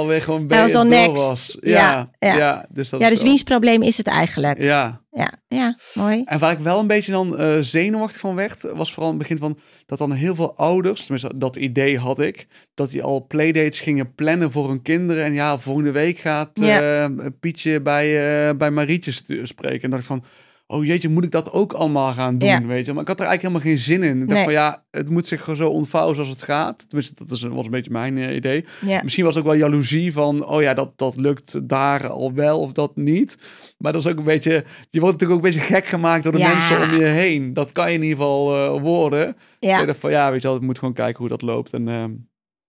Alweer 0.08 0.22
gewoon 0.22 0.44
Hij 0.48 0.62
was 0.62 0.72
bij- 0.72 0.80
al 0.80 0.86
next. 0.86 1.26
was. 1.28 1.56
Ja, 1.60 2.10
Ja, 2.18 2.66
dus 2.68 2.88
dat 2.90 3.00
Ja, 3.00 3.06
is 3.06 3.12
dus 3.12 3.20
wel- 3.22 3.28
wiens 3.28 3.42
probleem 3.42 3.82
is 3.82 3.96
het 3.96 4.06
eigenlijk? 4.06 4.62
Ja, 4.62 5.00
Ja, 5.12 5.32
ja 5.48 5.76
mooi. 5.94 6.22
en 6.24 6.38
waar 6.38 6.52
ik 6.52 6.58
wel 6.58 6.80
een 6.80 6.86
beetje 6.86 7.12
dan 7.12 7.38
eh, 7.38 7.56
zenuwachtig 7.60 8.20
van 8.20 8.34
werd, 8.34 8.62
was 8.74 8.92
vooral 8.92 9.12
in 9.12 9.18
het 9.18 9.28
begin 9.28 9.42
van 9.42 9.58
dat 9.86 9.98
dan 9.98 10.12
heel 10.12 10.34
veel 10.34 10.56
ouders, 10.56 11.00
tenminste 11.00 11.32
dat 11.38 11.56
idee 11.56 11.98
had 11.98 12.20
ik, 12.20 12.46
dat 12.74 12.90
die 12.90 13.02
al 13.02 13.26
playdates 13.26 13.80
gingen 13.80 14.14
plannen 14.14 14.52
voor 14.52 14.68
hun 14.68 14.82
kinderen. 14.82 15.24
En 15.24 15.32
ja, 15.32 15.58
volgende 15.58 15.90
week 15.90 16.18
gaat 16.18 16.50
Ja. 16.52 17.04
eh, 17.04 17.26
Pietje 17.40 17.80
bij, 17.80 18.06
eh, 18.48 18.56
bij 18.56 18.70
Marietje 18.70 19.12
spreken. 19.42 19.82
En 19.82 19.90
dacht 19.90 20.02
ik 20.02 20.08
van, 20.08 20.24
oh 20.70 20.84
jeetje, 20.84 21.08
moet 21.08 21.24
ik 21.24 21.30
dat 21.30 21.52
ook 21.52 21.72
allemaal 21.72 22.12
gaan 22.12 22.38
doen, 22.38 22.48
Ja. 22.48 22.62
weet 22.64 22.86
je? 22.86 22.92
Maar 22.92 23.02
ik 23.02 23.08
had 23.08 23.20
er 23.20 23.26
eigenlijk 23.26 23.54
helemaal 23.54 23.76
geen 23.76 23.84
zin 23.84 24.02
in. 24.02 24.12
Ik 24.22 24.28
dacht 24.28 24.30
Nee. 24.34 24.44
van 24.44 24.52
ja, 24.52 24.84
het 24.90 25.10
moet 25.10 25.26
zich 25.26 25.40
gewoon 25.40 25.56
zo 25.56 25.68
ontvouwen 25.68 26.14
zoals 26.14 26.30
het 26.30 26.42
gaat. 26.42 26.88
Tenminste, 26.88 27.14
dat 27.16 27.30
is, 27.30 27.42
was 27.42 27.64
een 27.64 27.70
beetje 27.70 27.90
mijn 27.90 28.18
eh, 28.18 28.34
idee. 28.36 28.64
Ja. 28.80 29.00
Misschien 29.02 29.24
was 29.24 29.34
het 29.34 29.44
ook 29.44 29.50
wel 29.50 29.58
jaloezie 29.60 30.12
van, 30.12 30.46
oh 30.46 30.62
ja, 30.62 30.74
dat, 30.74 30.92
dat 30.98 31.16
lukt 31.16 31.68
daar 31.68 32.08
al 32.08 32.32
wel 32.32 32.60
of 32.60 32.72
dat 32.72 32.96
niet. 32.96 33.36
Maar 33.78 33.92
dat 33.92 34.04
is 34.04 34.10
ook 34.12 34.18
een 34.18 34.24
beetje, 34.24 34.64
je 34.90 35.00
wordt 35.00 35.20
natuurlijk 35.20 35.40
ook 35.40 35.46
een 35.46 35.52
beetje 35.54 35.74
gek 35.74 35.86
gemaakt 35.86 36.22
door 36.22 36.32
de 36.32 36.38
Ja. 36.38 36.52
mensen 36.52 36.82
om 36.82 36.90
je 37.00 37.06
heen. 37.06 37.52
Dat 37.52 37.72
kan 37.72 37.88
je 37.90 37.96
in 37.96 38.02
ieder 38.02 38.16
geval 38.18 38.54
eh, 38.76 38.82
worden. 38.82 39.36
Ja. 39.58 39.80
Ik 39.80 39.86
dacht 39.86 39.98
van, 39.98 40.10
ja, 40.10 40.30
weet 40.30 40.42
je 40.42 40.48
wel, 40.48 40.56
ik 40.56 40.62
moet 40.62 40.78
gewoon 40.78 40.94
kijken 40.94 41.18
hoe 41.18 41.28
dat 41.28 41.42
loopt. 41.42 41.72
En 41.72 41.88
ehm 41.88 42.10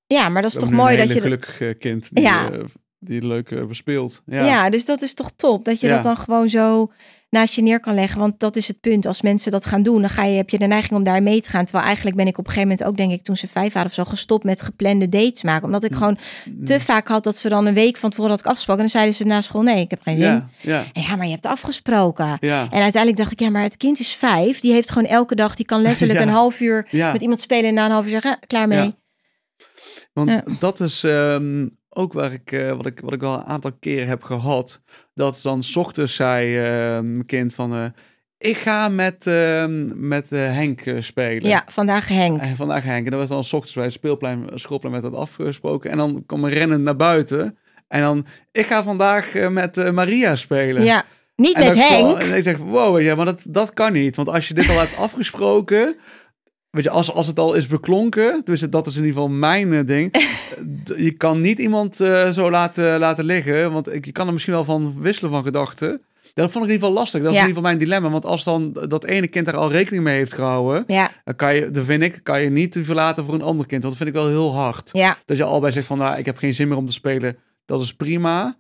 ja, 0.08 0.30
maar 0.30 0.42
dat 0.42 0.52
is 0.54 0.60
toch 0.60 0.72
mooi 0.72 0.98
dat 0.98 1.08
je... 1.14 1.22
gelukkig 1.22 1.62
eh, 1.62 1.80
kind 1.80 2.10
die, 2.16 2.24
Ja. 2.24 2.52
eh, 2.52 2.60
die 3.00 3.26
leuk 3.28 3.52
eh, 3.52 3.66
bespeelt. 3.66 4.22
Ja. 4.26 4.46
Ja. 4.46 4.70
dus 4.70 4.86
dat 4.86 5.02
is 5.02 5.14
toch 5.14 5.32
top. 5.36 5.66
Dat 5.66 5.80
je 5.80 5.88
dat 5.88 6.04
dan 6.04 6.18
gewoon 6.18 6.50
zo 6.50 6.92
naast 7.30 7.54
je 7.54 7.62
neer 7.62 7.80
kan 7.80 7.94
leggen. 7.94 8.20
Want 8.20 8.40
dat 8.40 8.56
is 8.56 8.68
het 8.68 8.80
punt. 8.80 9.06
Als 9.06 9.22
mensen 9.22 9.52
dat 9.52 9.66
gaan 9.66 9.84
doen, 9.84 10.02
dan 10.02 10.10
ga 10.10 10.24
je, 10.24 10.38
heb 10.38 10.50
je 10.50 10.58
de 10.58 10.66
neiging 10.66 10.94
om 10.94 11.04
daar 11.04 11.24
mee 11.24 11.42
te 11.42 11.50
gaan. 11.50 11.64
Terwijl 11.64 11.86
eigenlijk 11.86 12.16
ben 12.16 12.28
ik 12.28 12.38
op 12.38 12.46
een 12.46 12.52
gegeven 12.52 12.70
moment 12.70 12.88
ook, 12.88 12.98
denk 12.98 13.12
ik, 13.20 13.24
toen 13.26 13.38
ze 13.38 13.48
vijf 13.48 13.74
waren 13.74 13.88
of 13.90 13.94
zo, 13.94 14.04
gestopt 14.04 14.44
met 14.44 14.62
geplande 14.62 15.10
dates 15.10 15.44
maken. 15.44 15.66
Omdat 15.66 15.84
ik 15.84 15.94
gewoon 15.96 16.18
te 16.66 16.80
vaak 16.80 17.08
had 17.08 17.24
dat 17.24 17.38
ze 17.38 17.50
dan 17.50 17.66
een 17.66 17.74
week 17.74 17.98
van 17.98 18.10
tevoren 18.10 18.32
had 18.32 18.40
ik 18.40 18.46
afgesproken. 18.46 18.84
En 18.84 18.90
dan 18.92 19.00
zeiden 19.02 19.16
ze 19.22 19.24
na 19.34 19.42
school, 19.42 19.62
nee, 19.62 19.80
ik 19.82 19.90
heb 19.90 20.02
geen 20.02 20.18
zin. 20.18 20.26
ja, 20.28 20.50
ja, 20.62 20.84
En 20.94 21.02
Ja, 21.02 21.16
maar 21.16 21.26
je 21.26 21.32
hebt 21.32 21.46
afgesproken. 21.46 22.38
ja. 22.40 22.62
En 22.62 22.82
uiteindelijk 22.82 23.18
dacht 23.18 23.32
ik, 23.32 23.40
ja, 23.40 23.50
maar 23.50 23.64
het 23.64 23.78
kind 23.78 24.00
is 24.00 24.12
vijf. 24.12 24.60
Die 24.60 24.72
heeft 24.74 24.92
gewoon 24.92 25.10
elke 25.10 25.36
dag, 25.36 25.56
die 25.56 25.66
kan 25.66 25.82
letterlijk 25.82 26.20
Ja. 26.20 26.26
een 26.26 26.32
half 26.32 26.60
uur 26.60 26.88
met 26.92 27.22
iemand 27.22 27.42
spelen 27.42 27.66
en 27.70 27.74
na 27.74 27.86
een 27.86 27.92
half 27.92 28.04
uur 28.06 28.12
zeggen, 28.12 28.32
"Ah, 28.32 28.38
klaar 28.48 28.68
mee. 28.68 28.94
Want 30.14 30.60
dat 30.60 30.80
is 30.80 31.04
ehm, 31.04 31.68
ook 32.00 32.14
waar 32.14 32.32
ik, 32.34 32.52
eh, 32.52 32.72
wat 32.72 32.86
ik, 32.86 33.00
wat 33.00 33.14
ik 33.14 33.20
wel 33.22 33.34
een 33.34 33.44
aantal 33.44 33.72
keren 33.80 34.08
heb 34.08 34.24
gehad. 34.24 34.82
Dat 35.14 35.40
dan 35.44 35.64
's 35.64 35.76
ochtends 35.76 36.16
zei 36.16 36.58
eh, 36.58 36.64
mijn 37.02 37.26
kind 37.26 37.54
van, 37.54 37.74
eh, 37.74 37.86
ik 38.38 38.58
ga 38.58 38.90
met, 38.90 39.28
ehm, 39.28 40.08
met 40.08 40.30
Henk 40.30 40.84
spelen. 41.00 41.50
Ja, 41.50 41.64
vandaag 41.68 42.08
Henk. 42.08 42.42
En 42.42 42.56
vandaag 42.56 42.84
Henk. 42.84 43.06
En 43.06 43.12
dat 43.12 43.20
was 43.20 43.30
dan 43.30 43.44
's 43.44 43.54
ochtends 43.54 43.76
bij 43.76 43.84
het 43.84 43.94
speelplein, 43.94 44.46
schoolplein 44.56 44.94
met 44.94 45.04
dat 45.04 45.14
afgesproken. 45.14 45.92
En 45.92 45.98
dan 45.98 46.24
kwam 46.26 46.46
ik 46.46 46.54
rennend 46.54 46.84
naar 46.84 46.96
buiten. 46.96 47.58
En 47.88 48.02
dan, 48.02 48.26
ik 48.52 48.66
ga 48.66 48.84
vandaag 48.84 49.34
met 49.50 49.92
Maria 49.94 50.36
spelen. 50.36 50.84
Ja, 50.84 51.04
niet 51.36 51.56
En 51.56 51.64
met 51.64 51.72
kwam- 51.74 52.06
Henk. 52.08 52.18
En 52.22 52.38
ik 52.38 52.44
zeg, 52.44 52.58
wow, 52.58 53.02
ja, 53.02 53.16
maar 53.16 53.26
dat, 53.26 53.42
dat 53.48 53.74
kan 53.74 53.94
niet. 53.94 54.16
Want 54.16 54.30
als 54.30 54.48
je 54.48 54.54
dit 54.54 54.70
al 54.70 54.80
hebt 54.80 54.98
afgesproken... 54.98 55.96
Weet 56.72 56.84
je, 56.84 56.90
als, 56.90 57.14
als 57.14 57.28
het 57.28 57.40
al 57.40 57.54
is 57.54 57.68
beklonken... 57.68 58.42
Dus 58.44 58.62
dat 58.62 58.88
is 58.88 58.96
in 58.96 59.04
ieder 59.06 59.22
geval 59.22 59.36
mijn 59.38 59.74
eh, 59.74 59.86
ding. 59.86 60.16
je 61.08 61.12
kan 61.12 61.42
niet 61.42 61.60
iemand 61.60 62.00
eh, 62.00 62.30
zo 62.30 62.50
laten, 62.52 63.00
laten 63.00 63.26
liggen. 63.26 63.72
Want 63.72 63.94
ik, 63.94 64.06
je 64.06 64.12
kan 64.12 64.28
er 64.28 64.34
misschien 64.34 64.54
wel 64.54 64.64
van 64.64 65.02
wisselen 65.02 65.32
van 65.32 65.44
gedachten. 65.44 66.02
Dat 66.34 66.52
vond 66.52 66.64
ik 66.66 66.70
in 66.70 66.76
ieder 66.76 66.88
geval 66.88 67.02
lastig. 67.02 67.22
Dat 67.22 67.32
is 67.32 67.38
Ja. 67.38 67.44
in 67.44 67.48
ieder 67.50 67.62
geval 67.64 67.78
mijn 67.78 67.86
dilemma. 67.90 68.10
Want 68.10 68.26
als 68.26 68.44
dan 68.44 68.74
dat 68.88 69.04
ene 69.06 69.28
kind 69.28 69.46
daar 69.46 69.56
al 69.56 69.72
rekening 69.72 70.04
mee 70.04 70.16
heeft 70.18 70.34
gehouden... 70.34 70.84
Ja, 70.88 71.12
Dan 71.24 71.36
kan 71.36 71.56
je, 71.56 71.72
dat 71.72 71.86
vind 71.86 72.04
ik, 72.04 72.20
kan 72.24 72.42
je 72.42 72.50
niet 72.50 72.78
verlaten 72.82 73.26
voor 73.26 73.34
een 73.34 73.42
ander 73.42 73.66
kind. 73.66 73.84
Want 73.84 73.98
dat 73.98 74.04
vind 74.08 74.16
ik 74.16 74.22
wel 74.24 74.32
heel 74.32 74.56
hard. 74.56 74.90
ja, 74.94 75.18
Dat 75.26 75.38
je 75.38 75.44
allebei 75.44 75.72
zegt 75.74 75.88
van, 75.88 75.98
nou, 75.98 76.18
ik 76.18 76.26
heb 76.26 76.38
geen 76.38 76.54
zin 76.54 76.68
meer 76.68 76.78
om 76.78 76.86
te 76.86 76.94
spelen. 76.94 77.38
Dat 77.66 77.82
is 77.82 77.94
prima. 77.96 78.58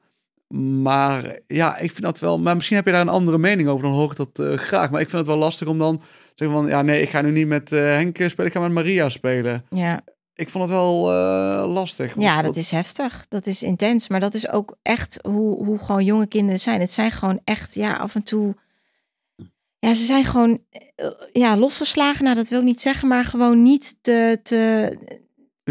Maar 0.82 1.39
ja, 1.48 1.78
ik 1.78 1.91
vind 1.91 2.02
dat 2.02 2.19
wel... 2.19 2.39
Maar 2.39 2.56
misschien 2.56 2.76
heb 2.76 2.86
je 2.86 2.91
daar 2.91 3.02
een 3.02 3.10
andere 3.10 3.38
mening 3.38 3.69
over. 3.69 3.84
Dan 3.84 3.93
hoor 3.95 4.12
ik 4.12 4.17
dat 4.17 4.39
eh, 4.39 4.58
graag. 4.58 4.91
Maar 4.91 5.02
ik 5.02 5.10
vind 5.10 5.17
het 5.22 5.28
wel 5.30 5.38
lastig 5.38 5.67
om 5.67 5.78
dan 5.78 6.02
van... 6.47 6.67
Ja, 6.67 6.82
nee, 6.82 7.02
ik 7.02 7.10
ga 7.10 7.21
nu 7.21 7.32
niet 7.32 7.47
met 7.47 7.71
eh, 7.71 7.80
Henk 7.80 8.15
spelen. 8.15 8.45
Ik 8.45 8.52
ga 8.52 8.60
met 8.60 8.71
Maria 8.71 9.09
spelen. 9.09 9.66
ja. 9.70 10.01
Ik 10.39 10.49
vond 10.49 10.64
het 10.64 10.74
wel 10.74 11.11
eh, 11.11 11.74
lastig. 11.74 12.14
Ja, 12.18 12.41
dat 12.41 12.55
is 12.55 12.72
heftig. 12.72 13.26
Dat 13.30 13.47
is 13.47 13.64
intens. 13.64 14.07
Maar 14.07 14.20
dat 14.20 14.34
is 14.34 14.49
ook 14.49 14.78
echt 14.82 15.20
hoe, 15.22 15.66
hoe 15.66 15.80
gewoon 15.80 16.05
jonge 16.05 16.28
kinderen 16.28 16.59
zijn. 16.59 16.80
Het 16.80 16.91
zijn 16.91 17.11
gewoon 17.11 17.39
echt, 17.43 17.74
ja, 17.74 17.95
af 17.95 18.16
en 18.16 18.24
toe. 18.24 18.55
Ja, 19.80 19.93
ze 19.93 20.05
zijn 20.05 20.24
gewoon, 20.24 20.59
eh, 20.70 21.07
ja, 21.32 21.57
losgeslagen. 21.57 22.24
Nou, 22.24 22.36
dat 22.36 22.49
wil 22.49 22.59
ik 22.59 22.66
niet 22.66 22.82
zeggen, 22.82 23.07
maar 23.07 23.26
gewoon 23.26 23.64
niet 23.64 23.95
te, 24.01 24.39
te 24.43 24.97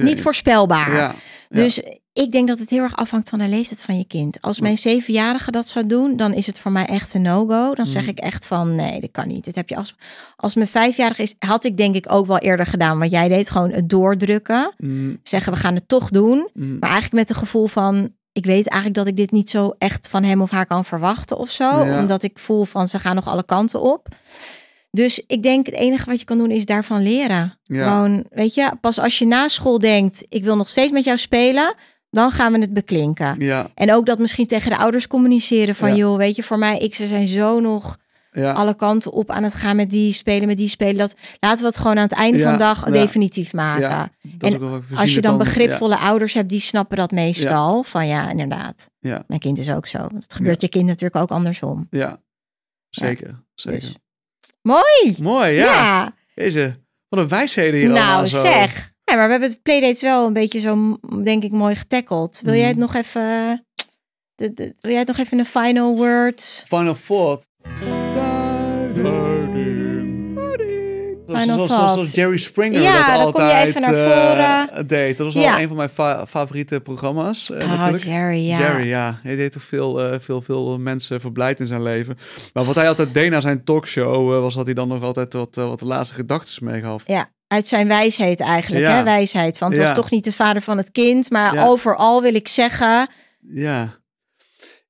niet 0.05 0.23
voorspelbaar. 0.23 0.95
Ja. 0.97 1.15
Dus 1.49 1.81
ik 2.13 2.33
denk 2.33 2.49
dat 2.49 2.59
het 2.59 2.71
heel 2.71 2.83
erg 2.83 2.97
afhangt 2.97 3.29
van 3.29 3.39
de 3.39 3.49
leeftijd 3.49 3.83
van 3.83 3.99
je 3.99 4.05
kind. 4.07 4.41
Als 4.41 4.61
mijn 4.61 4.79
zevenjarige 4.79 5.51
dat 5.51 5.69
zou 5.69 5.87
doen, 5.87 6.17
dan 6.17 6.33
is 6.33 6.47
het 6.47 6.59
voor 6.59 6.73
mij 6.73 6.87
echt 6.87 7.15
een 7.15 7.23
no-go. 7.23 7.75
Dan 7.75 7.87
zeg 7.87 8.01
Mhm. 8.03 8.11
ik 8.11 8.19
echt 8.19 8.47
van 8.47 8.75
nee, 8.75 9.01
dat 9.01 9.11
kan 9.11 9.29
niet. 9.29 9.45
Dit 9.45 9.55
heb 9.55 9.69
je 9.69 9.77
als, 9.77 9.95
als 10.37 10.55
mijn 10.55 10.69
vijfjarige 10.69 11.23
is, 11.23 11.35
had 11.39 11.65
ik 11.65 11.77
denk 11.77 11.95
ik 11.97 12.13
ook 12.13 12.27
wel 12.27 12.39
eerder 12.39 12.67
gedaan. 12.67 12.99
Wat 12.99 13.11
jij 13.11 13.29
deed, 13.29 13.51
gewoon 13.51 13.71
het 13.73 13.89
doordrukken. 13.89 14.75
Mm, 14.77 15.19
Zeggen 15.23 15.53
we 15.53 15.59
gaan 15.59 15.75
het 15.75 15.89
toch 15.89 16.11
doen. 16.11 16.49
mm. 16.55 16.71
Maar 16.81 16.91
eigenlijk 16.91 17.13
met 17.13 17.29
het 17.29 17.39
gevoel 17.39 17.67
van 17.67 18.13
ik 18.33 18.45
weet 18.45 18.67
eigenlijk 18.69 18.95
dat 18.95 19.07
ik 19.07 19.17
dit 19.17 19.31
niet 19.31 19.51
zo 19.51 19.75
echt 19.79 20.09
van 20.09 20.23
hem 20.25 20.43
of 20.43 20.51
haar 20.51 20.67
kan 20.67 20.85
verwachten 20.85 21.39
of 21.39 21.51
zo. 21.51 21.85
Ja. 21.85 21.99
Omdat 22.01 22.23
ik 22.23 22.39
voel 22.39 22.65
van 22.65 22.89
ze 22.89 22.99
gaan 22.99 23.15
nog 23.15 23.27
alle 23.27 23.45
kanten 23.45 23.81
op. 23.81 24.07
Dus 24.91 25.23
ik 25.27 25.43
denk 25.43 25.67
het 25.67 25.75
enige 25.75 26.11
wat 26.11 26.19
je 26.19 26.25
kan 26.25 26.39
doen 26.39 26.51
is 26.51 26.65
daarvan 26.65 27.03
leren. 27.03 27.59
Ja. 27.63 27.89
Gewoon, 27.89 28.27
weet 28.31 28.55
je, 28.55 28.73
pas 28.81 28.99
als 28.99 29.19
je 29.19 29.27
na 29.27 29.49
school 29.49 29.79
denkt, 29.79 30.25
ik 30.29 30.45
wil 30.45 30.57
nog 30.57 30.69
steeds 30.69 30.93
met 30.93 31.05
jou 31.05 31.19
spelen, 31.19 31.75
dan 32.11 32.31
gaan 32.31 32.53
we 32.53 32.59
het 32.59 32.73
beklinken. 32.73 33.35
Ja, 33.39 33.71
En 33.75 33.93
ook 33.93 34.07
dat 34.07 34.19
misschien 34.19 34.47
tegen 34.47 34.71
de 34.71 34.77
ouders 34.77 35.07
communiceren 35.07 35.75
van, 35.75 35.89
Ja. 35.89 35.95
joh, 35.95 36.17
weet 36.17 36.37
je, 36.37 36.43
voor 36.43 36.59
mij, 36.59 36.79
ik, 36.79 36.95
ze 36.95 37.07
zijn 37.07 37.27
zo 37.27 37.61
nog 37.61 37.97
ja. 38.33 38.53
alle 38.53 38.75
kanten 38.75 39.13
op 39.13 39.31
aan 39.31 39.43
het 39.43 39.55
gaan 39.55 39.77
met 39.77 39.91
die 39.91 40.13
spelen, 40.13 40.47
met 40.47 40.57
die 40.57 40.69
spelen. 40.69 40.97
Dat 40.97 41.15
laten 41.41 41.61
we 41.61 41.67
het 41.67 41.77
gewoon 41.77 41.97
aan 41.97 42.03
het 42.03 42.13
einde 42.13 42.43
van 42.43 42.53
de 42.53 42.59
dag 42.59 42.85
definitief 42.85 43.53
maken. 43.53 44.13
En 44.39 44.61
wel 44.61 44.81
Als 44.95 45.15
je 45.15 45.21
dan 45.21 45.39
begripvolle 45.39 45.97
ouders 45.97 46.35
hebt, 46.35 46.49
die 46.49 46.61
snappen 46.61 46.97
dat 46.97 47.11
meestal. 47.11 47.83
Van 47.83 48.07
ja, 48.07 48.31
inderdaad. 48.31 48.91
Ja. 48.99 49.25
Mijn 49.27 49.41
kind 49.41 49.59
is 49.59 49.71
ook 49.71 49.87
zo. 49.87 49.99
Want 49.99 50.23
het 50.23 50.35
gebeurt 50.35 50.61
je 50.61 50.69
kind 50.69 50.87
natuurlijk 50.87 51.23
ook 51.23 51.31
andersom. 51.31 51.87
Ja, 51.91 51.99
ja. 51.99 52.21
zeker. 52.89 53.45
zeker. 53.55 53.81
Dus. 53.81 53.97
Mooi! 54.69 55.15
Mooi, 55.23 55.51
Ja, 55.53 55.65
ja. 55.73 56.15
Deze, 56.35 56.81
wat 57.09 57.21
een 57.21 57.29
wijsheden 57.29 57.81
hier 57.81 57.91
allemaal 57.91 58.17
nou 58.17 58.27
zo. 58.27 58.41
zeg. 58.41 58.93
Ja, 59.05 59.15
maar 59.15 59.25
we 59.25 59.31
hebben 59.31 59.51
het 59.51 59.63
playdates 59.63 60.01
wel 60.03 60.27
een 60.27 60.33
beetje 60.33 60.61
zo, 60.61 60.99
denk 61.23 61.43
ik, 61.45 61.51
mooi 61.53 61.75
getackled. 61.75 62.41
Wil 62.45 62.55
jij 62.55 62.67
het 62.67 62.77
Mhm. 62.77 62.81
nog 62.81 62.95
even... 62.95 63.21
de- 64.35 64.55
de- 64.55 64.75
wil 64.81 64.91
jij 64.91 64.99
het 65.01 65.09
nog 65.09 65.19
even 65.19 65.39
een 65.39 65.47
final 65.47 65.97
word? 65.97 66.65
Final 66.69 66.97
thought. 67.07 67.49
Final 71.41 71.67
zoals. 71.67 72.13
Jerry 72.13 72.37
Springer 72.39 72.81
Ja, 72.83 73.07
dat 73.15 73.23
dan 73.23 73.33
kom 73.33 73.43
je 73.43 73.49
altijd 73.53 73.69
even 73.69 73.81
naar 73.81 73.95
eh, 73.95 74.67
voren. 74.71 74.87
deed. 74.87 75.17
Dat 75.17 75.27
was 75.27 75.35
wel 75.35 75.43
Ja. 75.45 75.61
een 75.61 75.69
van 75.69 75.77
mijn 75.77 75.89
fa- 75.89 76.27
favoriete 76.27 76.81
programma's. 76.81 77.51
eh, 77.51 77.73
Oh. 77.73 77.97
Jerry, 77.97 78.47
ja. 78.47 78.59
Jerry, 78.59 78.87
ja. 78.89 79.19
Hij 79.23 79.37
deed 79.37 79.53
toch 79.53 79.63
veel, 79.63 80.01
eh, 80.03 80.19
veel, 80.21 80.43
veel 80.43 80.79
mensen 80.79 81.21
verblijd 81.21 81.61
in 81.61 81.67
zijn 81.67 81.83
leven. 81.83 82.19
Maar 82.53 82.65
wat 82.65 82.75
hij 82.75 82.89
altijd 82.89 83.15
deed 83.15 83.31
na 83.31 83.41
zijn 83.41 83.65
talkshow, 83.65 84.41
was 84.41 84.55
dat 84.55 84.65
hij 84.65 84.75
dan 84.75 84.89
nog 84.89 85.03
altijd 85.03 85.33
wat, 85.33 85.55
wat 85.55 85.79
de 85.79 85.85
laatste 85.85 86.15
gedachten 86.15 86.65
meegaf. 86.65 87.03
Ja, 87.07 87.31
uit 87.47 87.67
zijn 87.69 87.89
wijsheid 87.89 88.41
eigenlijk, 88.41 88.85
Ja. 88.85 88.97
hè? 88.97 89.03
Wijsheid. 89.05 89.59
Want 89.59 89.77
het 89.77 89.83
was 89.87 89.95
toch 89.97 90.11
niet 90.11 90.25
de 90.25 90.33
vader 90.33 90.63
van 90.63 90.77
het 90.77 90.91
kind. 90.93 91.31
Maar 91.31 91.69
overal 91.69 92.23
wil 92.23 92.35
ik 92.35 92.49
zeggen... 92.49 93.09
Ja. 93.53 93.97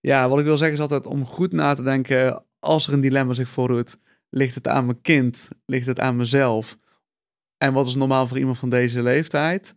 Ja, 0.00 0.28
wat 0.28 0.38
ik 0.38 0.44
wil 0.44 0.56
zeggen 0.56 0.76
is 0.76 0.82
altijd 0.82 1.06
om 1.06 1.26
goed 1.26 1.52
na 1.52 1.74
te 1.74 1.82
denken, 1.82 2.42
als 2.60 2.86
er 2.86 2.92
een 2.92 3.00
dilemma 3.00 3.32
zich 3.32 3.48
voordoet, 3.48 3.96
ligt 4.30 4.54
het 4.54 4.68
aan 4.68 4.86
mijn 4.86 5.00
kind, 5.00 5.48
ligt 5.66 5.86
het 5.86 6.00
aan 6.00 6.16
mezelf? 6.16 6.78
En 7.56 7.72
wat 7.72 7.86
is 7.86 7.94
normaal 7.94 8.26
voor 8.26 8.38
iemand 8.38 8.58
van 8.58 8.68
deze 8.68 9.02
leeftijd? 9.02 9.76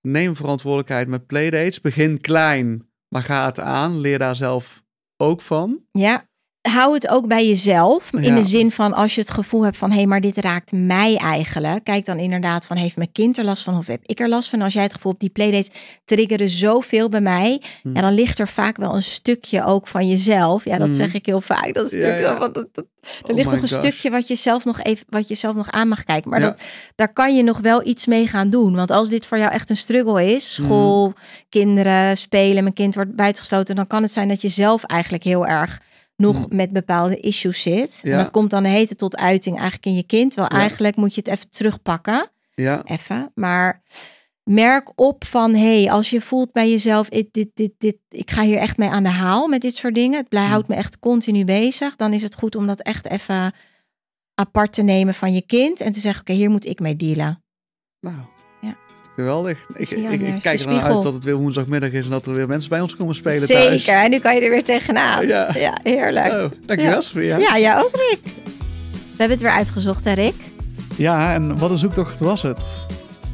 Neem 0.00 0.36
verantwoordelijkheid 0.36 1.08
met 1.08 1.26
playdates. 1.26 1.80
Begin 1.80 2.20
klein, 2.20 2.90
maar 3.08 3.22
ga 3.22 3.46
het 3.46 3.60
aan. 3.60 3.98
Leer 3.98 4.18
daar 4.18 4.36
zelf 4.36 4.82
ook 5.16 5.40
van. 5.40 5.86
Ja, 5.90 6.28
hou 6.70 6.94
het 6.94 7.08
ook 7.08 7.26
bij 7.28 7.46
jezelf. 7.46 8.12
In 8.12 8.22
Ja. 8.22 8.34
de 8.34 8.44
zin 8.44 8.70
van 8.70 8.92
als 8.94 9.14
je 9.14 9.20
het 9.20 9.30
gevoel 9.30 9.64
hebt 9.64 9.76
van 9.76 9.90
hé, 9.90 9.96
hey, 9.96 10.06
maar 10.06 10.20
dit 10.20 10.36
raakt 10.36 10.72
mij 10.72 11.16
eigenlijk. 11.16 11.84
Kijk 11.84 12.06
dan 12.06 12.18
inderdaad 12.18 12.66
van 12.66 12.76
heeft 12.76 12.96
mijn 12.96 13.12
kind 13.12 13.38
er 13.38 13.44
last 13.44 13.62
van 13.62 13.76
of 13.78 13.86
heb 13.86 14.00
ik 14.06 14.20
er 14.20 14.28
last 14.28 14.48
van? 14.48 14.62
Als 14.62 14.72
jij 14.72 14.82
het 14.82 14.94
gevoel 14.94 15.10
hebt 15.10 15.22
die 15.22 15.32
playdates 15.32 15.68
triggeren 16.04 16.48
zoveel 16.50 17.08
bij 17.08 17.20
mij. 17.20 17.62
Hm. 17.82 17.90
Ja, 17.94 18.00
dan 18.00 18.12
ligt 18.14 18.38
er 18.38 18.48
vaak 18.48 18.76
wel 18.76 18.94
een 18.94 19.02
stukje 19.02 19.64
ook 19.64 19.88
van 19.88 20.08
jezelf. 20.08 20.64
Ja, 20.64 20.78
dat 20.78 20.88
Hm. 20.88 20.94
zeg 20.94 21.14
ik 21.14 21.26
heel 21.26 21.40
vaak. 21.40 21.74
Dat 21.74 21.86
stukje, 21.86 22.06
ja. 22.20 22.38
want 22.38 22.54
dat, 22.54 22.66
dat- 22.72 22.84
er 23.24 23.30
Oh 23.30 23.36
ligt 23.36 23.50
nog 23.50 23.62
een 23.62 23.68
gosh. 23.68 23.78
stukje 23.78 24.10
wat 24.10 24.28
je 24.28 24.34
zelf 24.34 24.64
nog 24.64 24.82
even, 24.82 25.06
wat 25.08 25.28
je 25.28 25.34
zelf 25.34 25.54
nog 25.54 25.70
aan 25.70 25.88
mag 25.88 26.04
kijken. 26.04 26.30
Maar 26.30 26.40
dat, 26.40 26.60
daar 26.94 27.12
kan 27.12 27.36
je 27.36 27.42
nog 27.42 27.58
wel 27.58 27.86
iets 27.86 28.06
mee 28.06 28.26
gaan 28.26 28.50
doen. 28.50 28.74
Want 28.74 28.90
als 28.90 29.08
dit 29.08 29.26
voor 29.26 29.38
jou 29.38 29.52
echt 29.52 29.70
een 29.70 29.76
struggle 29.76 30.24
is, 30.34 30.58
Mhm. 30.58 30.66
school, 30.68 31.12
kinderen, 31.48 32.16
spelen, 32.16 32.62
mijn 32.62 32.74
kind 32.74 32.94
wordt 32.94 33.16
buitengestoten, 33.16 33.76
dan 33.76 33.86
kan 33.86 34.02
het 34.02 34.12
zijn 34.12 34.28
dat 34.28 34.42
je 34.42 34.48
zelf 34.48 34.84
eigenlijk 34.84 35.24
heel 35.24 35.46
erg 35.46 35.80
nog 36.16 36.48
met 36.50 36.72
bepaalde 36.72 37.16
issues 37.20 37.62
zit. 37.62 38.00
Ja. 38.02 38.10
En 38.12 38.18
dat 38.18 38.30
komt 38.30 38.50
dan 38.50 38.62
de 38.62 38.68
hete 38.68 38.96
tot 38.96 39.16
uiting 39.16 39.54
eigenlijk 39.54 39.86
in 39.86 39.94
je 39.94 40.02
kind. 40.02 40.34
Wel 40.34 40.44
Ja. 40.44 40.58
eigenlijk 40.58 40.96
moet 40.96 41.14
je 41.14 41.20
het 41.24 41.30
even 41.30 41.50
terugpakken. 41.50 42.28
Ja, 42.54 42.82
Even. 42.84 43.30
Maar 43.34 43.82
merk 44.42 44.92
op 44.94 45.24
van, 45.24 45.54
hey, 45.54 45.90
als 45.90 46.10
je 46.10 46.20
voelt 46.20 46.52
bij 46.52 46.70
jezelf, 46.70 47.08
dit, 47.08 47.28
dit, 47.32 47.50
dit, 47.54 47.72
dit, 47.78 47.96
ik 48.08 48.30
ga 48.30 48.42
hier 48.42 48.58
echt 48.58 48.76
mee 48.76 48.88
aan 48.88 49.02
de 49.02 49.08
haal 49.08 49.48
met 49.48 49.60
dit 49.60 49.76
soort 49.76 49.94
dingen. 49.94 50.18
Het 50.18 50.28
blij, 50.28 50.42
Mm. 50.44 50.50
houdt 50.50 50.68
me 50.68 50.74
echt 50.74 50.98
continu 50.98 51.44
bezig. 51.44 51.96
Dan 51.96 52.12
is 52.12 52.22
het 52.22 52.34
goed 52.34 52.56
om 52.56 52.66
dat 52.66 52.80
echt 52.80 53.06
even 53.08 53.52
apart 54.34 54.72
te 54.72 54.82
nemen 54.82 55.14
van 55.14 55.32
je 55.34 55.42
kind. 55.42 55.80
En 55.80 55.92
te 55.92 56.00
zeggen, 56.00 56.20
oké, 56.20 56.32
hier 56.32 56.50
moet 56.50 56.66
ik 56.66 56.80
mee 56.80 56.96
dealen. 56.96 57.42
nou. 58.00 58.16
Geweldig. 59.14 59.58
Ik, 59.74 59.90
ik, 59.90 60.10
ik 60.10 60.42
kijk 60.42 60.42
de 60.42 60.48
er 60.48 60.48
naar 60.48 60.58
spiegel. 60.58 60.94
uit 60.94 61.02
dat 61.02 61.12
het 61.14 61.24
weer 61.24 61.34
woensdagmiddag 61.34 61.90
is 61.90 62.04
en 62.04 62.10
dat 62.10 62.26
er 62.26 62.34
weer 62.34 62.46
mensen 62.48 62.70
bij 62.70 62.80
ons 62.80 62.96
komen 62.96 63.14
spelen 63.14 63.46
Zeker, 63.46 63.62
thuis. 63.64 63.86
en 63.86 64.10
nu 64.10 64.18
kan 64.18 64.34
je 64.34 64.40
er 64.40 64.50
weer 64.50 64.64
tegenaan. 64.64 65.26
Ja. 65.26 65.50
Ja, 65.54 65.78
heerlijk. 65.82 66.32
Oh, 66.32 66.44
dankjewel 66.66 66.94
Ja. 66.94 67.00
Sophia. 67.00 67.36
Ja, 67.38 67.58
jij 67.58 67.76
ook, 67.78 67.90
Rick. 67.92 68.20
We 68.84 69.20
hebben 69.20 69.36
het 69.36 69.40
weer 69.40 69.50
uitgezocht, 69.56 70.04
hè, 70.04 70.12
Rick? 70.12 70.34
ja, 70.96 71.34
en 71.34 71.58
wat 71.58 71.70
een 71.70 71.78
zoektocht 71.78 72.20
was 72.20 72.42
het? 72.42 72.86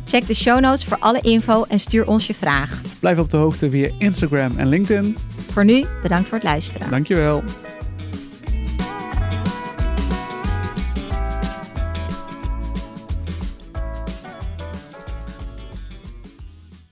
Check 0.05 0.26
de 0.26 0.35
show 0.35 0.61
notes 0.61 0.85
voor 0.85 0.97
alle 1.01 1.20
info 1.20 1.64
en 1.68 1.81
stuur 1.81 2.07
ons 2.07 2.26
je 2.26 2.35
vraag. 2.35 2.81
Blijf 3.01 3.18
op 3.18 3.31
de 3.31 3.37
hoogte 3.37 3.70
via 3.70 3.91
Instagram 3.99 4.59
en 4.59 4.68
LinkedIn. 4.68 5.16
Voor 5.53 5.64
nu, 5.64 5.85
bedankt 6.03 6.28
voor 6.28 6.39
het 6.39 6.47
luisteren. 6.47 6.91
Dankjewel. 6.91 7.43